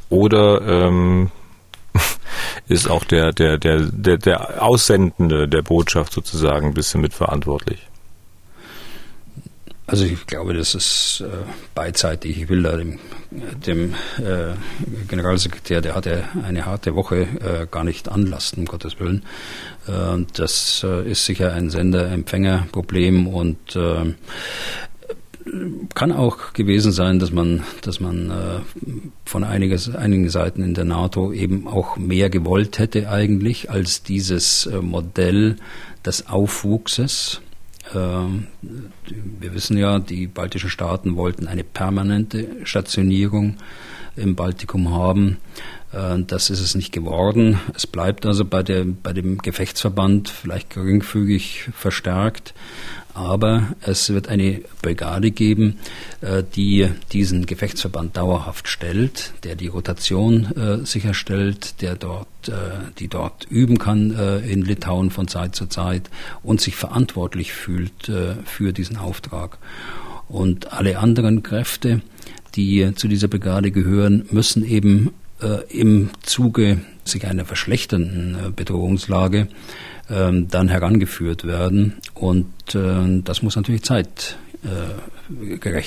Oder 0.09 0.61
ähm, 0.61 1.31
ist 2.67 2.87
auch 2.87 3.03
der, 3.03 3.33
der, 3.33 3.57
der, 3.57 3.79
der, 3.79 4.17
der 4.17 4.61
Aussendende 4.61 5.47
der 5.47 5.63
Botschaft 5.63 6.13
sozusagen 6.13 6.67
ein 6.67 6.73
bisschen 6.75 7.01
mitverantwortlich? 7.01 7.79
Also 9.89 10.03
ich 10.03 10.27
glaube, 10.27 10.53
das 10.53 10.75
ist 10.75 11.23
äh, 11.25 11.29
beidseitig. 11.73 12.41
Ich 12.41 12.49
will 12.49 12.61
da 12.61 12.75
dem, 12.75 12.99
dem 13.65 13.93
äh, 14.17 14.53
Generalsekretär, 15.07 15.79
der 15.79 15.95
hatte 15.95 16.25
eine 16.43 16.65
harte 16.65 16.93
Woche, 16.93 17.21
äh, 17.21 17.67
gar 17.71 17.85
nicht 17.85 18.09
anlasten, 18.09 18.63
um 18.63 18.65
Gottes 18.65 18.99
Willen. 18.99 19.23
Äh, 19.87 20.25
das 20.33 20.83
äh, 20.85 21.09
ist 21.09 21.25
sicher 21.25 21.53
ein 21.53 21.69
Sender-Empfänger-Problem 21.69 23.27
und 23.27 23.77
äh, 23.77 24.13
kann 25.95 26.11
auch 26.11 26.51
gewesen 26.51 26.91
sein, 26.91 27.19
dass 27.19 27.31
man, 27.31 27.63
dass 27.81 28.01
man 28.01 28.29
äh, 28.29 28.59
von 29.23 29.45
einiges, 29.45 29.95
einigen 29.95 30.29
Seiten 30.29 30.63
in 30.63 30.73
der 30.73 30.83
NATO 30.83 31.31
eben 31.31 31.65
auch 31.65 31.95
mehr 31.95 32.29
gewollt 32.29 32.77
hätte 32.77 33.09
eigentlich 33.09 33.71
als 33.71 34.03
dieses 34.03 34.69
Modell 34.81 35.55
des 36.05 36.27
Aufwuchses 36.27 37.39
wir 37.93 39.53
wissen 39.53 39.77
ja, 39.77 39.99
die 39.99 40.27
baltischen 40.27 40.69
Staaten 40.69 41.15
wollten 41.15 41.47
eine 41.47 41.63
permanente 41.63 42.47
Stationierung 42.63 43.57
im 44.15 44.35
Baltikum 44.35 44.93
haben. 44.93 45.37
Äh, 45.93 46.19
das 46.25 46.49
ist 46.49 46.59
es 46.59 46.75
nicht 46.75 46.91
geworden. 46.91 47.59
Es 47.75 47.87
bleibt 47.87 48.25
also 48.25 48.45
bei, 48.45 48.63
der, 48.63 48.83
bei 48.85 49.13
dem 49.13 49.37
Gefechtsverband 49.37 50.29
vielleicht 50.29 50.71
geringfügig 50.71 51.69
verstärkt 51.73 52.53
aber 53.17 53.75
es 53.81 54.11
wird 54.13 54.29
eine 54.29 54.61
Brigade 54.83 55.31
geben, 55.31 55.79
äh, 56.21 56.43
die 56.55 56.87
diesen 57.11 57.47
Gefechtsverband 57.47 58.15
dauerhaft 58.15 58.67
stellt, 58.67 59.33
der 59.43 59.55
die 59.55 59.67
Rotation 59.67 60.45
äh, 60.55 60.85
sicherstellt, 60.85 61.81
der 61.81 61.95
dort, 61.95 62.27
äh, 62.47 62.53
die 62.99 63.07
dort 63.07 63.45
üben 63.49 63.79
kann 63.79 63.97
in 64.47 64.61
Litauen 64.61 65.09
von 65.09 65.27
Zeit 65.27 65.55
zu 65.55 65.65
Zeit 65.65 66.09
und 66.43 66.61
sich 66.61 66.75
verantwortlich 66.75 67.51
fühlt 67.53 68.11
für 68.45 68.71
diesen 68.73 68.97
Auftrag. 68.97 69.57
Und 70.27 70.73
alle 70.73 70.99
anderen 70.99 71.43
Kräfte, 71.43 72.01
die 72.55 72.93
zu 72.95 73.07
dieser 73.07 73.27
Brigade 73.27 73.71
gehören, 73.71 74.25
müssen 74.31 74.63
eben 74.65 75.11
im 75.69 76.09
Zuge 76.23 76.81
sich 77.03 77.25
einer 77.25 77.45
verschlechternden 77.45 78.53
Bedrohungslage 78.55 79.47
ähm, 80.09 80.47
dann 80.49 80.69
herangeführt 80.69 81.45
werden. 81.45 81.97
Und 82.13 82.75
äh, 82.75 83.21
das 83.23 83.41
muss 83.41 83.55
natürlich 83.55 83.83
zeitgerecht 83.83 84.35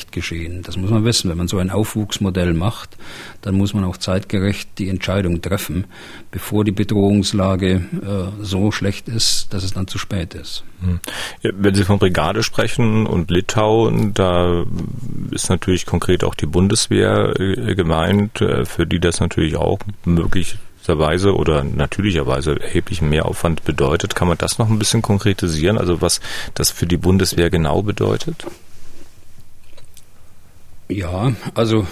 äh, 0.09 0.13
geschehen. 0.13 0.63
Das 0.63 0.77
muss 0.77 0.91
man 0.91 1.05
wissen. 1.05 1.31
Wenn 1.31 1.39
man 1.39 1.49
so 1.49 1.59
ein 1.59 1.71
Aufwuchsmodell 1.71 2.53
macht, 2.55 2.97
dann 3.43 3.57
muss 3.57 3.73
man 3.75 3.85
auch 3.85 3.97
zeitgerecht 3.97 4.69
die 4.79 4.89
Entscheidung 4.89 5.41
treffen, 5.41 5.87
bevor 6.31 6.65
die 6.65 6.73
Bedrohungslage 6.73 7.71
äh, 7.73 8.43
so 8.43 8.71
schlecht 8.73 9.09
ist, 9.09 9.55
dass 9.55 9.65
es 9.65 9.73
dann 9.73 9.87
zu 9.87 9.99
spät 9.99 10.35
ist. 10.35 10.65
Hm. 10.83 11.01
Wenn 11.43 11.75
Sie 11.75 11.85
von 11.85 11.99
Brigade 11.99 12.43
sprechen 12.43 13.07
und 13.07 13.31
Litauen, 13.31 14.15
da 14.15 14.65
ist 15.31 15.49
natürlich 15.51 15.87
konkret 15.87 16.25
auch 16.25 16.35
die 16.35 16.47
Bundeswehr 16.47 17.39
äh, 17.39 17.75
gemeint, 17.75 18.41
äh, 18.41 18.65
für 18.65 18.87
die 18.87 19.01
das 19.01 19.21
natürlich 19.21 19.57
auch 19.57 19.79
möglich 20.05 20.57
Weise 20.99 21.35
oder 21.35 21.65
natürlicherweise 21.65 22.61
erheblichen 22.61 23.09
Mehraufwand 23.09 23.65
bedeutet. 23.65 24.15
Kann 24.15 24.29
man 24.29 24.39
das 24.39 24.59
noch 24.59 24.69
ein 24.69 24.79
bisschen 24.79 25.03
konkretisieren, 25.03 25.79
also 25.79 26.01
was 26.01 26.21
das 26.55 26.71
für 26.71 26.87
die 26.87 26.97
Bundeswehr 26.97 27.51
genau 27.51 27.83
bedeutet? 27.83 28.47
Ja, 30.89 31.33
also 31.55 31.87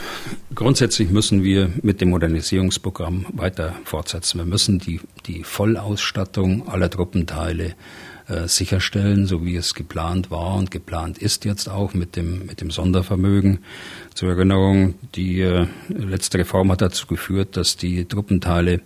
grundsätzlich 0.54 1.10
müssen 1.10 1.44
wir 1.44 1.70
mit 1.82 2.00
dem 2.00 2.10
Modernisierungsprogramm 2.10 3.26
weiter 3.32 3.74
fortsetzen. 3.84 4.38
Wir 4.38 4.44
müssen 4.44 4.80
die, 4.80 5.00
die 5.26 5.44
Vollausstattung 5.44 6.68
aller 6.68 6.90
Truppenteile 6.90 7.66
äh, 7.66 7.74
sicherstellen, 8.46 9.26
so 9.26 9.44
wie 9.44 9.56
es 9.56 9.74
geplant 9.74 10.30
war 10.30 10.56
und 10.56 10.70
geplant 10.70 11.18
ist 11.18 11.44
jetzt 11.44 11.68
auch 11.68 11.94
mit 11.94 12.16
dem, 12.16 12.46
mit 12.46 12.60
dem 12.60 12.70
Sondervermögen. 12.70 13.60
Zur 14.18 14.30
Erinnerung, 14.30 14.94
die 15.14 15.40
äh, 15.42 15.66
letzte 15.88 16.38
Reform 16.38 16.72
hat 16.72 16.82
dazu 16.82 17.06
geführt, 17.06 17.56
dass 17.56 17.76
die 17.76 18.04
Truppenteile 18.04 18.80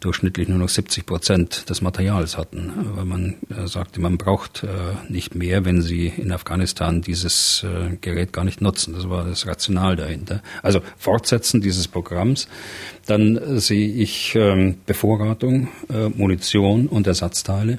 durchschnittlich 0.00 0.48
nur 0.48 0.56
noch 0.56 0.70
70 0.70 1.04
Prozent 1.04 1.68
des 1.68 1.82
Materials 1.82 2.38
hatten, 2.38 2.72
weil 2.94 3.04
man 3.04 3.34
äh, 3.50 3.66
sagte, 3.66 4.00
man 4.00 4.16
braucht 4.16 4.64
äh, 4.64 4.68
nicht 5.10 5.34
mehr, 5.34 5.66
wenn 5.66 5.82
sie 5.82 6.06
in 6.06 6.32
Afghanistan 6.32 7.02
dieses 7.02 7.64
äh, 7.64 7.96
Gerät 8.00 8.32
gar 8.32 8.44
nicht 8.44 8.62
nutzen. 8.62 8.94
Das 8.94 9.10
war 9.10 9.26
das 9.26 9.46
Rational 9.46 9.94
dahinter. 9.94 10.42
Also 10.62 10.80
Fortsetzen 10.96 11.60
dieses 11.60 11.86
Programms. 11.86 12.48
Dann 13.04 13.36
äh, 13.36 13.60
sehe 13.60 13.92
ich 13.92 14.34
ähm, 14.36 14.78
Bevorratung, 14.86 15.68
Munition 16.16 16.86
und 16.86 17.06
Ersatzteile. 17.06 17.78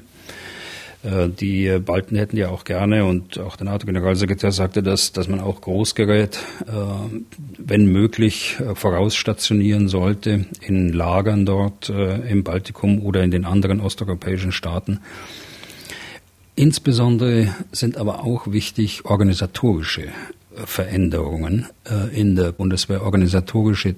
Äh, 1.02 1.28
die 1.28 1.78
Balten 1.78 2.16
hätten 2.16 2.36
ja 2.36 2.48
auch 2.48 2.64
gerne, 2.64 3.04
und 3.04 3.38
auch 3.38 3.56
der 3.56 3.66
NATO-Generalsekretär 3.66 4.52
sagte 4.52 4.82
das, 4.82 5.12
dass 5.12 5.28
man 5.28 5.40
auch 5.40 5.60
Großgerät, 5.60 6.38
äh, 6.66 6.72
wenn 7.58 7.86
möglich, 7.86 8.56
äh, 8.60 8.74
vorausstationieren 8.74 9.88
sollte 9.88 10.46
in 10.60 10.92
Lagern 10.92 11.46
dort 11.46 11.88
im 11.90 12.44
Baltikum 12.44 13.02
oder 13.02 13.22
in 13.22 13.30
den 13.30 13.44
anderen 13.44 13.80
osteuropäischen 13.80 14.52
Staaten. 14.52 15.00
Insbesondere 16.54 17.54
sind 17.72 17.96
aber 17.96 18.24
auch 18.24 18.52
wichtig 18.52 19.04
organisatorische 19.04 20.08
Veränderungen 20.54 21.66
in 22.12 22.36
der 22.36 22.52
Bundeswehr, 22.52 23.02
organisatorische 23.02 23.94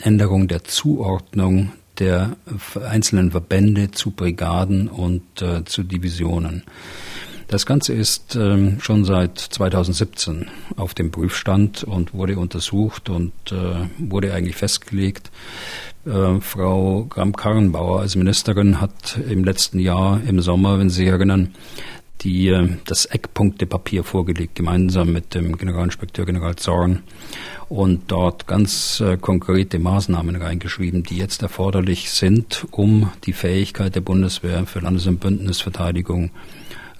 Änderung 0.00 0.48
der 0.48 0.64
Zuordnung 0.64 1.72
der 1.98 2.36
einzelnen 2.88 3.30
Verbände 3.30 3.90
zu 3.90 4.10
Brigaden 4.10 4.88
und 4.88 5.42
äh, 5.42 5.64
zu 5.64 5.82
Divisionen. 5.82 6.64
Das 7.48 7.64
Ganze 7.64 7.94
ist 7.94 8.36
ähm, 8.36 8.78
schon 8.78 9.06
seit 9.06 9.38
2017 9.38 10.48
auf 10.76 10.92
dem 10.92 11.10
Prüfstand 11.10 11.82
und 11.82 12.12
wurde 12.12 12.38
untersucht 12.38 13.08
und 13.08 13.32
äh, 13.50 13.86
wurde 13.96 14.34
eigentlich 14.34 14.56
festgelegt. 14.56 15.30
Äh, 16.04 16.40
Frau 16.40 17.06
Gramm-Karrenbauer 17.08 18.00
als 18.00 18.16
Ministerin 18.16 18.82
hat 18.82 19.18
im 19.30 19.44
letzten 19.44 19.78
Jahr 19.78 20.20
im 20.26 20.42
Sommer, 20.42 20.78
wenn 20.78 20.90
Sie 20.90 20.96
sich 20.96 21.08
erinnern, 21.08 21.54
die, 22.20 22.48
äh, 22.48 22.68
das 22.84 23.06
Eckpunktepapier 23.06 24.04
vorgelegt, 24.04 24.54
gemeinsam 24.54 25.12
mit 25.12 25.34
dem 25.34 25.56
Generalinspekteur 25.56 26.26
General 26.26 26.56
Zorn 26.56 27.02
und 27.68 28.10
dort 28.10 28.46
ganz 28.46 29.00
äh, 29.00 29.16
konkrete 29.16 29.78
Maßnahmen 29.78 30.36
reingeschrieben, 30.36 31.02
die 31.02 31.16
jetzt 31.16 31.42
erforderlich 31.42 32.10
sind, 32.10 32.66
um 32.70 33.10
die 33.24 33.32
Fähigkeit 33.32 33.94
der 33.94 34.00
Bundeswehr 34.00 34.66
für 34.66 34.80
Landes- 34.80 35.06
und 35.06 35.20
Bündnisverteidigung 35.20 36.30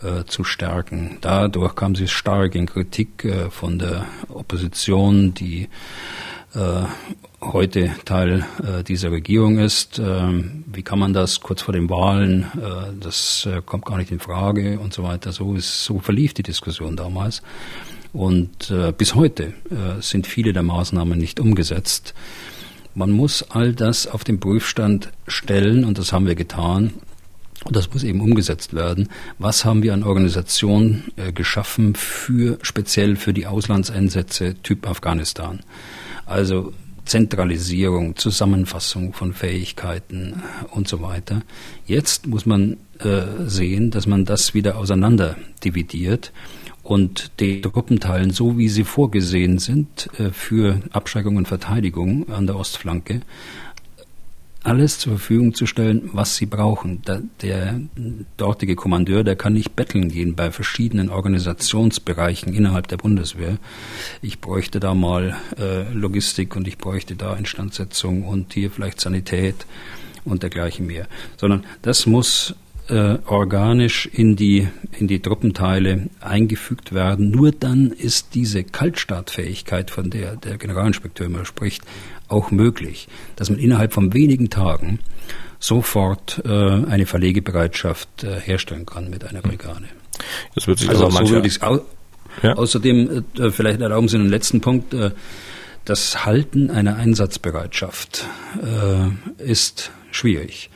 äh, 0.02 0.24
zu 0.24 0.44
stärken. 0.44 1.18
Dadurch 1.20 1.74
kam 1.74 1.94
sie 1.94 2.08
stark 2.08 2.54
in 2.54 2.66
Kritik 2.66 3.26
von 3.50 3.78
der 3.78 4.06
Opposition, 4.28 5.34
die 5.34 5.68
äh, 6.54 6.84
heute 7.40 7.90
Teil 8.04 8.44
äh, 8.62 8.82
dieser 8.82 9.12
Regierung 9.12 9.58
ist. 9.58 9.98
Ähm, 9.98 10.64
wie 10.66 10.82
kann 10.82 10.98
man 10.98 11.12
das 11.12 11.40
kurz 11.40 11.62
vor 11.62 11.72
den 11.72 11.88
Wahlen? 11.88 12.46
Äh, 12.56 12.92
das 13.00 13.46
äh, 13.46 13.62
kommt 13.64 13.84
gar 13.84 13.96
nicht 13.96 14.10
in 14.10 14.20
Frage 14.20 14.78
und 14.78 14.92
so 14.92 15.02
weiter. 15.02 15.32
So 15.32 15.54
ist, 15.54 15.84
so 15.84 15.98
verlief 15.98 16.34
die 16.34 16.42
Diskussion 16.42 16.96
damals. 16.96 17.42
Und 18.12 18.70
äh, 18.70 18.92
bis 18.92 19.14
heute 19.14 19.54
äh, 19.70 20.00
sind 20.00 20.26
viele 20.26 20.52
der 20.52 20.62
Maßnahmen 20.62 21.18
nicht 21.18 21.40
umgesetzt. 21.40 22.14
Man 22.94 23.12
muss 23.12 23.44
all 23.50 23.74
das 23.74 24.06
auf 24.06 24.24
den 24.24 24.40
Prüfstand 24.40 25.10
stellen 25.28 25.84
und 25.84 25.98
das 25.98 26.12
haben 26.12 26.26
wir 26.26 26.34
getan. 26.34 26.94
Und 27.64 27.76
das 27.76 27.92
muss 27.92 28.04
eben 28.04 28.20
umgesetzt 28.20 28.72
werden. 28.72 29.08
Was 29.38 29.64
haben 29.64 29.82
wir 29.82 29.92
an 29.92 30.04
Organisationen 30.04 31.12
äh, 31.16 31.32
geschaffen 31.32 31.94
für 31.94 32.58
speziell 32.62 33.16
für 33.16 33.32
die 33.32 33.46
Auslandseinsätze 33.46 34.54
Typ 34.62 34.88
Afghanistan? 34.88 35.60
Also 36.24 36.72
Zentralisierung, 37.08 38.16
Zusammenfassung 38.16 39.14
von 39.14 39.32
Fähigkeiten 39.32 40.42
und 40.70 40.88
so 40.88 41.00
weiter. 41.00 41.42
Jetzt 41.86 42.26
muss 42.26 42.44
man 42.44 42.76
äh, 43.00 43.22
sehen, 43.46 43.90
dass 43.90 44.06
man 44.06 44.26
das 44.26 44.52
wieder 44.52 44.76
auseinander 44.76 45.36
dividiert 45.64 46.32
und 46.82 47.32
die 47.40 47.62
Truppenteilen, 47.62 48.30
so 48.30 48.58
wie 48.58 48.68
sie 48.68 48.84
vorgesehen 48.84 49.58
sind 49.58 50.08
äh, 50.18 50.30
für 50.30 50.80
Abschreckung 50.90 51.36
und 51.36 51.48
Verteidigung 51.48 52.30
an 52.30 52.46
der 52.46 52.56
Ostflanke, 52.56 53.22
alles 54.68 54.98
zur 54.98 55.14
Verfügung 55.14 55.54
zu 55.54 55.66
stellen, 55.66 56.10
was 56.12 56.36
sie 56.36 56.46
brauchen. 56.46 57.02
Der, 57.02 57.22
der 57.40 57.80
dortige 58.36 58.76
Kommandeur, 58.76 59.24
der 59.24 59.34
kann 59.34 59.54
nicht 59.54 59.74
betteln 59.74 60.08
gehen 60.08 60.34
bei 60.34 60.50
verschiedenen 60.50 61.08
Organisationsbereichen 61.08 62.52
innerhalb 62.52 62.86
der 62.88 62.98
Bundeswehr. 62.98 63.58
Ich 64.20 64.40
bräuchte 64.40 64.78
da 64.78 64.94
mal 64.94 65.36
äh, 65.58 65.90
Logistik 65.92 66.54
und 66.54 66.68
ich 66.68 66.76
bräuchte 66.76 67.16
da 67.16 67.34
Instandsetzung 67.34 68.24
und 68.24 68.52
hier 68.52 68.70
vielleicht 68.70 69.00
Sanität 69.00 69.66
und 70.24 70.42
dergleichen 70.42 70.86
mehr. 70.86 71.06
Sondern 71.38 71.64
das 71.82 72.06
muss 72.06 72.54
äh, 72.88 73.18
organisch 73.26 74.06
in 74.06 74.36
die, 74.36 74.68
in 74.98 75.08
die 75.08 75.20
Truppenteile 75.20 76.08
eingefügt 76.20 76.92
werden. 76.92 77.30
Nur 77.30 77.52
dann 77.52 77.90
ist 77.90 78.34
diese 78.34 78.64
Kaltstartfähigkeit, 78.64 79.90
von 79.90 80.10
der 80.10 80.36
der 80.36 80.58
Generalinspekteur 80.58 81.26
immer 81.26 81.44
spricht, 81.44 81.82
auch 82.28 82.50
möglich, 82.50 83.08
dass 83.36 83.50
man 83.50 83.58
innerhalb 83.58 83.92
von 83.92 84.14
wenigen 84.14 84.50
Tagen 84.50 85.00
sofort 85.58 86.42
äh, 86.44 86.48
eine 86.48 87.06
Verlegebereitschaft 87.06 88.24
äh, 88.24 88.40
herstellen 88.40 88.86
kann 88.86 89.10
mit 89.10 89.24
einer 89.24 89.40
Brigade. 89.40 89.86
Das 90.54 90.66
wird 90.66 90.78
sich 90.78 90.88
also 90.88 91.06
aber 91.06 91.26
so 91.26 91.30
würde 91.30 91.50
au 91.62 91.80
ja. 92.42 92.52
Außerdem, 92.52 93.24
äh, 93.38 93.50
vielleicht 93.50 93.80
erlauben 93.80 94.08
Sie 94.08 94.16
einen 94.16 94.28
letzten 94.28 94.60
Punkt, 94.60 94.94
äh, 94.94 95.10
das 95.84 96.24
Halten 96.24 96.70
einer 96.70 96.96
Einsatzbereitschaft 96.96 98.24
äh, 98.62 99.42
ist 99.42 99.90
schwierig. 100.10 100.70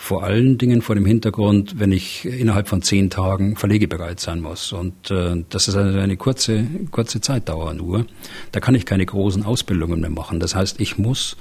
Vor 0.00 0.22
allen 0.22 0.58
Dingen 0.58 0.80
vor 0.80 0.94
dem 0.94 1.04
Hintergrund, 1.04 1.80
wenn 1.80 1.90
ich 1.90 2.24
innerhalb 2.24 2.68
von 2.68 2.82
zehn 2.82 3.10
Tagen 3.10 3.56
verlegebereit 3.56 4.20
sein 4.20 4.40
muss. 4.40 4.72
Und 4.72 5.10
äh, 5.10 5.42
das 5.50 5.66
ist 5.66 5.74
eine, 5.76 6.16
kurze, 6.16 6.66
kurze 6.92 7.20
Zeitdauer 7.20 7.74
nur. 7.74 8.06
Da 8.52 8.60
kann 8.60 8.76
ich 8.76 8.86
keine 8.86 9.04
großen 9.04 9.42
Ausbildungen 9.42 10.00
mehr 10.00 10.08
machen. 10.08 10.38
Das 10.38 10.54
heißt, 10.54 10.80
ich 10.80 10.98
muss 10.98 11.36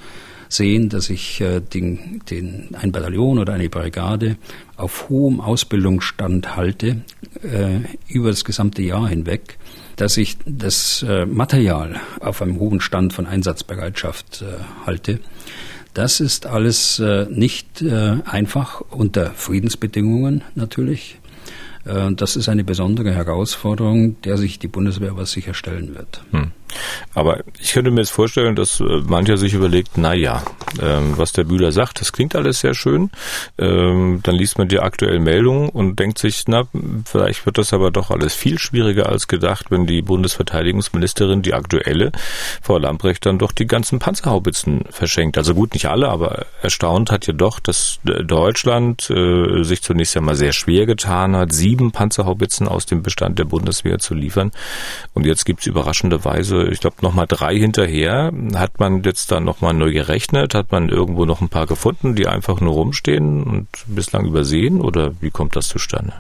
sehen, 0.50 0.90
dass 0.90 1.12
ich 1.12 1.40
äh, 1.40 1.62
den, 1.62 2.24
den, 2.32 2.70
ein 2.74 2.92
Bataillon 2.92 3.38
oder 3.38 3.54
eine 3.54 3.70
Brigade 3.70 4.38
auf 4.76 5.08
hohem 5.08 5.40
Ausbildungsstand 5.40 6.58
halte, 6.58 7.04
äh, 7.44 7.82
über 8.08 8.30
das 8.30 8.44
gesamte 8.44 8.82
Jahr 8.82 9.08
hinweg, 9.08 9.60
dass 9.98 10.18
ich 10.18 10.36
das 10.48 11.06
äh, 11.08 11.28
Material 11.28 12.02
auf 12.20 12.42
einem 12.42 12.60
hohen 12.60 12.82
Stand 12.82 13.14
von 13.14 13.28
Einsatzbereitschaft 13.28 14.42
äh, 14.42 14.64
halte 14.88 15.20
das 15.98 16.20
ist 16.20 16.46
alles 16.46 17.00
äh, 17.00 17.26
nicht 17.28 17.82
äh, 17.82 18.18
einfach 18.24 18.82
unter 18.82 19.32
Friedensbedingungen 19.32 20.44
natürlich. 20.54 21.18
Äh, 21.86 22.12
das 22.14 22.36
ist 22.36 22.50
eine 22.50 22.64
besondere 22.64 23.12
Herausforderung, 23.12 24.22
der 24.22 24.38
sich 24.38 24.60
die 24.60 24.68
Bundeswehr 24.68 25.10
aber 25.10 25.26
sicher 25.26 25.56
stellen 25.56 25.96
wird. 25.96 26.22
Hm. 26.32 26.52
Aber 27.14 27.42
ich 27.60 27.74
könnte 27.74 27.92
mir 27.92 28.02
jetzt 28.02 28.12
vorstellen, 28.12 28.56
dass 28.56 28.80
äh, 28.80 28.84
mancher 29.06 29.38
sich 29.38 29.54
überlegt, 29.54 29.92
na 29.98 30.14
ja, 30.14 30.44
ähm, 30.82 31.18
was 31.18 31.32
der 31.32 31.44
Bühler 31.44 31.72
sagt, 31.72 32.02
das 32.02 32.12
klingt 32.12 32.36
alles 32.36 32.60
sehr 32.60 32.74
schön. 32.74 33.10
Ähm, 33.58 34.20
dann 34.24 34.36
liest 34.36 34.58
man 34.58 34.68
die 34.68 34.80
aktuellen 34.80 35.24
Meldungen 35.24 35.70
und 35.70 35.98
denkt 36.00 36.20
sich, 36.20 36.44
na, 36.48 36.68
vielleicht 37.06 37.46
wird 37.46 37.58
das 37.58 37.74
aber 37.74 37.92
doch 37.92 38.12
alles 38.12 38.34
viel 38.34 38.60
schwieriger 38.60 39.10
als 39.10 39.28
gedacht, 39.28 39.72
wenn 39.72 39.86
die 39.86 40.02
Bundesverteidigungsministerin, 40.02 41.42
die 41.42 41.54
aktuelle, 41.54 42.12
Frau 42.62 42.78
Lamprecht, 42.78 43.26
dann 43.26 43.40
doch 43.40 43.52
die 43.52 43.68
ganzen 43.68 44.00
Panzerhaubitzen 44.00 44.86
verschenkt. 44.90 45.38
Also 45.38 45.54
gut, 45.54 45.74
nicht 45.74 45.88
alle, 45.88 46.10
aber 46.10 46.46
erstaunt 46.62 47.12
hat 47.12 47.28
ja 47.28 47.34
doch, 47.34 47.60
dass 47.60 48.00
äh, 48.08 48.24
Deutschland 48.24 49.10
äh, 49.10 49.64
sich 49.64 49.82
zunächst 49.82 50.18
einmal 50.18 50.36
sehr 50.36 50.54
schwer 50.54 50.86
getan 50.86 51.36
hat, 51.36 51.54
sieben 51.54 51.92
Panzerhaubitzen 51.92 52.68
aus 52.68 52.86
dem 52.86 53.04
Bestand 53.04 53.40
der 53.40 53.46
Bundeswehr 53.46 54.00
zu 54.00 54.14
liefern. 54.14 54.52
Und 55.14 55.26
jetzt 55.26 55.46
gibt's 55.46 55.66
überraschenderweise 55.66 56.57
ich 56.64 56.80
glaube, 56.80 56.98
nochmal 57.02 57.28
drei 57.28 57.56
hinterher. 57.58 58.32
Hat 58.56 58.80
man 58.80 59.04
jetzt 59.04 59.32
dann 59.32 59.44
nochmal 59.44 59.74
neu 59.74 59.92
gerechnet? 59.92 60.56
Hat 60.56 60.72
man 60.72 60.90
irgendwo 60.90 61.26
noch 61.26 61.42
ein 61.42 61.50
paar 61.50 61.68
gefunden, 61.68 62.16
die 62.16 62.28
einfach 62.28 62.62
nur 62.62 62.74
rumstehen 62.74 63.44
und 63.44 63.68
bislang 63.88 64.26
übersehen? 64.26 64.82
Oder 64.82 65.14
wie 65.22 65.32
kommt 65.32 65.56
das 65.56 65.68
zustande? 65.68 66.14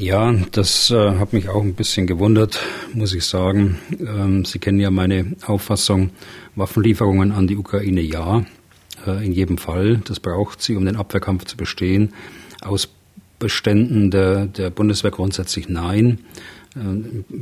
Ja, 0.00 0.32
das 0.52 0.92
äh, 0.92 1.18
hat 1.18 1.32
mich 1.32 1.48
auch 1.48 1.62
ein 1.62 1.74
bisschen 1.74 2.06
gewundert, 2.06 2.60
muss 2.94 3.14
ich 3.14 3.24
sagen. 3.24 3.78
Ähm, 3.98 4.44
Sie 4.44 4.60
kennen 4.60 4.78
ja 4.78 4.92
meine 4.92 5.34
Auffassung, 5.44 6.10
Waffenlieferungen 6.54 7.32
an 7.32 7.48
die 7.48 7.56
Ukraine 7.56 8.00
ja, 8.00 8.44
äh, 9.06 9.26
in 9.26 9.32
jedem 9.32 9.58
Fall. 9.58 10.00
Das 10.04 10.20
braucht 10.20 10.62
sie, 10.62 10.76
um 10.76 10.84
den 10.84 10.94
Abwehrkampf 10.94 11.46
zu 11.46 11.56
bestehen. 11.56 12.14
Aus 12.60 12.88
Beständen 13.40 14.12
der, 14.12 14.46
der 14.46 14.70
Bundeswehr 14.70 15.10
grundsätzlich 15.10 15.68
nein. 15.68 16.20
Äh, 16.76 17.34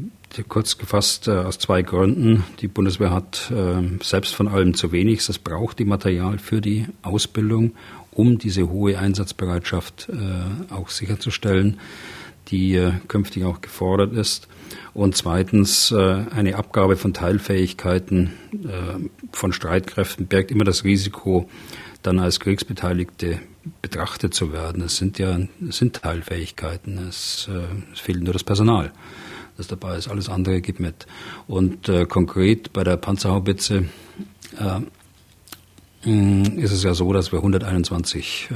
kurz 0.45 0.78
gefasst 0.78 1.28
äh, 1.28 1.32
aus 1.32 1.59
zwei 1.59 1.82
Gründen. 1.82 2.45
Die 2.61 2.68
Bundeswehr 2.68 3.11
hat 3.11 3.51
äh, 3.51 4.03
selbst 4.03 4.34
von 4.34 4.49
allem 4.49 4.74
zu 4.74 4.93
wenig. 4.93 5.24
Das 5.26 5.39
braucht 5.39 5.78
die 5.78 5.84
Material 5.84 6.39
für 6.39 6.61
die 6.61 6.87
Ausbildung, 7.03 7.72
um 8.12 8.39
diese 8.39 8.70
hohe 8.70 8.99
Einsatzbereitschaft 8.99 10.09
auch 10.70 10.89
sicherzustellen, 10.89 11.78
die 12.49 12.82
künftig 13.09 13.45
auch 13.45 13.61
gefordert 13.61 14.14
ist. 14.14 14.49
Und 14.95 15.14
zweitens, 15.14 15.93
eine 15.93 16.57
Abgabe 16.57 16.97
von 16.97 17.12
Teilfähigkeiten 17.12 18.30
von 19.32 19.53
Streitkräften 19.53 20.28
birgt 20.28 20.51
immer 20.51 20.64
das 20.64 20.82
Risiko, 20.82 21.51
dann 22.03 22.18
als 22.18 22.41
Kriegsbeteiligte 22.41 23.39
betrachtet 23.82 24.32
zu 24.32 24.51
werden. 24.51 24.82
Es 24.82 24.97
sind 24.97 25.18
ja 25.18 25.39
es 25.68 25.76
sind 25.76 25.97
Teilfähigkeiten, 25.97 26.97
es, 27.09 27.51
es 27.93 28.01
fehlt 28.01 28.22
nur 28.22 28.32
das 28.32 28.45
Personal 28.45 28.93
das 29.57 29.67
dabei 29.67 29.97
ist. 29.97 30.09
Alles 30.09 30.29
andere 30.29 30.61
geht 30.61 30.81
mit. 30.81 31.07
Und 31.47 31.89
äh, 31.89 32.07
konkret 32.07 32.73
bei 32.73 32.85
der 32.85 32.97
Panzerhaubitze 32.97 33.87
äh, 34.59 36.09
mm, 36.09 36.59
ist 36.59 36.73
es 36.73 36.83
ja 36.83 36.95
so, 36.95 37.13
dass 37.13 37.33
wir 37.33 37.39
121 37.39 38.51
äh, 38.51 38.55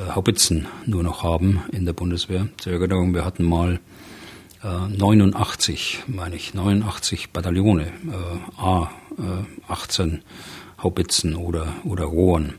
äh, 0.00 0.14
Haubitzen 0.14 0.66
nur 0.84 1.02
noch 1.02 1.22
haben 1.22 1.62
in 1.72 1.84
der 1.86 1.92
Bundeswehr. 1.92 2.48
Zur 2.58 2.72
Erinnerung, 2.72 3.14
wir 3.14 3.24
hatten 3.24 3.44
mal 3.44 3.80
89, 4.62 6.04
äh, 6.08 6.10
meine 6.10 6.34
ich, 6.34 6.54
89 6.54 7.30
Bataillone, 7.30 7.84
äh, 7.84 8.60
A, 8.60 8.90
18 9.68 10.22
Haubitzen 10.82 11.36
oder, 11.36 11.68
oder 11.84 12.04
Rohren. 12.04 12.54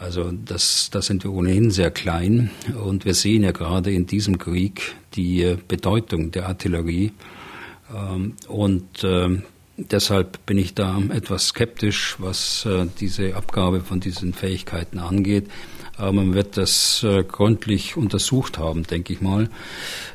Also 0.00 0.32
das, 0.32 0.88
das 0.90 1.06
sind 1.06 1.24
wir 1.24 1.32
ohnehin 1.32 1.70
sehr 1.70 1.90
klein 1.90 2.50
und 2.82 3.04
wir 3.04 3.12
sehen 3.12 3.42
ja 3.42 3.52
gerade 3.52 3.92
in 3.92 4.06
diesem 4.06 4.38
Krieg 4.38 4.94
die 5.14 5.56
Bedeutung 5.68 6.30
der 6.30 6.48
Artillerie 6.48 7.12
ähm, 7.94 8.32
und 8.48 9.04
ähm, 9.04 9.42
deshalb 9.76 10.44
bin 10.46 10.56
ich 10.56 10.74
da 10.74 10.98
etwas 11.10 11.48
skeptisch, 11.48 12.16
was 12.18 12.64
äh, 12.64 12.86
diese 12.98 13.36
Abgabe 13.36 13.80
von 13.82 14.00
diesen 14.00 14.32
Fähigkeiten 14.32 14.98
angeht. 14.98 15.48
Aber 15.96 16.12
man 16.12 16.32
wird 16.32 16.56
das 16.56 17.02
äh, 17.02 17.22
gründlich 17.24 17.98
untersucht 17.98 18.56
haben, 18.56 18.84
denke 18.84 19.12
ich 19.12 19.20
mal. 19.20 19.50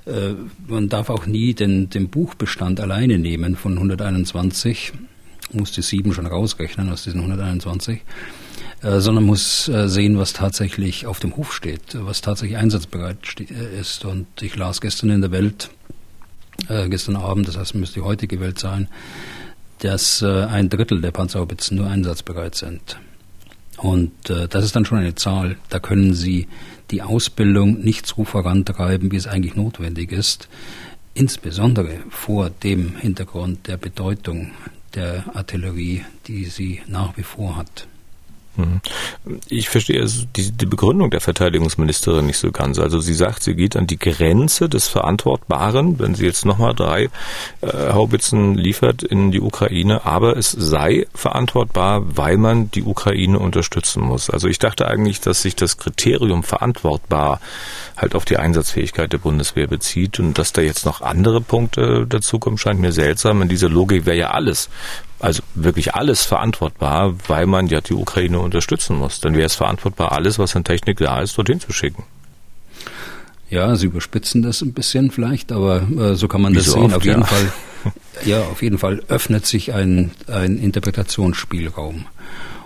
Äh, 0.05 0.33
man 0.67 0.89
darf 0.89 1.11
auch 1.11 1.27
nie 1.27 1.53
den, 1.53 1.91
den 1.91 2.09
Buchbestand 2.09 2.79
alleine 2.79 3.19
nehmen 3.19 3.55
von 3.55 3.73
121. 3.73 4.93
Ich 5.49 5.55
musste 5.55 5.81
sieben 5.81 6.13
schon 6.13 6.25
rausrechnen 6.25 6.91
aus 6.91 7.03
diesen 7.03 7.21
121. 7.21 8.01
Äh, 8.85 8.99
sondern 8.99 9.23
muss 9.23 9.67
äh, 9.67 9.87
sehen, 9.87 10.19
was 10.19 10.33
tatsächlich 10.33 11.07
auf 11.07 11.19
dem 11.19 11.35
Hof 11.37 11.53
steht, 11.53 11.97
was 12.05 12.21
tatsächlich 12.21 12.57
einsatzbereit 12.57 13.17
äh, 13.39 13.79
ist. 13.79 14.05
Und 14.05 14.27
ich 14.41 14.55
las 14.55 14.79
gestern 14.79 15.09
in 15.09 15.21
der 15.21 15.31
Welt, 15.31 15.69
gestern 16.67 17.17
Abend, 17.17 17.49
das 17.49 17.57
heißt, 17.57 17.75
müsste 17.75 17.95
die 17.95 18.05
heutige 18.05 18.39
Welt 18.39 18.59
sein, 18.59 18.87
dass 19.79 20.23
ein 20.23 20.69
Drittel 20.69 21.01
der 21.01 21.11
Panzerhaubitzen 21.11 21.75
nur 21.75 21.87
einsatzbereit 21.87 22.55
sind. 22.55 22.97
Und 23.75 24.13
das 24.23 24.63
ist 24.63 24.73
dann 24.73 24.85
schon 24.85 24.99
eine 24.99 25.15
Zahl. 25.15 25.57
Da 25.67 25.79
können 25.79 26.13
Sie 26.13 26.47
die 26.91 27.01
Ausbildung 27.01 27.81
nicht 27.81 28.07
so 28.07 28.23
vorantreiben, 28.23 29.11
wie 29.11 29.17
es 29.17 29.27
eigentlich 29.27 29.55
notwendig 29.55 30.13
ist. 30.13 30.47
Insbesondere 31.13 31.99
vor 32.09 32.49
dem 32.49 32.95
Hintergrund 32.95 33.67
der 33.67 33.75
Bedeutung 33.75 34.51
der 34.95 35.23
Artillerie, 35.33 36.05
die 36.27 36.45
sie 36.45 36.81
nach 36.87 37.17
wie 37.17 37.23
vor 37.23 37.57
hat. 37.57 37.87
Ich 39.49 39.69
verstehe 39.69 40.01
also 40.01 40.25
die, 40.35 40.51
die, 40.51 40.65
Begründung 40.65 41.09
der 41.11 41.21
Verteidigungsministerin 41.21 42.25
nicht 42.25 42.37
so 42.37 42.51
ganz. 42.51 42.79
Also 42.79 42.99
sie 42.99 43.13
sagt, 43.13 43.43
sie 43.43 43.55
geht 43.55 43.75
an 43.75 43.87
die 43.87 43.99
Grenze 43.99 44.69
des 44.69 44.87
Verantwortbaren, 44.87 45.99
wenn 45.99 46.15
sie 46.15 46.25
jetzt 46.25 46.45
nochmal 46.45 46.73
drei 46.73 47.09
äh, 47.61 47.91
Haubitzen 47.91 48.55
liefert 48.55 49.03
in 49.03 49.31
die 49.31 49.41
Ukraine, 49.41 50.05
aber 50.05 50.37
es 50.37 50.51
sei 50.51 51.07
verantwortbar, 51.13 52.17
weil 52.17 52.37
man 52.37 52.71
die 52.71 52.83
Ukraine 52.83 53.39
unterstützen 53.39 54.03
muss. 54.03 54.29
Also 54.29 54.47
ich 54.47 54.59
dachte 54.59 54.87
eigentlich, 54.87 55.19
dass 55.19 55.41
sich 55.41 55.55
das 55.55 55.77
Kriterium 55.77 56.43
verantwortbar 56.43 57.39
halt 57.97 58.15
auf 58.15 58.25
die 58.25 58.37
Einsatzfähigkeit 58.37 59.11
der 59.11 59.17
Bundeswehr 59.17 59.67
bezieht 59.67 60.19
und 60.19 60.37
dass 60.37 60.53
da 60.53 60.61
jetzt 60.61 60.85
noch 60.85 61.01
andere 61.01 61.41
Punkte 61.41 62.05
dazukommen, 62.07 62.57
scheint 62.57 62.79
mir 62.79 62.91
seltsam. 62.91 63.41
In 63.41 63.49
dieser 63.49 63.69
Logik 63.69 64.05
wäre 64.05 64.17
ja 64.17 64.31
alles 64.31 64.69
also 65.25 65.43
wirklich 65.55 65.95
alles 65.95 66.25
verantwortbar, 66.25 67.15
weil 67.27 67.45
man 67.45 67.67
ja 67.67 67.81
die 67.81 67.93
Ukraine 67.93 68.39
unterstützen 68.39 68.97
muss. 68.97 69.19
Dann 69.19 69.33
wäre 69.33 69.45
es 69.45 69.55
verantwortbar, 69.55 70.11
alles, 70.11 70.39
was 70.39 70.55
an 70.55 70.63
Technik 70.63 70.97
da 70.97 71.21
ist, 71.21 71.37
dorthin 71.37 71.59
zu 71.59 71.73
schicken. 71.73 72.03
Ja, 73.49 73.75
Sie 73.75 73.85
überspitzen 73.87 74.41
das 74.41 74.61
ein 74.61 74.73
bisschen 74.73 75.11
vielleicht, 75.11 75.51
aber 75.51 75.83
äh, 75.97 76.15
so 76.15 76.27
kann 76.27 76.41
man 76.41 76.53
Wie 76.53 76.57
das 76.57 76.65
so 76.65 76.73
sehen. 76.73 76.85
Oft, 76.85 76.95
auf 76.95 77.05
jeden 77.05 77.21
ja. 77.21 77.25
Fall, 77.25 77.53
ja, 78.25 78.41
auf 78.41 78.61
jeden 78.61 78.77
Fall 78.77 79.01
öffnet 79.07 79.45
sich 79.45 79.73
ein, 79.73 80.11
ein 80.27 80.57
Interpretationsspielraum. 80.57 82.05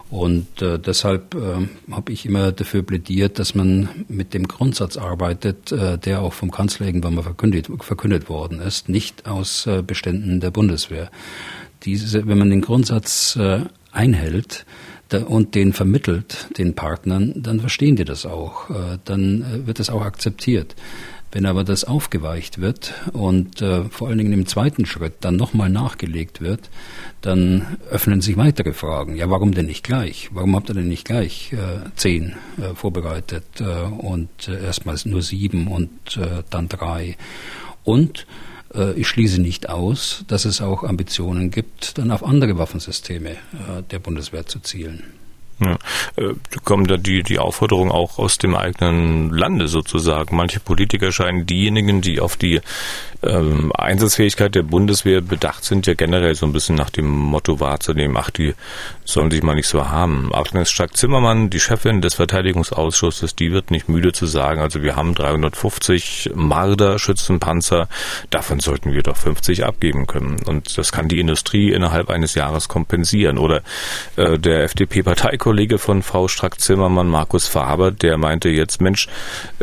Und 0.09 0.63
äh, 0.63 0.79
deshalb 0.79 1.35
äh, 1.35 1.67
habe 1.91 2.11
ich 2.11 2.25
immer 2.25 2.51
dafür 2.51 2.81
plädiert, 2.81 3.37
dass 3.37 3.53
man 3.53 3.89
mit 4.07 4.33
dem 4.33 4.47
Grundsatz 4.47 4.97
arbeitet, 4.97 5.71
äh, 5.71 5.99
der 5.99 6.21
auch 6.21 6.33
vom 6.33 6.49
Kanzler 6.49 6.87
irgendwann 6.87 7.13
mal 7.13 7.21
verkündet, 7.21 7.67
verkündet 7.81 8.27
worden 8.27 8.59
ist, 8.59 8.89
nicht 8.89 9.27
aus 9.27 9.67
äh, 9.67 9.83
Beständen 9.83 10.39
der 10.39 10.49
Bundeswehr. 10.49 11.11
Diese, 11.83 12.27
wenn 12.27 12.37
man 12.37 12.49
den 12.49 12.61
Grundsatz 12.61 13.35
äh, 13.35 13.61
einhält, 13.91 14.65
und 15.17 15.55
den 15.55 15.73
vermittelt, 15.73 16.47
den 16.57 16.75
Partnern, 16.75 17.33
dann 17.35 17.59
verstehen 17.59 17.95
die 17.95 18.05
das 18.05 18.25
auch. 18.25 18.69
Äh, 18.69 18.99
dann 19.05 19.41
äh, 19.41 19.67
wird 19.67 19.79
das 19.79 19.89
auch 19.89 20.03
akzeptiert. 20.03 20.75
Wenn 21.31 21.45
aber 21.45 21.63
das 21.63 21.83
aufgeweicht 21.83 22.59
wird 22.59 22.93
und 23.13 23.61
äh, 23.61 23.83
vor 23.83 24.07
allen 24.07 24.17
Dingen 24.17 24.33
im 24.33 24.47
zweiten 24.47 24.87
Schritt 24.87 25.13
dann 25.21 25.35
nochmal 25.35 25.69
nachgelegt 25.69 26.41
wird, 26.41 26.71
dann 27.21 27.77
öffnen 27.91 28.21
sich 28.21 28.35
weitere 28.35 28.73
Fragen. 28.73 29.15
Ja, 29.15 29.29
warum 29.29 29.53
denn 29.53 29.67
nicht 29.67 29.83
gleich? 29.83 30.29
Warum 30.31 30.55
habt 30.55 30.69
ihr 30.69 30.75
denn 30.75 30.87
nicht 30.87 31.05
gleich 31.05 31.53
äh, 31.53 31.87
zehn 31.95 32.35
äh, 32.57 32.73
vorbereitet 32.73 33.45
äh, 33.59 33.63
und 33.63 34.47
äh, 34.47 34.63
erstmals 34.63 35.05
nur 35.05 35.21
sieben 35.21 35.67
und 35.67 35.89
dann 36.49 36.67
drei? 36.67 37.15
Und 37.83 38.25
ich 38.95 39.07
schließe 39.07 39.41
nicht 39.41 39.67
aus, 39.67 40.23
dass 40.27 40.45
es 40.45 40.61
auch 40.61 40.83
Ambitionen 40.83 41.49
gibt, 41.49 41.97
dann 41.97 42.11
auf 42.11 42.23
andere 42.23 42.57
Waffensysteme 42.59 43.35
der 43.89 43.99
Bundeswehr 43.99 44.45
zu 44.45 44.59
zielen. 44.59 45.03
Ja. 45.59 45.77
Äh, 46.15 46.35
kommt 46.63 46.89
da 46.89 46.97
die, 46.97 47.21
die 47.23 47.37
Aufforderung 47.37 47.91
auch 47.91 48.17
aus 48.17 48.37
dem 48.37 48.55
eigenen 48.55 49.29
Lande 49.29 49.67
sozusagen. 49.67 50.35
Manche 50.35 50.59
Politiker 50.59 51.11
scheinen 51.11 51.45
diejenigen, 51.45 52.01
die 52.01 52.19
auf 52.21 52.37
die 52.37 52.61
ähm, 53.23 53.71
Einsatzfähigkeit 53.75 54.55
der 54.55 54.63
Bundeswehr 54.63 55.21
bedacht 55.21 55.63
sind, 55.63 55.87
ja 55.87 55.93
generell 55.93 56.35
so 56.35 56.45
ein 56.45 56.53
bisschen 56.53 56.75
nach 56.75 56.89
dem 56.89 57.07
Motto 57.07 57.59
wahrzunehmen, 57.59 58.17
ach, 58.17 58.29
die 58.29 58.55
sollen 59.05 59.31
sich 59.31 59.43
mal 59.43 59.55
nicht 59.55 59.67
so 59.67 59.89
haben. 59.89 60.31
Agnes 60.33 60.69
Strack-Zimmermann, 60.69 61.49
die 61.49 61.59
Chefin 61.59 62.01
des 62.01 62.15
Verteidigungsausschusses, 62.15 63.35
die 63.35 63.51
wird 63.51 63.71
nicht 63.71 63.89
müde 63.89 64.11
zu 64.11 64.25
sagen, 64.25 64.61
also 64.61 64.81
wir 64.81 64.95
haben 64.95 65.15
350 65.15 66.31
Marder-Schützenpanzer, 66.33 67.87
davon 68.29 68.59
sollten 68.59 68.93
wir 68.93 69.03
doch 69.03 69.17
50 69.17 69.65
abgeben 69.65 70.07
können. 70.07 70.37
Und 70.45 70.77
das 70.77 70.91
kann 70.91 71.07
die 71.07 71.19
Industrie 71.19 71.71
innerhalb 71.71 72.09
eines 72.09 72.35
Jahres 72.35 72.67
kompensieren. 72.67 73.37
Oder 73.37 73.61
äh, 74.15 74.37
der 74.37 74.63
FDP-Parteikollege 74.63 75.59
Kollege 75.59 75.77
von 75.77 76.03
Frau 76.03 76.27
Strack-Zimmermann, 76.27 77.07
Markus 77.07 77.47
Faber, 77.47 77.91
der 77.91 78.17
meinte 78.17 78.49
jetzt, 78.49 78.81
Mensch, 78.81 79.07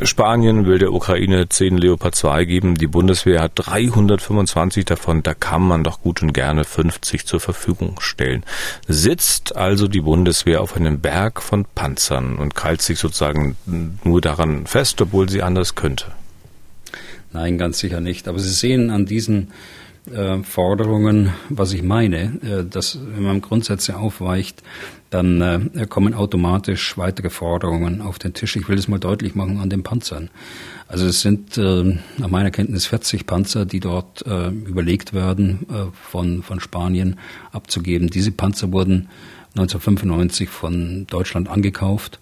Spanien 0.02 0.66
will 0.66 0.78
der 0.78 0.92
Ukraine 0.92 1.48
10 1.48 1.78
Leopard 1.78 2.14
2 2.14 2.44
geben, 2.44 2.74
die 2.74 2.86
Bundeswehr 2.86 3.40
hat 3.46 3.52
325 3.54 4.84
davon, 4.84 5.22
da 5.22 5.34
kann 5.34 5.62
man 5.62 5.84
doch 5.84 6.00
gut 6.00 6.22
und 6.22 6.32
gerne 6.32 6.64
50 6.64 7.26
zur 7.26 7.40
Verfügung 7.40 8.00
stellen. 8.00 8.44
Sitzt 8.88 9.56
also 9.56 9.88
die 9.88 10.00
Bundeswehr 10.00 10.60
auf 10.60 10.76
einem 10.76 11.00
Berg 11.00 11.40
von 11.40 11.64
Panzern 11.74 12.36
und 12.36 12.54
kalt 12.54 12.82
sich 12.82 12.98
sozusagen 12.98 13.56
nur 14.04 14.20
daran 14.20 14.66
fest, 14.66 15.00
obwohl 15.00 15.28
sie 15.28 15.42
anders 15.42 15.74
könnte? 15.76 16.06
Nein, 17.32 17.58
ganz 17.58 17.78
sicher 17.78 18.00
nicht. 18.00 18.28
Aber 18.28 18.38
Sie 18.38 18.50
sehen 18.50 18.90
an 18.90 19.06
diesen 19.06 19.52
äh, 20.12 20.42
Forderungen, 20.42 21.32
was 21.48 21.72
ich 21.72 21.82
meine, 21.82 22.40
äh, 22.42 22.64
dass 22.68 22.98
wenn 23.14 23.22
man 23.22 23.40
Grundsätze 23.40 23.96
aufweicht, 23.96 24.62
dann 25.10 25.40
äh, 25.40 25.86
kommen 25.86 26.14
automatisch 26.14 26.98
weitere 26.98 27.30
Forderungen 27.30 28.00
auf 28.02 28.18
den 28.18 28.34
Tisch. 28.34 28.56
Ich 28.56 28.68
will 28.68 28.76
das 28.76 28.88
mal 28.88 28.98
deutlich 28.98 29.34
machen 29.34 29.58
an 29.58 29.70
den 29.70 29.82
Panzern. 29.82 30.30
Also 30.88 31.06
es 31.06 31.20
sind 31.20 31.58
äh, 31.58 31.98
nach 32.18 32.28
meiner 32.28 32.50
Kenntnis 32.50 32.86
40 32.86 33.26
Panzer, 33.26 33.66
die 33.66 33.80
dort 33.80 34.26
äh, 34.26 34.48
überlegt 34.48 35.12
werden, 35.12 35.66
äh, 35.70 35.86
von, 35.92 36.42
von 36.42 36.60
Spanien 36.60 37.18
abzugeben. 37.52 38.08
Diese 38.08 38.30
Panzer 38.30 38.72
wurden 38.72 39.08
1995 39.56 40.48
von 40.48 41.06
Deutschland 41.08 41.48
angekauft 41.48 42.20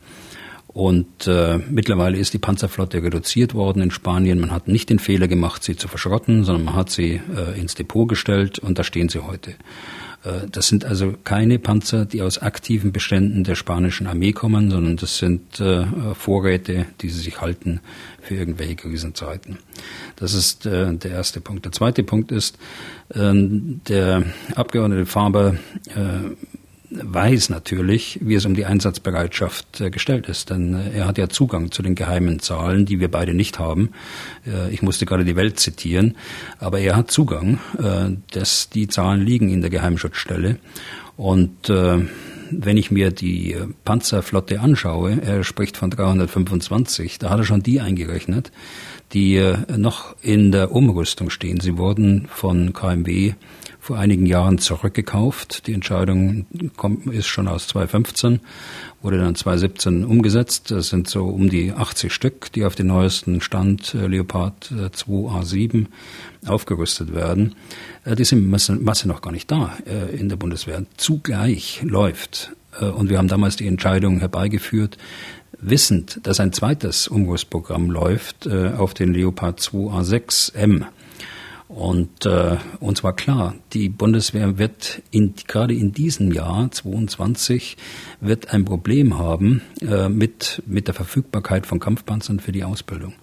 und 0.74 1.28
äh, 1.28 1.60
mittlerweile 1.70 2.18
ist 2.18 2.34
die 2.34 2.38
Panzerflotte 2.38 3.00
reduziert 3.00 3.54
worden 3.54 3.80
in 3.80 3.92
Spanien. 3.92 4.40
Man 4.40 4.50
hat 4.50 4.66
nicht 4.66 4.90
den 4.90 4.98
Fehler 4.98 5.28
gemacht, 5.28 5.62
sie 5.62 5.76
zu 5.76 5.86
verschrotten, 5.86 6.42
sondern 6.42 6.64
man 6.64 6.74
hat 6.74 6.90
sie 6.90 7.20
äh, 7.34 7.58
ins 7.58 7.76
Depot 7.76 8.08
gestellt 8.08 8.58
und 8.58 8.76
da 8.76 8.82
stehen 8.82 9.08
sie 9.08 9.20
heute. 9.20 9.52
Äh, 10.24 10.48
das 10.50 10.66
sind 10.66 10.84
also 10.84 11.14
keine 11.22 11.60
Panzer, 11.60 12.06
die 12.06 12.22
aus 12.22 12.38
aktiven 12.38 12.90
Beständen 12.90 13.44
der 13.44 13.54
spanischen 13.54 14.08
Armee 14.08 14.32
kommen, 14.32 14.68
sondern 14.68 14.96
das 14.96 15.18
sind 15.18 15.60
äh, 15.60 15.86
Vorräte, 16.14 16.86
die 17.00 17.08
sie 17.08 17.20
sich 17.20 17.40
halten 17.40 17.78
für 18.20 18.34
irgendwelche 18.34 18.74
Krisenzeiten. 18.74 19.58
Das 20.16 20.34
ist 20.34 20.66
äh, 20.66 20.92
der 20.92 21.12
erste 21.12 21.40
Punkt. 21.40 21.66
Der 21.66 21.72
zweite 21.72 22.02
Punkt 22.02 22.32
ist, 22.32 22.58
äh, 23.10 23.32
der 23.32 24.24
Abgeordnete 24.56 25.06
Faber 25.06 25.54
äh, 25.94 26.34
weiß 27.02 27.48
natürlich, 27.50 28.18
wie 28.22 28.34
es 28.34 28.46
um 28.46 28.54
die 28.54 28.66
Einsatzbereitschaft 28.66 29.80
äh, 29.80 29.90
gestellt 29.90 30.28
ist. 30.28 30.50
Denn 30.50 30.74
äh, 30.74 30.98
er 30.98 31.06
hat 31.06 31.18
ja 31.18 31.28
Zugang 31.28 31.70
zu 31.70 31.82
den 31.82 31.94
geheimen 31.94 32.40
Zahlen, 32.40 32.86
die 32.86 33.00
wir 33.00 33.10
beide 33.10 33.34
nicht 33.34 33.58
haben. 33.58 33.90
Äh, 34.46 34.72
ich 34.72 34.82
musste 34.82 35.06
gerade 35.06 35.24
die 35.24 35.36
Welt 35.36 35.58
zitieren, 35.58 36.16
aber 36.58 36.78
er 36.78 36.96
hat 36.96 37.10
Zugang. 37.10 37.58
dass 38.32 38.68
die 38.70 38.88
Zahlen 38.88 39.20
liegen 39.20 39.50
in 39.50 39.60
der 39.60 39.70
Geheimschutzstelle. 39.70 40.58
Und 41.16 41.68
wenn 41.68 42.76
ich 42.76 42.90
mir 42.90 43.10
die 43.10 43.56
Panzerflotte 43.84 44.60
anschaue, 44.60 45.20
er 45.22 45.44
spricht 45.44 45.76
von 45.76 45.90
325, 45.90 47.18
da 47.18 47.30
hat 47.30 47.38
er 47.38 47.44
schon 47.44 47.62
die 47.62 47.80
eingerechnet, 47.80 48.52
die 49.12 49.40
noch 49.76 50.16
in 50.22 50.52
der 50.52 50.72
Umrüstung 50.72 51.30
stehen. 51.30 51.60
Sie 51.60 51.76
wurden 51.76 52.26
von 52.28 52.72
KMW 52.72 53.34
vor 53.84 53.98
einigen 53.98 54.24
Jahren 54.24 54.56
zurückgekauft. 54.56 55.66
Die 55.66 55.74
Entscheidung 55.74 56.46
kommt, 56.74 57.06
ist 57.06 57.26
schon 57.26 57.48
aus 57.48 57.68
2015, 57.68 58.40
wurde 59.02 59.18
dann 59.18 59.34
2017 59.34 60.06
umgesetzt. 60.06 60.70
Das 60.70 60.88
sind 60.88 61.06
so 61.06 61.26
um 61.26 61.50
die 61.50 61.70
80 61.70 62.10
Stück, 62.10 62.50
die 62.52 62.64
auf 62.64 62.74
den 62.74 62.86
neuesten 62.86 63.42
Stand 63.42 63.94
äh, 63.94 64.06
Leopard 64.06 64.72
2A7 64.72 65.82
äh, 65.84 66.48
aufgerüstet 66.48 67.14
werden. 67.14 67.56
Äh, 68.06 68.16
die 68.16 68.24
sind 68.24 68.48
Masse, 68.48 68.74
Masse 68.74 69.06
noch 69.06 69.20
gar 69.20 69.32
nicht 69.32 69.50
da 69.50 69.74
in 70.12 70.30
der 70.30 70.36
Bundeswehr. 70.36 70.86
Zugleich 70.96 71.82
läuft, 71.84 72.52
und 72.80 73.10
wir 73.10 73.18
haben 73.18 73.28
damals 73.28 73.56
die 73.56 73.66
Entscheidung 73.66 74.20
herbeigeführt, 74.20 74.96
wissend, 75.60 76.20
dass 76.22 76.40
ein 76.40 76.54
zweites 76.54 77.06
Umrüstprogramm 77.06 77.90
läuft 77.90 78.48
auf 78.48 78.94
den 78.94 79.12
Leopard 79.12 79.60
2A6M 79.60 80.86
und 81.68 82.26
äh, 82.26 82.56
uns 82.80 83.02
war 83.02 83.14
klar, 83.16 83.54
die 83.72 83.88
Bundeswehr 83.88 84.58
wird 84.58 85.02
in, 85.10 85.34
gerade 85.46 85.74
in 85.74 85.92
diesem 85.92 86.30
Jahr 86.30 86.70
22 86.70 87.76
wird 88.20 88.52
ein 88.52 88.64
Problem 88.66 89.18
haben 89.18 89.62
äh, 89.80 90.10
mit, 90.10 90.62
mit 90.66 90.88
der 90.88 90.94
Verfügbarkeit 90.94 91.66
von 91.66 91.80
Kampfpanzern 91.80 92.38
für 92.38 92.52
die 92.52 92.64
Ausbildung. 92.64 93.14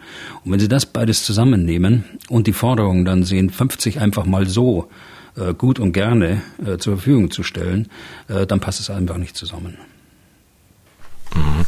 Und 0.44 0.52
wenn 0.52 0.60
Sie 0.60 0.68
das 0.68 0.88
beides 0.88 1.24
zusammennehmen 1.24 2.04
und 2.30 2.48
die 2.48 2.54
Forderungen 2.54 3.06
dann 3.06 3.24
sehen, 3.24 3.52
50 3.52 4.02
einfach 4.02 4.26
mal 4.26 4.48
so 4.48 4.90
äh, 5.36 5.54
gut 5.54 5.80
und 5.80 5.94
gerne 5.94 6.42
äh, 6.66 6.78
zur 6.78 6.98
Verfügung 6.98 7.30
zu 7.30 7.44
stellen, 7.44 7.90
äh, 8.28 8.48
dann 8.48 8.60
passt 8.60 8.80
es 8.80 8.90
einfach 8.90 9.18
nicht 9.18 9.38
zusammen. 9.38 9.78
Mhm. 11.36 11.66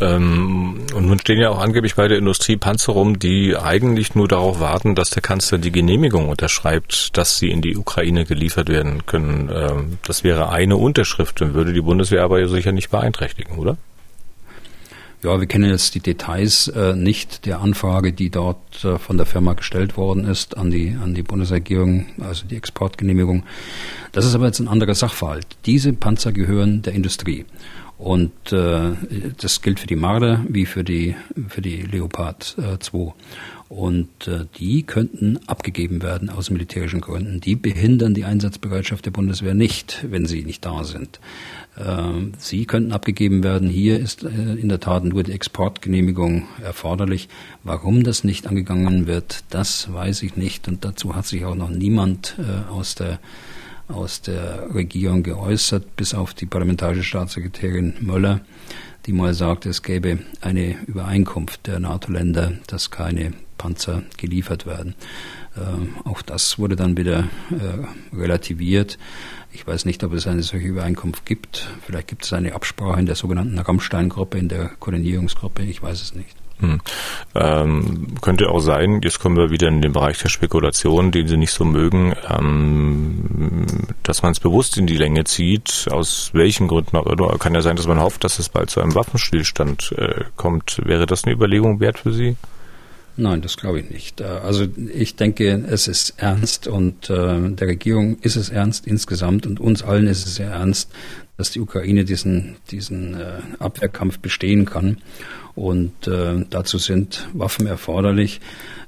Ähm, 0.00 0.86
und 0.94 1.06
nun 1.06 1.18
stehen 1.18 1.38
ja 1.38 1.50
auch 1.50 1.58
angeblich 1.58 1.94
bei 1.94 2.08
der 2.08 2.18
Industrie 2.18 2.56
Panzer 2.56 2.92
rum, 2.92 3.18
die 3.18 3.56
eigentlich 3.56 4.14
nur 4.14 4.28
darauf 4.28 4.60
warten, 4.60 4.94
dass 4.94 5.10
der 5.10 5.22
Kanzler 5.22 5.58
die 5.58 5.72
Genehmigung 5.72 6.28
unterschreibt, 6.28 7.16
dass 7.16 7.38
sie 7.38 7.50
in 7.50 7.60
die 7.60 7.76
Ukraine 7.76 8.24
geliefert 8.24 8.68
werden 8.68 9.06
können. 9.06 9.50
Ähm, 9.54 9.98
das 10.06 10.24
wäre 10.24 10.48
eine 10.48 10.76
Unterschrift 10.76 11.42
und 11.42 11.54
würde 11.54 11.72
die 11.72 11.82
Bundeswehr 11.82 12.22
aber 12.22 12.46
sicher 12.48 12.72
nicht 12.72 12.90
beeinträchtigen, 12.90 13.58
oder? 13.58 13.76
Ja, 15.22 15.38
wir 15.38 15.46
kennen 15.46 15.70
jetzt 15.70 15.94
die 15.94 16.00
Details 16.00 16.66
äh, 16.66 16.96
nicht 16.96 17.46
der 17.46 17.60
Anfrage, 17.60 18.12
die 18.12 18.28
dort 18.28 18.84
äh, 18.84 18.98
von 18.98 19.18
der 19.18 19.26
Firma 19.26 19.52
gestellt 19.52 19.96
worden 19.96 20.24
ist 20.24 20.56
an 20.56 20.72
die, 20.72 20.96
an 21.00 21.14
die 21.14 21.22
Bundesregierung, 21.22 22.06
also 22.18 22.44
die 22.44 22.56
Exportgenehmigung. 22.56 23.44
Das 24.10 24.24
ist 24.24 24.34
aber 24.34 24.46
jetzt 24.46 24.58
ein 24.58 24.66
anderer 24.66 24.96
Sachverhalt. 24.96 25.46
Diese 25.64 25.92
Panzer 25.92 26.32
gehören 26.32 26.82
der 26.82 26.94
Industrie. 26.94 27.44
Und 28.02 28.52
äh, 28.52 28.96
das 29.40 29.62
gilt 29.62 29.78
für 29.78 29.86
die 29.86 29.94
Marder 29.94 30.44
wie 30.48 30.66
für 30.66 30.82
die, 30.82 31.14
für 31.46 31.62
die 31.62 31.82
Leopard 31.82 32.56
äh, 32.58 32.80
2. 32.80 33.14
Und 33.68 34.26
äh, 34.26 34.46
die 34.58 34.82
könnten 34.82 35.38
abgegeben 35.46 36.02
werden 36.02 36.28
aus 36.28 36.50
militärischen 36.50 37.00
Gründen. 37.00 37.40
Die 37.40 37.54
behindern 37.54 38.12
die 38.12 38.24
Einsatzbereitschaft 38.24 39.06
der 39.06 39.12
Bundeswehr 39.12 39.54
nicht, 39.54 40.04
wenn 40.10 40.26
sie 40.26 40.42
nicht 40.42 40.66
da 40.66 40.82
sind. 40.82 41.20
Äh, 41.76 42.32
sie 42.38 42.66
könnten 42.66 42.90
abgegeben 42.90 43.44
werden. 43.44 43.68
Hier 43.68 44.00
ist 44.00 44.24
äh, 44.24 44.28
in 44.28 44.68
der 44.68 44.80
Tat 44.80 45.04
nur 45.04 45.22
die 45.22 45.30
Exportgenehmigung 45.30 46.48
erforderlich. 46.60 47.28
Warum 47.62 48.02
das 48.02 48.24
nicht 48.24 48.48
angegangen 48.48 49.06
wird, 49.06 49.44
das 49.50 49.92
weiß 49.92 50.24
ich 50.24 50.36
nicht. 50.36 50.66
Und 50.66 50.84
dazu 50.84 51.14
hat 51.14 51.26
sich 51.26 51.44
auch 51.44 51.54
noch 51.54 51.70
niemand 51.70 52.34
äh, 52.40 52.68
aus 52.68 52.96
der 52.96 53.20
aus 53.88 54.22
der 54.22 54.74
Regierung 54.74 55.22
geäußert, 55.22 55.96
bis 55.96 56.14
auf 56.14 56.34
die 56.34 56.46
parlamentarische 56.46 57.02
Staatssekretärin 57.02 57.94
Möller, 58.00 58.40
die 59.06 59.12
mal 59.12 59.34
sagte, 59.34 59.68
es 59.68 59.82
gäbe 59.82 60.18
eine 60.40 60.76
Übereinkunft 60.86 61.66
der 61.66 61.80
NATO-Länder, 61.80 62.52
dass 62.66 62.90
keine 62.90 63.32
Panzer 63.58 64.02
geliefert 64.16 64.66
werden. 64.66 64.94
Äh, 65.56 66.08
auch 66.08 66.22
das 66.22 66.58
wurde 66.58 66.76
dann 66.76 66.96
wieder 66.96 67.28
äh, 67.50 68.16
relativiert. 68.16 68.98
Ich 69.52 69.66
weiß 69.66 69.84
nicht, 69.84 70.02
ob 70.02 70.12
es 70.14 70.26
eine 70.26 70.42
solche 70.42 70.66
Übereinkunft 70.66 71.26
gibt. 71.26 71.68
Vielleicht 71.84 72.08
gibt 72.08 72.24
es 72.24 72.32
eine 72.32 72.54
Absprache 72.54 73.00
in 73.00 73.06
der 73.06 73.14
sogenannten 73.14 73.58
Rammstein-Gruppe, 73.58 74.38
in 74.38 74.48
der 74.48 74.70
Koordinierungsgruppe. 74.80 75.62
Ich 75.62 75.82
weiß 75.82 76.00
es 76.00 76.14
nicht. 76.14 76.41
Hm. 76.62 76.80
Ähm, 77.34 78.06
könnte 78.20 78.48
auch 78.48 78.60
sein, 78.60 79.00
jetzt 79.02 79.18
kommen 79.18 79.36
wir 79.36 79.50
wieder 79.50 79.66
in 79.66 79.82
den 79.82 79.92
Bereich 79.92 80.18
der 80.18 80.28
Spekulation, 80.28 81.10
den 81.10 81.26
Sie 81.26 81.36
nicht 81.36 81.50
so 81.50 81.64
mögen, 81.64 82.14
ähm, 82.30 83.88
dass 84.04 84.22
man 84.22 84.30
es 84.30 84.38
bewusst 84.38 84.78
in 84.78 84.86
die 84.86 84.96
Länge 84.96 85.24
zieht, 85.24 85.88
aus 85.90 86.30
welchen 86.34 86.68
Gründen 86.68 86.96
auch 86.96 87.06
immer. 87.06 87.36
Kann 87.38 87.54
ja 87.54 87.62
sein, 87.62 87.74
dass 87.74 87.88
man 87.88 88.00
hofft, 88.00 88.22
dass 88.22 88.38
es 88.38 88.48
bald 88.48 88.70
zu 88.70 88.80
einem 88.80 88.94
Waffenstillstand 88.94 89.92
äh, 89.98 90.24
kommt. 90.36 90.80
Wäre 90.84 91.06
das 91.06 91.24
eine 91.24 91.34
Überlegung 91.34 91.80
wert 91.80 91.98
für 91.98 92.12
Sie? 92.12 92.36
Nein, 93.16 93.42
das 93.42 93.56
glaube 93.56 93.80
ich 93.80 93.90
nicht. 93.90 94.20
Äh, 94.20 94.24
also 94.24 94.66
ich 94.92 95.16
denke, 95.16 95.64
es 95.68 95.88
ist 95.88 96.14
ernst 96.16 96.66
und 96.66 97.10
äh, 97.10 97.50
der 97.50 97.68
Regierung 97.68 98.18
ist 98.20 98.36
es 98.36 98.48
ernst 98.48 98.86
insgesamt 98.86 99.46
und 99.46 99.60
uns 99.60 99.82
allen 99.82 100.06
ist 100.06 100.26
es 100.26 100.36
sehr 100.36 100.50
ernst, 100.50 100.90
dass 101.36 101.50
die 101.50 101.60
Ukraine 101.60 102.04
diesen, 102.04 102.56
diesen 102.70 103.14
äh, 103.14 103.40
Abwehrkampf 103.58 104.18
bestehen 104.18 104.64
kann. 104.64 104.98
Und 105.54 105.92
dazu 106.06 106.78
sind 106.78 107.28
Waffen 107.34 107.66
erforderlich. 107.66 108.40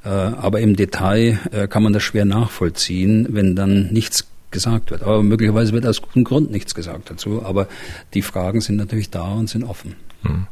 Aber 0.03 0.61
im 0.61 0.77
Detail 0.77 1.39
kann 1.69 1.83
man 1.83 1.93
das 1.93 2.03
schwer 2.03 2.25
nachvollziehen, 2.25 3.27
wenn 3.33 3.55
dann 3.55 3.93
nichts 3.93 4.27
gesagt 4.51 4.91
wird. 4.91 5.03
Aber 5.03 5.23
möglicherweise 5.23 5.75
wird 5.75 5.85
aus 5.85 6.01
gutem 6.01 6.25
Grund 6.25 6.51
nichts 6.51 6.75
gesagt 6.75 7.11
dazu. 7.11 7.43
Aber 7.45 7.69
die 8.15 8.23
Fragen 8.23 8.63
sind 8.63 8.77
natürlich 8.77 9.11
da 9.11 9.31
und 9.35 9.51
sind 9.51 9.65
offen. 9.65 9.95
Hm. 10.23 10.47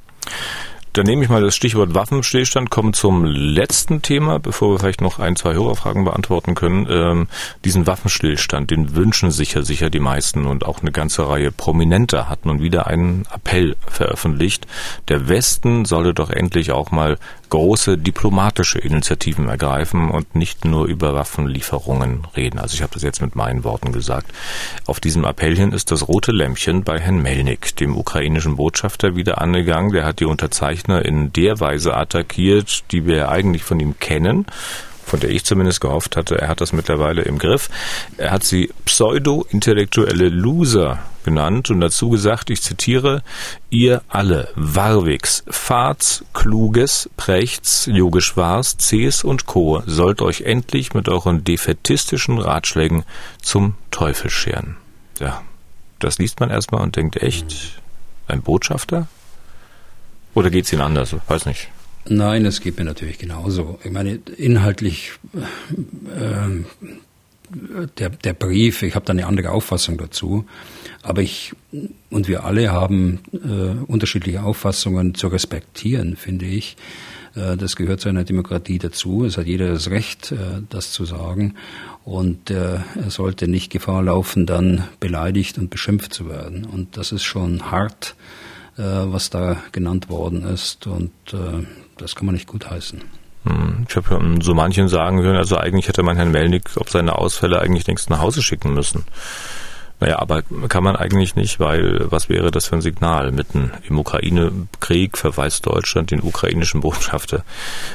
Dann 0.94 1.06
nehme 1.06 1.24
ich 1.24 1.30
mal 1.30 1.40
das 1.40 1.56
Stichwort 1.56 1.94
Waffenstillstand, 1.94 2.68
kommen 2.68 2.92
zum 2.92 3.24
letzten 3.24 4.02
Thema, 4.02 4.38
bevor 4.38 4.72
wir 4.72 4.78
vielleicht 4.78 5.00
noch 5.00 5.18
ein, 5.18 5.36
zwei 5.36 5.54
Hörerfragen 5.54 6.04
beantworten 6.04 6.54
können. 6.54 6.86
Ähm, 6.90 7.28
diesen 7.64 7.86
Waffenstillstand, 7.86 8.70
den 8.70 8.94
wünschen 8.94 9.30
sich 9.30 9.54
ja 9.54 9.62
sicher 9.62 9.88
die 9.88 10.00
meisten 10.00 10.44
und 10.44 10.66
auch 10.66 10.82
eine 10.82 10.92
ganze 10.92 11.26
Reihe 11.26 11.50
Prominenter 11.50 12.28
hat 12.28 12.44
nun 12.44 12.60
wieder 12.60 12.88
einen 12.88 13.24
Appell 13.34 13.76
veröffentlicht. 13.86 14.66
Der 15.08 15.28
Westen 15.28 15.86
solle 15.86 16.12
doch 16.12 16.28
endlich 16.28 16.72
auch 16.72 16.90
mal 16.90 17.16
große 17.52 17.98
diplomatische 17.98 18.78
Initiativen 18.78 19.46
ergreifen 19.46 20.10
und 20.10 20.34
nicht 20.34 20.64
nur 20.64 20.86
über 20.86 21.14
Waffenlieferungen 21.14 22.26
reden. 22.34 22.58
Also 22.58 22.76
ich 22.76 22.82
habe 22.82 22.94
das 22.94 23.02
jetzt 23.02 23.20
mit 23.20 23.36
meinen 23.36 23.62
Worten 23.62 23.92
gesagt. 23.92 24.32
Auf 24.86 25.00
diesem 25.00 25.26
Appellchen 25.26 25.72
ist 25.72 25.90
das 25.90 26.08
rote 26.08 26.32
Lämpchen 26.32 26.82
bei 26.82 26.98
Herrn 26.98 27.20
Melnik, 27.20 27.76
dem 27.76 27.94
ukrainischen 27.94 28.56
Botschafter, 28.56 29.16
wieder 29.16 29.42
angegangen. 29.42 29.92
Der 29.92 30.06
hat 30.06 30.20
die 30.20 30.24
Unterzeichner 30.82 31.04
in 31.04 31.32
der 31.32 31.60
Weise 31.60 31.94
attackiert, 31.94 32.84
die 32.90 33.06
wir 33.06 33.28
eigentlich 33.28 33.62
von 33.62 33.80
ihm 33.80 33.98
kennen 33.98 34.46
von 35.04 35.18
der 35.18 35.30
ich 35.30 35.44
zumindest 35.44 35.80
gehofft 35.80 36.16
hatte, 36.16 36.38
er 36.40 36.46
hat 36.46 36.60
das 36.60 36.72
mittlerweile 36.72 37.22
im 37.22 37.36
Griff. 37.38 37.68
Er 38.18 38.30
hat 38.30 38.44
sie 38.44 38.70
pseudo-intellektuelle 38.86 40.28
Loser 40.28 41.00
genannt 41.24 41.70
und 41.70 41.80
dazu 41.80 42.08
gesagt, 42.08 42.50
ich 42.50 42.62
zitiere, 42.62 43.22
ihr 43.68 44.02
alle 44.08 44.48
Warwigs, 44.54 45.42
Fahrts, 45.50 46.24
Kluges, 46.32 47.10
Prechts, 47.16 47.86
Yogeshwars, 47.92 48.78
Cs 48.78 49.24
und 49.24 49.44
Co. 49.44 49.82
sollt 49.86 50.22
euch 50.22 50.42
endlich 50.42 50.94
mit 50.94 51.08
euren 51.08 51.42
defetistischen 51.42 52.38
Ratschlägen 52.38 53.02
zum 53.42 53.74
Teufel 53.90 54.30
scheren. 54.30 54.76
Ja, 55.18 55.42
das 55.98 56.18
liest 56.18 56.38
man 56.38 56.48
erstmal 56.48 56.80
und 56.80 56.94
denkt, 56.94 57.16
echt? 57.16 57.80
Ein 58.28 58.40
Botschafter? 58.40 59.08
Oder 60.34 60.50
geht's 60.50 60.72
Ihnen 60.72 60.82
anders? 60.82 61.14
Weiß 61.28 61.46
nicht. 61.46 61.68
Nein, 62.08 62.44
es 62.46 62.60
geht 62.60 62.78
mir 62.78 62.84
natürlich 62.84 63.18
genauso. 63.18 63.78
Ich 63.84 63.92
meine, 63.92 64.18
inhaltlich 64.36 65.12
äh, 65.34 66.64
der, 67.98 68.10
der 68.10 68.32
Brief, 68.32 68.82
ich 68.82 68.94
habe 68.94 69.04
da 69.04 69.12
eine 69.12 69.26
andere 69.26 69.50
Auffassung 69.50 69.98
dazu, 69.98 70.46
aber 71.02 71.22
ich 71.22 71.52
und 72.10 72.28
wir 72.28 72.44
alle 72.44 72.72
haben 72.72 73.20
äh, 73.32 73.84
unterschiedliche 73.86 74.42
Auffassungen 74.42 75.14
zu 75.14 75.28
respektieren, 75.28 76.16
finde 76.16 76.46
ich. 76.46 76.76
Äh, 77.34 77.56
das 77.56 77.76
gehört 77.76 78.00
zu 78.00 78.08
einer 78.08 78.24
Demokratie 78.24 78.78
dazu. 78.78 79.24
Es 79.24 79.36
hat 79.36 79.46
jeder 79.46 79.68
das 79.68 79.90
Recht, 79.90 80.32
äh, 80.32 80.62
das 80.68 80.92
zu 80.92 81.04
sagen. 81.04 81.54
Und 82.04 82.50
äh, 82.50 82.78
er 82.96 83.10
sollte 83.10 83.48
nicht 83.48 83.70
Gefahr 83.70 84.02
laufen, 84.02 84.46
dann 84.46 84.88
beleidigt 84.98 85.58
und 85.58 85.70
beschimpft 85.70 86.12
zu 86.12 86.28
werden. 86.28 86.64
Und 86.64 86.96
das 86.96 87.12
ist 87.12 87.22
schon 87.22 87.70
hart, 87.70 88.16
was 88.80 89.30
da 89.30 89.56
genannt 89.72 90.08
worden 90.08 90.44
ist. 90.44 90.86
Und 90.86 91.12
äh, 91.32 91.66
das 91.98 92.14
kann 92.14 92.26
man 92.26 92.34
nicht 92.34 92.46
gutheißen. 92.46 93.02
Hm, 93.44 93.86
ich 93.88 93.96
habe 93.96 94.38
so 94.40 94.54
manchen 94.54 94.88
sagen 94.88 95.20
hören, 95.22 95.36
also 95.36 95.56
eigentlich 95.56 95.88
hätte 95.88 96.02
man 96.02 96.16
Herrn 96.16 96.30
Melnik 96.30 96.70
ob 96.76 96.90
seine 96.90 97.18
Ausfälle 97.18 97.60
eigentlich 97.60 97.86
längst 97.86 98.10
nach 98.10 98.20
Hause 98.20 98.42
schicken 98.42 98.72
müssen. 98.74 99.04
Naja, 100.02 100.18
aber 100.18 100.42
kann 100.68 100.82
man 100.82 100.96
eigentlich 100.96 101.36
nicht, 101.36 101.60
weil 101.60 102.10
was 102.10 102.28
wäre 102.28 102.50
das 102.50 102.66
für 102.66 102.74
ein 102.74 102.80
Signal? 102.80 103.30
Mitten 103.30 103.70
im 103.88 104.00
Ukraine-Krieg 104.00 105.16
verweist 105.16 105.64
Deutschland 105.64 106.10
den 106.10 106.22
ukrainischen 106.22 106.80
Botschafter 106.80 107.44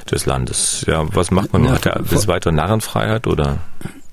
des 0.10 0.26
Landes. 0.26 0.86
Ja, 0.88 1.06
was 1.14 1.32
macht 1.32 1.52
man? 1.52 1.70
Hat 1.70 1.86
er 1.86 2.02
bis 2.02 2.30
weiter 2.30 2.54
Narrenfreiheit 2.54 3.28
oder? 3.28 3.60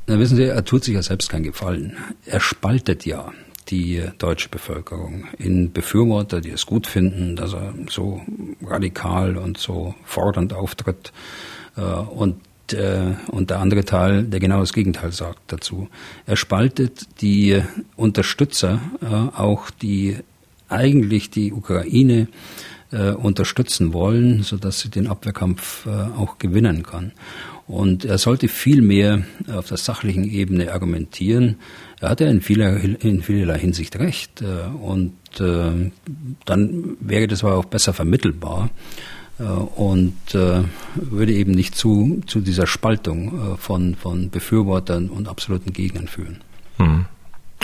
Na, 0.09 0.19
wissen 0.19 0.35
Sie, 0.37 0.43
er 0.43 0.65
tut 0.65 0.83
sich 0.83 0.95
ja 0.95 1.03
selbst 1.03 1.31
keinen 1.31 1.45
Gefallen. 1.45 1.97
Er 2.27 2.41
spaltet 2.41 3.07
ja 3.07 3.31
die 3.69 4.03
deutsche 4.19 4.49
Bevölkerung 4.49 5.25
in 5.39 5.73
Befürworter, 5.73 6.41
die 6.41 6.51
es 6.51 6.67
gut 6.67 6.87
finden, 6.87 7.37
dass 7.37 7.55
er 7.55 7.75
so 7.89 8.21
radikal 8.63 9.37
und 9.37 9.59
so 9.59 9.95
fordernd 10.05 10.53
auftritt 10.53 11.13
äh, 11.77 11.81
und 11.81 12.37
äh, 12.73 13.13
und 13.29 13.51
der 13.51 13.59
andere 13.61 13.85
Teil, 13.85 14.25
der 14.25 14.41
genau 14.41 14.61
das 14.61 14.73
Gegenteil 14.73 15.13
sagt 15.13 15.41
dazu. 15.49 15.89
Er 16.25 16.37
spaltet 16.37 17.21
die 17.21 17.63
Unterstützer, 17.95 18.81
äh, 19.03 19.37
auch 19.37 19.69
die 19.71 20.17
eigentlich 20.69 21.31
die 21.31 21.53
Ukraine 21.53 22.29
unterstützen 22.91 23.93
wollen, 23.93 24.45
so 24.45 24.57
dass 24.57 24.79
sie 24.79 24.89
den 24.89 25.09
Abwehrkampf 25.09 25.85
auch 26.17 26.39
gewinnen 26.39 26.85
kann. 26.85 27.11
Und 27.67 28.05
er 28.05 28.19
sollte 28.19 28.49
viel 28.49 28.83
mehr 28.83 29.23
auf 29.51 29.69
der 29.69 29.79
sachlichen 29.79 30.25
Ebene 30.25 30.73
argumentieren, 30.73 31.57
er 32.05 32.11
hatte 32.11 32.25
in, 32.25 32.43
vieler, 32.43 32.77
in 32.77 33.23
vielerlei 33.23 33.59
Hinsicht 33.59 33.99
recht. 33.99 34.43
Äh, 34.43 34.67
und 34.77 35.15
äh, 35.41 35.91
dann 36.45 36.97
wäre 37.01 37.27
das 37.27 37.43
aber 37.43 37.57
auch 37.57 37.65
besser 37.65 37.95
vermittelbar 37.95 38.69
äh, 39.39 39.43
und 39.43 40.15
würde 40.35 41.33
eben 41.33 41.53
nicht 41.53 41.75
zu, 41.75 42.21
zu 42.27 42.41
dieser 42.41 42.67
Spaltung 42.67 43.57
von, 43.59 43.95
von 43.95 44.29
Befürwortern 44.29 45.09
und 45.09 45.29
absoluten 45.29 45.73
Gegnern 45.73 46.09
führen. 46.09 46.43
Hm. 46.77 47.07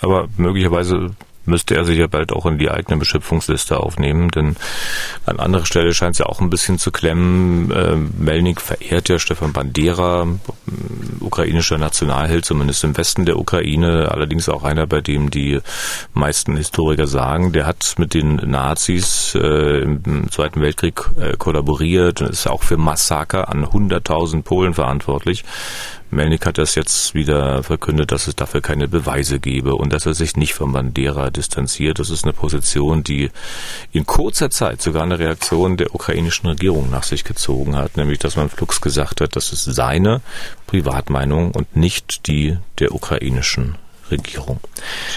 Aber 0.01 0.29
möglicherweise 0.39 1.11
müsste 1.45 1.75
er 1.75 1.85
sich 1.85 1.99
ja 1.99 2.07
bald 2.07 2.33
auch 2.33 2.47
in 2.47 2.59
die 2.59 2.71
eigene 2.71 2.99
Beschimpfungsliste 2.99 3.79
aufnehmen, 3.79 4.31
denn 4.31 4.57
an 5.27 5.41
anderer 5.41 5.67
Stelle 5.67 5.95
scheint 5.95 6.15
es 6.15 6.19
ja 6.19 6.27
auch 6.27 6.41
ein 6.41 6.51
bisschen 6.51 6.79
zu 6.79 6.91
klemmen. 6.91 7.71
Äh, 7.71 7.97
Melnik 7.97 8.61
verehrt 8.61 9.09
ja 9.09 9.19
Stefan 9.19 9.53
Bandera, 9.53 10.25
äh, 10.25 11.25
ukrainischer 11.25 11.79
Nationalheld, 11.79 12.45
zumindest 12.45 12.85
im 12.85 12.97
Westen 12.97 13.25
der 13.25 13.39
Ukraine, 13.39 14.11
allerdings 14.11 14.49
auch 14.49 14.65
einer, 14.65 14.87
bei 14.87 15.01
dem 15.01 15.31
die 15.31 15.61
meisten 16.15 16.57
Historiker 16.57 17.07
sagen, 17.07 17.53
der 17.53 17.67
hat 17.67 17.95
mit 17.99 18.15
den 18.15 18.37
Nazis 18.37 19.35
äh, 19.35 19.83
im 19.83 20.31
Zweiten 20.31 20.61
Weltkrieg 20.61 21.03
äh, 21.19 21.37
kollaboriert 21.37 22.23
und 22.23 22.31
ist 22.31 22.47
auch 22.47 22.63
für 22.63 22.77
Massaker 22.77 23.49
an 23.49 23.65
100.000 23.65 24.43
Polen 24.43 24.75
verantwortlich. 24.75 25.45
Melnik 26.11 26.47
hat 26.47 26.59
das 26.59 26.75
jetzt 26.75 27.15
wieder 27.15 27.63
verkündet, 27.63 28.13
dass 28.13 28.27
es 28.27 28.35
dafür 28.35 28.61
keine 28.61 28.89
Beweise 28.89 29.39
gebe 29.39 29.75
und 29.75 29.93
dass 29.93 30.07
er 30.07 30.15
sich 30.15 30.37
nicht 30.37 30.55
von 30.55 30.73
Bandera 30.73 31.31
distanziert. 31.31 31.99
Das 31.99 32.11
ist 32.11 32.25
eine 32.25 32.33
Position, 32.33 33.05
die 33.05 33.31
in 33.93 34.07
kurzer 34.07 34.51
Zeit 34.51 34.83
sogar 34.83 35.05
eine 35.05 35.19
Reaktion 35.19 35.77
der 35.77 35.95
ukrainischen 35.95 36.49
Regierung 36.49 36.91
nach 36.91 37.05
sich 37.05 37.25
gezogen 37.25 37.77
hat, 37.77 37.97
nämlich 37.97 38.19
dass 38.19 38.37
man 38.37 38.49
Flux 38.49 38.81
gesagt 38.81 39.21
hat, 39.21 39.37
das 39.37 39.53
ist 39.53 39.65
seine 39.65 40.21
Privatmeinung 40.67 41.53
und 41.53 41.77
nicht 41.77 42.27
die 42.27 42.59
der 42.79 42.93
ukrainischen 42.95 43.77
Regierung. 44.11 44.61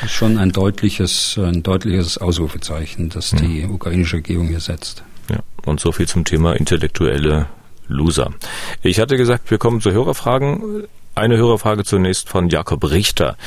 Das 0.01 0.11
ist 0.11 0.15
schon 0.15 0.37
ein 0.37 0.51
deutliches, 0.51 1.37
ein 1.37 1.63
deutliches 1.63 2.17
Ausrufezeichen, 2.17 3.09
das 3.09 3.31
die 3.31 3.61
ja. 3.61 3.67
ukrainische 3.67 4.17
Regierung 4.17 4.47
hier 4.47 4.59
setzt. 4.59 5.03
Ja, 5.29 5.39
und 5.65 5.79
so 5.79 5.91
viel 5.91 6.07
zum 6.07 6.25
Thema 6.25 6.53
intellektuelle 6.53 7.47
Loser. 7.87 8.31
Ich 8.81 8.99
hatte 8.99 9.17
gesagt, 9.17 9.51
wir 9.51 9.57
kommen 9.57 9.81
zu 9.81 9.91
Hörerfragen. 9.91 10.85
Eine 11.15 11.37
Hörerfrage 11.37 11.83
zunächst 11.83 12.27
von 12.27 12.49
Jakob 12.49 12.89
Richter. 12.89 13.37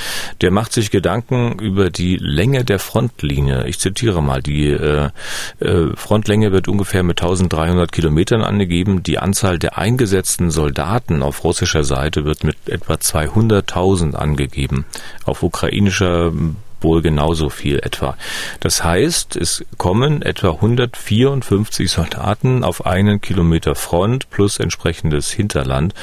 Der 0.41 0.53
macht 0.53 0.73
sich 0.73 0.93
Gedanken 0.93 1.59
über 1.59 1.91
die 1.91 2.17
Länge 2.17 2.65
der 2.65 2.79
Frontlinie. 2.79 3.67
Ich 3.67 3.81
zitiere 3.81 4.23
mal, 4.23 4.41
die 4.41 4.69
äh, 4.69 5.11
äh, 5.59 5.97
Frontlänge 5.97 6.53
wird 6.53 6.69
ungefähr 6.69 7.03
mit 7.03 7.21
1300 7.21 7.91
Kilometern 7.91 8.43
angegeben. 8.43 9.03
Die 9.03 9.19
Anzahl 9.19 9.59
der 9.59 9.79
eingesetzten 9.79 10.53
Soldaten 10.53 11.25
auf 11.25 11.43
russischer 11.43 11.83
Seite 11.83 12.25
wird 12.25 12.45
mit 12.45 12.57
etwa 12.69 12.95
200.000 12.95 14.15
angegeben. 14.15 14.85
Auf 15.25 15.43
ukrainischer 15.43 16.33
wohl 16.81 17.03
genauso 17.03 17.49
viel 17.49 17.79
etwa. 17.79 18.17
Das 18.61 18.85
heißt, 18.85 19.37
es 19.37 19.65
kommen 19.79 20.23
etwa 20.23 20.53
154 20.53 21.91
Soldaten 21.91 22.65
auf 22.65 22.87
einen 22.87 23.21
Kilometer 23.21 23.75
Front 23.75 24.31
plus 24.31 24.59
entsprechendes 24.59 25.31
Hinterland. 25.31 25.95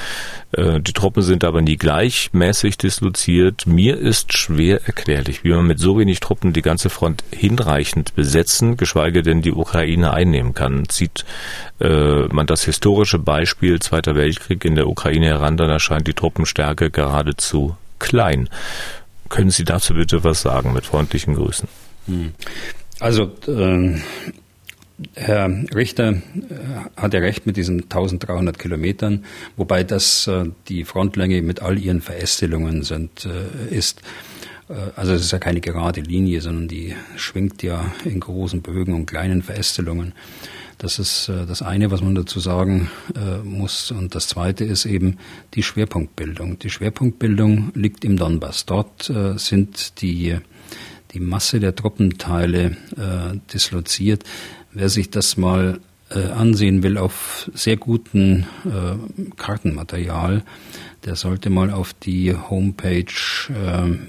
Äh, 0.51 0.80
die 0.82 0.93
Truppen 0.93 1.24
sind 1.24 1.43
aber 1.43 1.61
nie 1.61 1.78
gleichmäßig 1.78 2.78
disloziert. 2.78 3.65
Mir 3.65 3.97
ist 3.97 4.38
schwer 4.38 4.82
erklärlich, 4.86 5.43
wie 5.43 5.51
man 5.51 5.67
mit 5.67 5.80
so 5.80 5.97
wenig 5.97 6.19
Truppen 6.19 6.53
die 6.53 6.61
ganze 6.61 6.89
Front 6.89 7.24
hinreichend 7.32 8.15
besetzen, 8.15 8.78
geschweige 8.78 9.24
denn 9.24 9.41
die 9.41 9.51
Ukraine 9.51 10.13
einnehmen 10.13 10.53
kann. 10.53 10.88
Zieht 10.89 11.26
äh, 11.80 12.28
man 12.28 12.45
das 12.45 12.63
historische 12.63 13.19
Beispiel 13.19 13.80
Zweiter 13.80 14.15
Weltkrieg 14.15 14.65
in 14.65 14.76
der 14.76 14.88
Ukraine 14.88 15.28
heran, 15.28 15.57
dann 15.57 15.69
erscheint 15.69 16.07
die 16.07 16.13
Truppenstärke 16.13 16.89
geradezu 16.89 17.76
klein. 17.99 18.49
Können 19.34 19.50
Sie 19.50 19.64
dazu 19.64 19.96
bitte 19.96 20.24
was 20.24 20.44
sagen 20.44 20.74
mit 20.74 20.86
freundlichen 20.86 21.34
Grüßen? 21.34 21.68
Hm. 22.06 22.34
Also 23.00 23.32
äh, 23.48 23.98
Herr 25.16 25.50
Richter 25.74 26.10
äh, 26.10 26.20
hat 26.96 27.16
ja 27.16 27.20
recht 27.20 27.48
mit 27.48 27.58
diesen 27.58 27.82
1300 27.82 28.60
Kilometern, 28.60 29.26
wobei 29.58 29.84
das 29.84 30.28
äh, 30.28 30.52
die 30.68 30.84
Frontlänge 30.84 31.42
mit 31.42 31.64
all 31.64 31.80
ihren 31.80 32.02
Verästelungen 32.02 32.84
sind, 32.84 33.26
äh, 33.26 33.76
ist. 33.76 34.04
Äh, 34.70 34.74
also 34.96 35.14
es 35.14 35.24
ist 35.24 35.32
ja 35.32 35.40
keine 35.40 35.62
gerade 35.62 36.02
Linie, 36.02 36.40
sondern 36.42 36.68
die 36.68 36.94
schwingt 37.16 37.64
ja 37.64 37.92
in 38.06 38.20
großen 38.20 38.62
Bögen 38.62 38.94
und 38.94 39.08
kleinen 39.08 39.42
Verästelungen. 39.42 40.14
Das 40.84 41.00
ist 41.00 41.30
äh, 41.30 41.46
das 41.46 41.62
eine, 41.62 41.92
was 41.92 42.02
man 42.02 42.14
dazu 42.14 42.42
sagen 42.42 42.92
äh, 43.16 43.38
muss. 43.38 43.92
Und 43.92 44.16
das 44.16 44.28
zweite 44.28 44.66
ist 44.66 44.84
eben 44.86 45.18
die 45.54 45.64
Schwerpunktbildung. 45.64 46.60
Die 46.60 46.70
Schwerpunktbildung 46.70 47.72
liegt 47.74 48.04
im 48.04 48.18
Donbass. 48.18 48.66
Dort 48.66 49.10
äh, 49.10 49.38
sind 49.38 50.02
die, 50.02 50.36
die 51.14 51.22
Masse 51.22 51.62
der 51.62 51.74
Truppenteile 51.76 52.76
disloziert. 53.54 54.26
Wer 54.72 54.90
sich 54.90 55.10
das 55.10 55.38
mal 55.38 55.80
ansehen 56.10 56.84
will 56.84 56.98
auf 56.98 57.50
sehr 57.54 57.78
guten 57.78 58.46
Kartenmaterial, 59.38 60.44
der 61.06 61.16
sollte 61.16 61.50
mal 61.52 61.70
auf 61.70 61.94
die 61.94 62.36
Homepage 62.36 63.06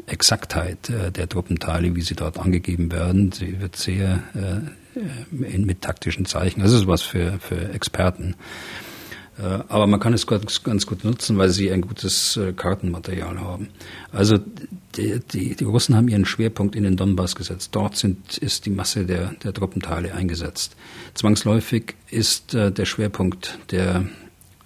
Exaktheit 0.07 0.89
äh, 0.89 1.11
der 1.11 1.29
Truppenteile, 1.29 1.95
wie 1.95 2.01
sie 2.01 2.15
dort 2.15 2.37
angegeben 2.37 2.91
werden. 2.91 3.31
Sie 3.31 3.61
wird 3.61 3.77
sehr 3.77 4.23
äh, 4.35 5.45
in, 5.45 5.65
mit 5.65 5.81
taktischen 5.81 6.25
Zeichen. 6.25 6.61
Das 6.61 6.73
ist 6.73 6.85
was 6.85 7.01
für, 7.01 7.39
für 7.39 7.73
Experten. 7.73 8.35
Äh, 9.37 9.43
aber 9.69 9.87
man 9.87 10.01
kann 10.01 10.13
es 10.13 10.27
ganz, 10.27 10.63
ganz 10.63 10.85
gut 10.85 11.05
nutzen, 11.05 11.37
weil 11.37 11.49
sie 11.49 11.71
ein 11.71 11.81
gutes 11.81 12.35
äh, 12.35 12.51
Kartenmaterial 12.51 13.39
haben. 13.39 13.69
Also 14.11 14.37
die, 14.97 15.21
die, 15.31 15.55
die 15.55 15.63
Russen 15.63 15.95
haben 15.95 16.09
ihren 16.09 16.25
Schwerpunkt 16.25 16.75
in 16.75 16.83
den 16.83 16.97
Donbass 16.97 17.35
gesetzt. 17.35 17.69
Dort 17.71 17.95
sind, 17.95 18.37
ist 18.37 18.65
die 18.65 18.69
Masse 18.69 19.05
der, 19.05 19.33
der 19.45 19.53
Truppenteile 19.53 20.13
eingesetzt. 20.13 20.75
Zwangsläufig 21.13 21.95
ist 22.09 22.53
der 22.53 22.85
Schwerpunkt 22.85 23.57
der 23.71 24.05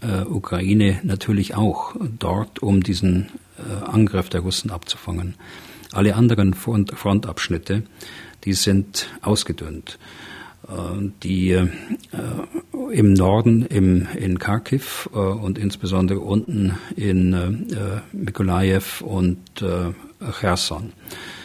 äh, 0.05 0.25
Ukraine 0.25 0.99
natürlich 1.03 1.55
auch 1.55 1.95
dort, 2.19 2.61
um 2.61 2.83
diesen 2.83 3.29
äh, 3.57 3.85
Angriff 3.85 4.29
der 4.29 4.41
Russen 4.41 4.71
abzufangen. 4.71 5.35
Alle 5.91 6.15
anderen 6.15 6.53
Front, 6.53 6.91
Frontabschnitte, 6.91 7.83
die 8.43 8.53
sind 8.53 9.07
ausgedünnt. 9.21 9.97
Äh, 10.67 11.09
die 11.23 11.51
äh, 11.51 11.67
im 12.91 13.13
Norden 13.13 13.65
im, 13.65 14.07
in 14.15 14.39
Kharkiv 14.39 15.09
äh, 15.13 15.17
und 15.17 15.57
insbesondere 15.57 16.19
unten 16.19 16.77
in 16.95 17.33
äh, 17.33 18.01
Mikolajew 18.11 19.03
und 19.03 19.61
äh, 19.61 19.93
Cherson 20.39 20.91
äh, 20.91 21.44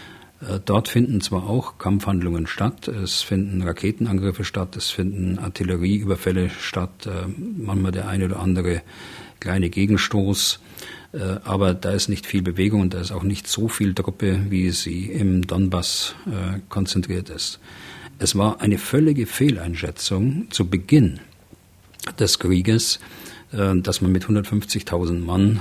dort 0.64 0.88
finden 0.88 1.20
zwar 1.20 1.48
auch 1.48 1.76
Kampfhandlungen 1.78 2.46
statt, 2.46 2.88
es 2.88 3.20
finden 3.20 3.62
Raketenangriffe 3.62 4.44
statt, 4.44 4.76
es 4.76 4.90
finden 4.90 5.38
Artillerieüberfälle 5.38 6.50
statt, 6.50 7.06
äh, 7.06 7.26
manchmal 7.36 7.92
der 7.92 8.08
eine 8.08 8.24
oder 8.24 8.40
andere 8.40 8.82
kleine 9.38 9.68
Gegenstoß, 9.68 10.60
äh, 11.12 11.18
aber 11.44 11.74
da 11.74 11.90
ist 11.90 12.08
nicht 12.08 12.26
viel 12.26 12.42
Bewegung 12.42 12.80
und 12.80 12.94
da 12.94 13.00
ist 13.00 13.12
auch 13.12 13.22
nicht 13.22 13.48
so 13.48 13.68
viel 13.68 13.94
Truppe, 13.94 14.46
wie 14.48 14.70
sie 14.70 15.06
im 15.06 15.46
Donbass 15.46 16.14
konzentriert 16.68 17.28
ist. 17.28 17.58
Es 18.18 18.36
war 18.36 18.60
eine 18.60 18.78
völlige 18.78 19.26
Fehleinschätzung 19.26 20.46
zu 20.50 20.68
Beginn 20.68 21.20
des 22.18 22.38
Krieges, 22.38 23.00
dass 23.50 24.00
man 24.00 24.12
mit 24.12 24.24
150.000 24.24 25.24
Mann 25.24 25.60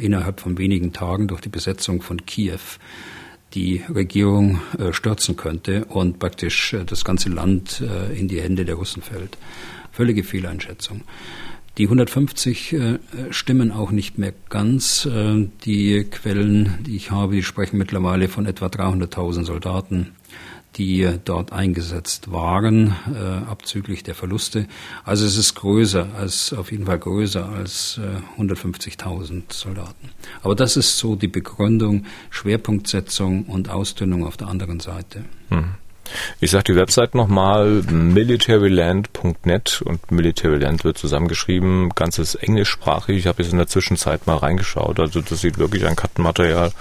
innerhalb 0.00 0.40
von 0.40 0.58
wenigen 0.58 0.92
Tagen 0.92 1.28
durch 1.28 1.40
die 1.40 1.48
Besetzung 1.48 2.02
von 2.02 2.24
Kiew 2.26 2.60
die 3.54 3.82
Regierung 3.92 4.60
äh, 4.78 4.92
stürzen 4.92 5.36
könnte 5.36 5.84
und 5.86 6.18
praktisch 6.18 6.72
äh, 6.72 6.84
das 6.84 7.04
ganze 7.04 7.28
Land 7.28 7.80
äh, 7.80 8.18
in 8.18 8.28
die 8.28 8.40
Hände 8.40 8.64
der 8.64 8.74
Russen 8.74 9.02
fällt. 9.02 9.38
Völlige 9.92 10.24
Fehleinschätzung. 10.24 11.02
Die 11.78 11.84
150 11.84 12.76
stimmen 13.30 13.72
auch 13.72 13.90
nicht 13.90 14.16
mehr 14.16 14.32
ganz. 14.48 15.08
Die 15.64 16.04
Quellen, 16.04 16.78
die 16.86 16.94
ich 16.94 17.10
habe, 17.10 17.34
die 17.34 17.42
sprechen 17.42 17.78
mittlerweile 17.78 18.28
von 18.28 18.46
etwa 18.46 18.66
300.000 18.66 19.44
Soldaten 19.44 20.12
die 20.76 21.08
dort 21.24 21.52
eingesetzt 21.52 22.32
waren, 22.32 22.94
äh, 23.14 23.50
abzüglich 23.50 24.02
der 24.02 24.14
Verluste. 24.14 24.66
Also 25.04 25.24
es 25.26 25.36
ist 25.36 25.54
größer 25.54 26.08
als, 26.18 26.52
auf 26.52 26.72
jeden 26.72 26.86
Fall 26.86 26.98
größer 26.98 27.48
als 27.48 28.00
äh, 28.02 28.40
150.000 28.40 29.52
Soldaten. 29.52 30.10
Aber 30.42 30.54
das 30.54 30.76
ist 30.76 30.98
so 30.98 31.16
die 31.16 31.28
Begründung, 31.28 32.06
Schwerpunktsetzung 32.30 33.44
und 33.44 33.68
Ausdünnung 33.68 34.26
auf 34.26 34.36
der 34.36 34.48
anderen 34.48 34.80
Seite. 34.80 35.24
Hm. 35.50 35.74
Ich 36.40 36.50
sage 36.50 36.72
die 36.72 36.76
Website 36.76 37.14
nochmal, 37.14 37.82
militaryland.net 37.90 39.82
und 39.84 40.10
Militaryland 40.10 40.84
wird 40.84 40.98
zusammengeschrieben, 40.98 41.90
ganzes 41.90 42.34
englischsprachig. 42.34 43.16
Ich 43.18 43.26
habe 43.26 43.42
jetzt 43.42 43.52
in 43.52 43.58
der 43.58 43.66
Zwischenzeit 43.66 44.26
mal 44.26 44.36
reingeschaut, 44.36 45.00
also 45.00 45.20
das 45.20 45.40
sieht 45.40 45.58
wirklich 45.58 45.86
ein 45.86 45.96
Kartenmaterial 45.96 46.72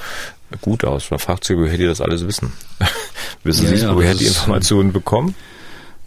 gut 0.62 0.86
aus. 0.86 1.10
Man 1.10 1.20
fragt 1.20 1.46
sich, 1.46 1.58
woher 1.58 1.78
die 1.78 1.86
das 1.86 2.02
alles 2.02 2.28
wissen. 2.28 2.54
wissen 3.44 3.66
ja, 3.66 3.76
Sie, 3.76 3.84
ja, 3.84 3.96
woher 3.96 4.14
die 4.14 4.26
Informationen 4.26 4.94
bekommen? 4.94 5.36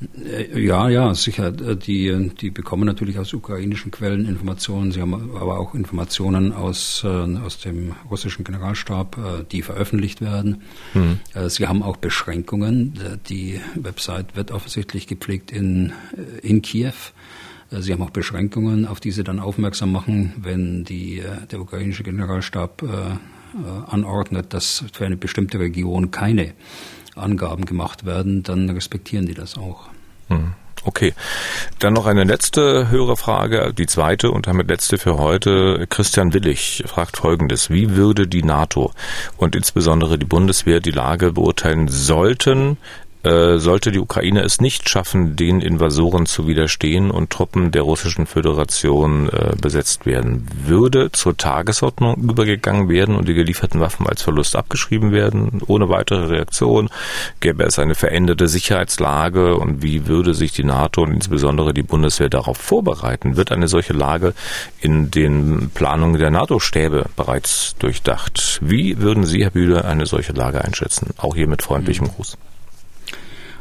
Äh, 0.01 0.61
ja, 0.61 0.89
ja, 0.89 1.15
sicher. 1.15 1.49
Äh, 1.49 1.77
die, 1.77 2.31
die 2.41 2.51
bekommen 2.51 2.85
natürlich 2.85 3.19
aus 3.19 3.33
ukrainischen 3.33 3.91
Quellen 3.91 4.27
Informationen. 4.27 4.93
Sie 4.93 5.01
haben 5.01 5.15
aber 5.15 5.59
auch 5.59 5.75
Informationen 5.75 6.53
aus, 6.53 7.03
äh, 7.05 7.09
aus 7.09 7.59
dem 7.61 7.95
russischen 8.11 8.45
Generalstab, 8.45 9.47
die 9.51 9.63
veröffentlicht 9.63 10.21
werden. 10.21 10.63
Mhm. 10.95 11.21
Sie 11.49 11.67
haben 11.67 11.83
auch 11.83 11.97
Beschränkungen. 11.97 12.99
Die 13.29 13.61
Website 13.75 14.37
wird 14.37 14.51
offensichtlich 14.51 15.07
gepflegt 15.07 15.51
in, 15.51 15.93
in 16.43 16.63
Kiew. 16.63 16.93
Sie 17.71 17.93
haben 17.93 18.03
auch 18.03 18.11
Beschränkungen, 18.11 18.87
auf 18.87 19.01
die 19.01 19.11
sie 19.11 19.25
dann 19.25 19.41
aufmerksam 19.41 19.93
machen, 19.93 20.35
wenn 20.37 20.85
die, 20.85 21.23
der 21.51 21.61
ukrainische 21.61 22.03
Generalstab 22.03 22.83
anordnet, 23.89 24.53
dass 24.53 24.85
für 24.93 25.07
eine 25.07 25.17
bestimmte 25.17 25.59
Region 25.59 26.11
keine 26.11 26.53
Angaben 27.17 27.65
gemacht 27.65 28.05
werden, 28.05 28.43
dann 28.43 28.71
respektieren 28.71 29.27
die 29.27 29.35
das 29.35 29.57
auch. 29.57 29.89
Hm. 30.29 30.55
Okay. 30.87 31.15
Dann 31.81 31.95
noch 31.95 32.07
eine 32.07 32.23
letzte 32.23 32.91
höhere 32.91 33.17
Frage, 33.17 33.75
die 33.77 33.87
zweite 33.87 34.31
und 34.31 34.47
damit 34.47 34.69
letzte 34.69 34.99
für 34.99 35.19
heute. 35.19 35.87
Christian 35.91 36.33
Willig 36.33 36.85
fragt 36.87 37.17
Folgendes. 37.17 37.71
Wie 37.71 37.97
würde 37.97 38.29
die 38.29 38.45
NATO 38.45 38.93
und 39.37 39.57
insbesondere 39.57 40.17
die 40.17 40.27
Bundeswehr 40.27 40.79
die 40.79 40.93
Lage 40.93 41.33
beurteilen 41.33 41.89
sollten, 41.89 42.79
sollte 43.59 43.93
die 43.93 43.99
Ukraine 43.99 44.43
es 44.43 44.61
nicht 44.61 44.89
schaffen, 44.89 45.37
den 45.37 45.61
Invasoren 45.61 46.27
zu 46.27 46.47
widerstehen 46.47 47.11
und 47.11 47.31
Truppen 47.31 47.73
der 47.73 47.83
russischen 47.83 48.27
Föderation 48.27 49.29
äh, 49.29 49.55
besetzt 49.61 50.07
werden, 50.07 50.47
würde 50.65 51.11
zur 51.13 51.37
Tagesordnung 51.37 52.17
übergegangen 52.17 52.89
werden 52.89 53.17
und 53.17 53.29
die 53.29 53.35
gelieferten 53.35 53.81
Waffen 53.81 54.07
als 54.07 54.23
Verlust 54.23 54.57
abgeschrieben 54.57 55.13
werden, 55.13 55.63
ohne 55.67 55.89
weitere 55.89 56.27
Reaktion? 56.27 56.89
Gäbe 57.41 57.65
es 57.65 57.79
eine 57.79 57.95
veränderte 57.95 58.49
Sicherheitslage 58.49 59.57
und 59.57 59.83
wie 59.83 60.07
würde 60.07 60.35
sich 60.35 60.53
die 60.53 60.65
NATO 60.65 61.03
und 61.03 61.13
insbesondere 61.13 61.73
die 61.73 61.83
Bundeswehr 61.83 62.29
darauf 62.29 62.59
vorbereiten? 62.59 63.37
Wird 63.37 63.53
eine 63.53 63.69
solche 63.69 63.93
Lage 63.93 64.35
in 64.81 65.11
den 65.11 65.71
Planungen 65.75 66.21
der 66.21 66.31
NATO-Stäbe 66.31 67.07
bereits 67.17 67.77
durchdacht? 67.79 68.61
Wie 68.63 68.99
würden 69.01 69.25
Sie, 69.25 69.43
Herr 69.43 69.51
Bühler, 69.51 69.85
eine 69.85 70.07
solche 70.07 70.33
Lage 70.33 70.63
einschätzen? 70.63 71.11
Auch 71.17 71.35
hier 71.35 71.47
mit 71.47 71.63
freundlichem 71.63 72.09
Gruß. 72.09 72.37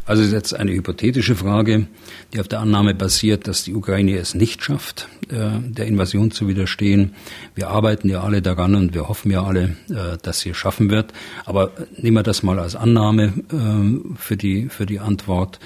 Also 0.08 0.22
es 0.22 0.28
ist 0.28 0.34
jetzt 0.34 0.54
eine 0.54 0.72
hypothetische 0.72 1.36
Frage, 1.36 1.88
die 2.32 2.40
auf 2.40 2.48
der 2.48 2.60
Annahme 2.60 2.94
basiert, 2.94 3.48
dass 3.48 3.64
die 3.64 3.74
Ukraine 3.74 4.18
es 4.18 4.36
nicht 4.36 4.64
schafft, 4.64 5.10
äh, 5.30 5.50
der 5.62 5.88
Invasion 5.88 6.30
zu 6.30 6.48
widerstehen. 6.48 7.16
Wir 7.56 7.70
arbeiten 7.70 8.08
ja 8.10 8.22
alle 8.22 8.44
daran 8.44 8.76
und 8.76 8.94
wir 8.94 9.08
hoffen 9.08 9.32
ja 9.32 9.44
alle, 9.44 9.76
äh, 9.90 10.18
dass 10.22 10.42
sie 10.42 10.52
es 10.52 10.58
schaffen 10.58 10.92
wird. 10.92 11.12
Aber 11.46 11.72
nehmen 11.98 12.18
wir 12.18 12.24
das 12.24 12.44
mal 12.44 12.60
als 12.60 12.76
Annahme 12.76 13.34
äh, 13.52 14.16
für 14.16 14.38
die, 14.38 14.70
für 14.70 14.86
die 14.86 15.00
Antwort. 15.00 15.60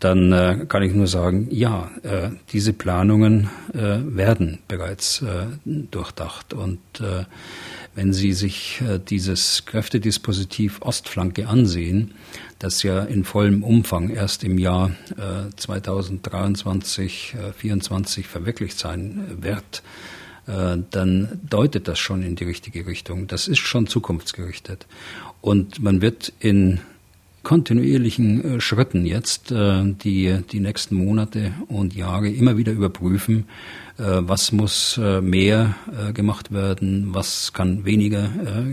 Dann 0.00 0.68
kann 0.68 0.82
ich 0.82 0.92
nur 0.92 1.06
sagen, 1.06 1.48
ja, 1.50 1.90
diese 2.52 2.74
Planungen 2.74 3.48
werden 3.72 4.58
bereits 4.68 5.24
durchdacht 5.64 6.52
und 6.52 6.78
wenn 7.96 8.12
Sie 8.12 8.32
sich 8.32 8.82
dieses 9.08 9.64
Kräftedispositiv 9.64 10.82
Ostflanke 10.82 11.48
ansehen, 11.48 12.12
das 12.58 12.82
ja 12.82 13.02
in 13.02 13.24
vollem 13.24 13.62
Umfang 13.62 14.10
erst 14.10 14.44
im 14.44 14.58
Jahr 14.58 14.90
äh, 15.16 15.50
2023, 15.56 17.34
äh, 17.34 17.36
2024 17.36 18.26
verwirklicht 18.26 18.78
sein 18.78 19.38
wird, 19.40 19.82
äh, 20.46 20.78
dann 20.90 21.40
deutet 21.48 21.88
das 21.88 21.98
schon 21.98 22.22
in 22.22 22.36
die 22.36 22.44
richtige 22.44 22.86
Richtung. 22.86 23.26
Das 23.26 23.48
ist 23.48 23.58
schon 23.58 23.86
zukunftsgerichtet. 23.86 24.86
Und 25.40 25.82
man 25.82 26.00
wird 26.00 26.32
in 26.38 26.80
kontinuierlichen 27.46 28.56
äh, 28.56 28.60
Schritten 28.60 29.06
jetzt 29.06 29.52
äh, 29.52 29.84
die, 29.84 30.36
die 30.50 30.58
nächsten 30.58 30.96
Monate 30.96 31.52
und 31.68 31.94
Jahre 31.94 32.28
immer 32.28 32.56
wieder 32.56 32.72
überprüfen, 32.72 33.46
äh, 33.98 34.02
was 34.02 34.50
muss 34.50 34.98
mehr 34.98 35.76
gemacht 36.12 36.52
werden, 36.52 37.14
was 37.14 37.52
kann 37.52 37.84
weniger 37.84 38.28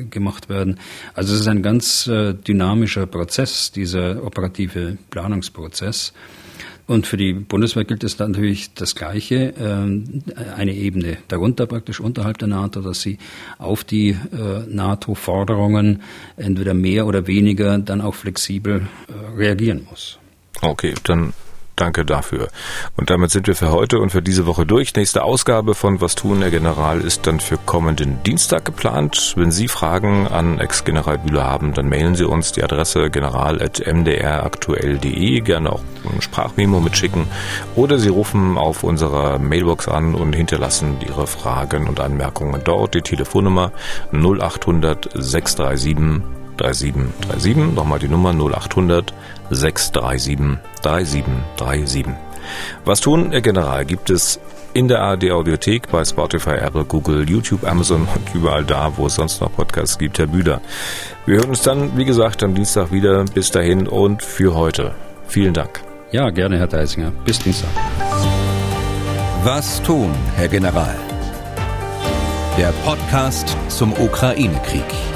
gemacht 0.10 0.50
werden. 0.50 0.80
Also 1.14 1.34
es 1.34 1.42
ist 1.42 1.48
ein 1.48 1.62
ganz 1.62 2.06
dynamischer 2.06 3.06
Prozess, 3.06 3.72
dieser 3.72 4.24
operative 4.24 4.98
Planungsprozess. 5.12 6.14
Und 6.86 7.08
für 7.08 7.16
die 7.16 7.34
Bundeswehr 7.34 7.86
gilt 7.86 8.04
es 8.04 8.20
natürlich 8.20 8.74
das 8.74 8.96
Gleiche, 8.96 9.54
eine 10.58 10.74
Ebene 10.74 11.18
darunter 11.30 11.66
praktisch 11.66 12.02
unterhalb 12.02 12.40
der 12.40 12.50
NATO, 12.50 12.82
dass 12.82 13.02
sie 13.02 13.20
auf 13.58 13.84
die 13.86 14.18
NATO-Forderungen 14.68 16.02
entweder 16.36 16.74
mehr 16.74 17.08
oder 17.08 17.26
weniger 17.26 17.78
dann 17.78 18.02
auch 18.02 18.16
flexibel 18.16 18.88
reagieren 19.38 19.88
muss. 19.90 20.20
Okay, 20.62 20.94
dann 21.06 21.34
Danke 21.76 22.06
dafür. 22.06 22.50
Und 22.98 23.10
damit 23.10 23.32
sind 23.32 23.48
wir 23.48 23.56
für 23.56 23.72
heute 23.72 23.98
und 23.98 24.12
für 24.12 24.22
diese 24.22 24.46
Woche 24.46 24.64
durch. 24.64 24.96
Nächste 24.96 25.24
Ausgabe 25.24 25.74
von 25.74 26.02
Was 26.02 26.14
tun, 26.14 26.42
Herr 26.42 26.52
General, 26.52 27.02
ist 27.02 27.26
dann 27.26 27.40
für 27.40 27.58
kommenden 27.58 28.22
Dienstag 28.24 28.66
geplant. 28.66 29.34
Wenn 29.38 29.50
Sie 29.50 29.68
Fragen 29.68 30.28
an 30.28 30.60
Ex-General 30.60 31.18
Bühler 31.18 31.46
haben, 31.46 31.74
dann 31.74 31.90
mailen 31.90 32.14
Sie 32.14 32.26
uns 32.26 32.52
die 32.52 32.64
Adresse 32.64 33.10
general.mdraktuell.de. 33.10 35.42
Gerne 35.42 35.72
auch 35.72 35.82
ein 36.14 36.22
Sprachmemo 36.22 36.80
mitschicken. 36.80 37.26
Oder 37.76 37.98
Sie 37.98 38.10
rufen 38.10 38.60
auf 38.60 38.84
unserer 38.84 39.40
Mailbox 39.40 39.88
an 39.88 40.14
und 40.14 40.34
hinterlassen 40.34 40.98
Ihre 41.02 41.26
Fragen 41.26 41.88
und 41.88 42.00
Anmerkungen 42.00 42.62
dort. 42.64 42.94
Die 42.94 43.02
Telefonnummer 43.02 43.72
0800 44.12 45.10
637 45.16 46.44
3737. 46.58 47.74
Nochmal 47.74 48.00
die 48.00 48.08
Nummer 48.08 48.32
0800 48.32 49.14
637 49.50 50.58
3737. 50.82 52.06
Was 52.86 53.02
tun, 53.02 53.32
Herr 53.32 53.42
General, 53.42 53.86
gibt 53.86 54.10
es 54.10 54.40
in 54.74 54.88
der 54.88 55.02
ARD 55.02 55.32
Audiothek, 55.32 55.90
bei 55.92 56.04
Spotify, 56.04 56.56
Apple, 56.56 56.86
Google, 56.86 57.30
YouTube, 57.30 57.64
Amazon 57.64 58.08
und 58.14 58.36
überall 58.36 58.64
da, 58.64 58.94
wo 58.98 59.08
es 59.08 59.16
sonst 59.16 59.40
noch 59.40 59.54
Podcasts 59.54 59.98
gibt, 59.98 60.18
Herr 60.20 60.28
Büder. 60.28 60.62
Wir 61.26 61.38
hören 61.38 61.50
uns 61.50 61.62
dann, 61.62 61.96
wie 61.98 62.06
gesagt, 62.06 62.44
am 62.44 62.56
Dienstag 62.56 62.92
wieder. 62.92 63.24
Bis 63.26 63.52
dahin 63.52 63.88
und 63.88 64.24
für 64.24 64.56
heute. 64.56 64.96
Vielen 65.28 65.54
Dank. 65.54 65.82
Ja, 66.12 66.30
gerne, 66.30 66.58
Herr 66.58 66.68
Deisinger. 66.68 67.12
Bis 67.26 67.40
Dienstag. 67.40 67.70
Was 69.44 69.82
tun, 69.84 70.12
Herr 70.36 70.48
General? 70.48 70.96
Der 72.58 72.72
Podcast 72.84 73.58
zum 73.68 73.94
Ukraine-Krieg. 73.94 75.13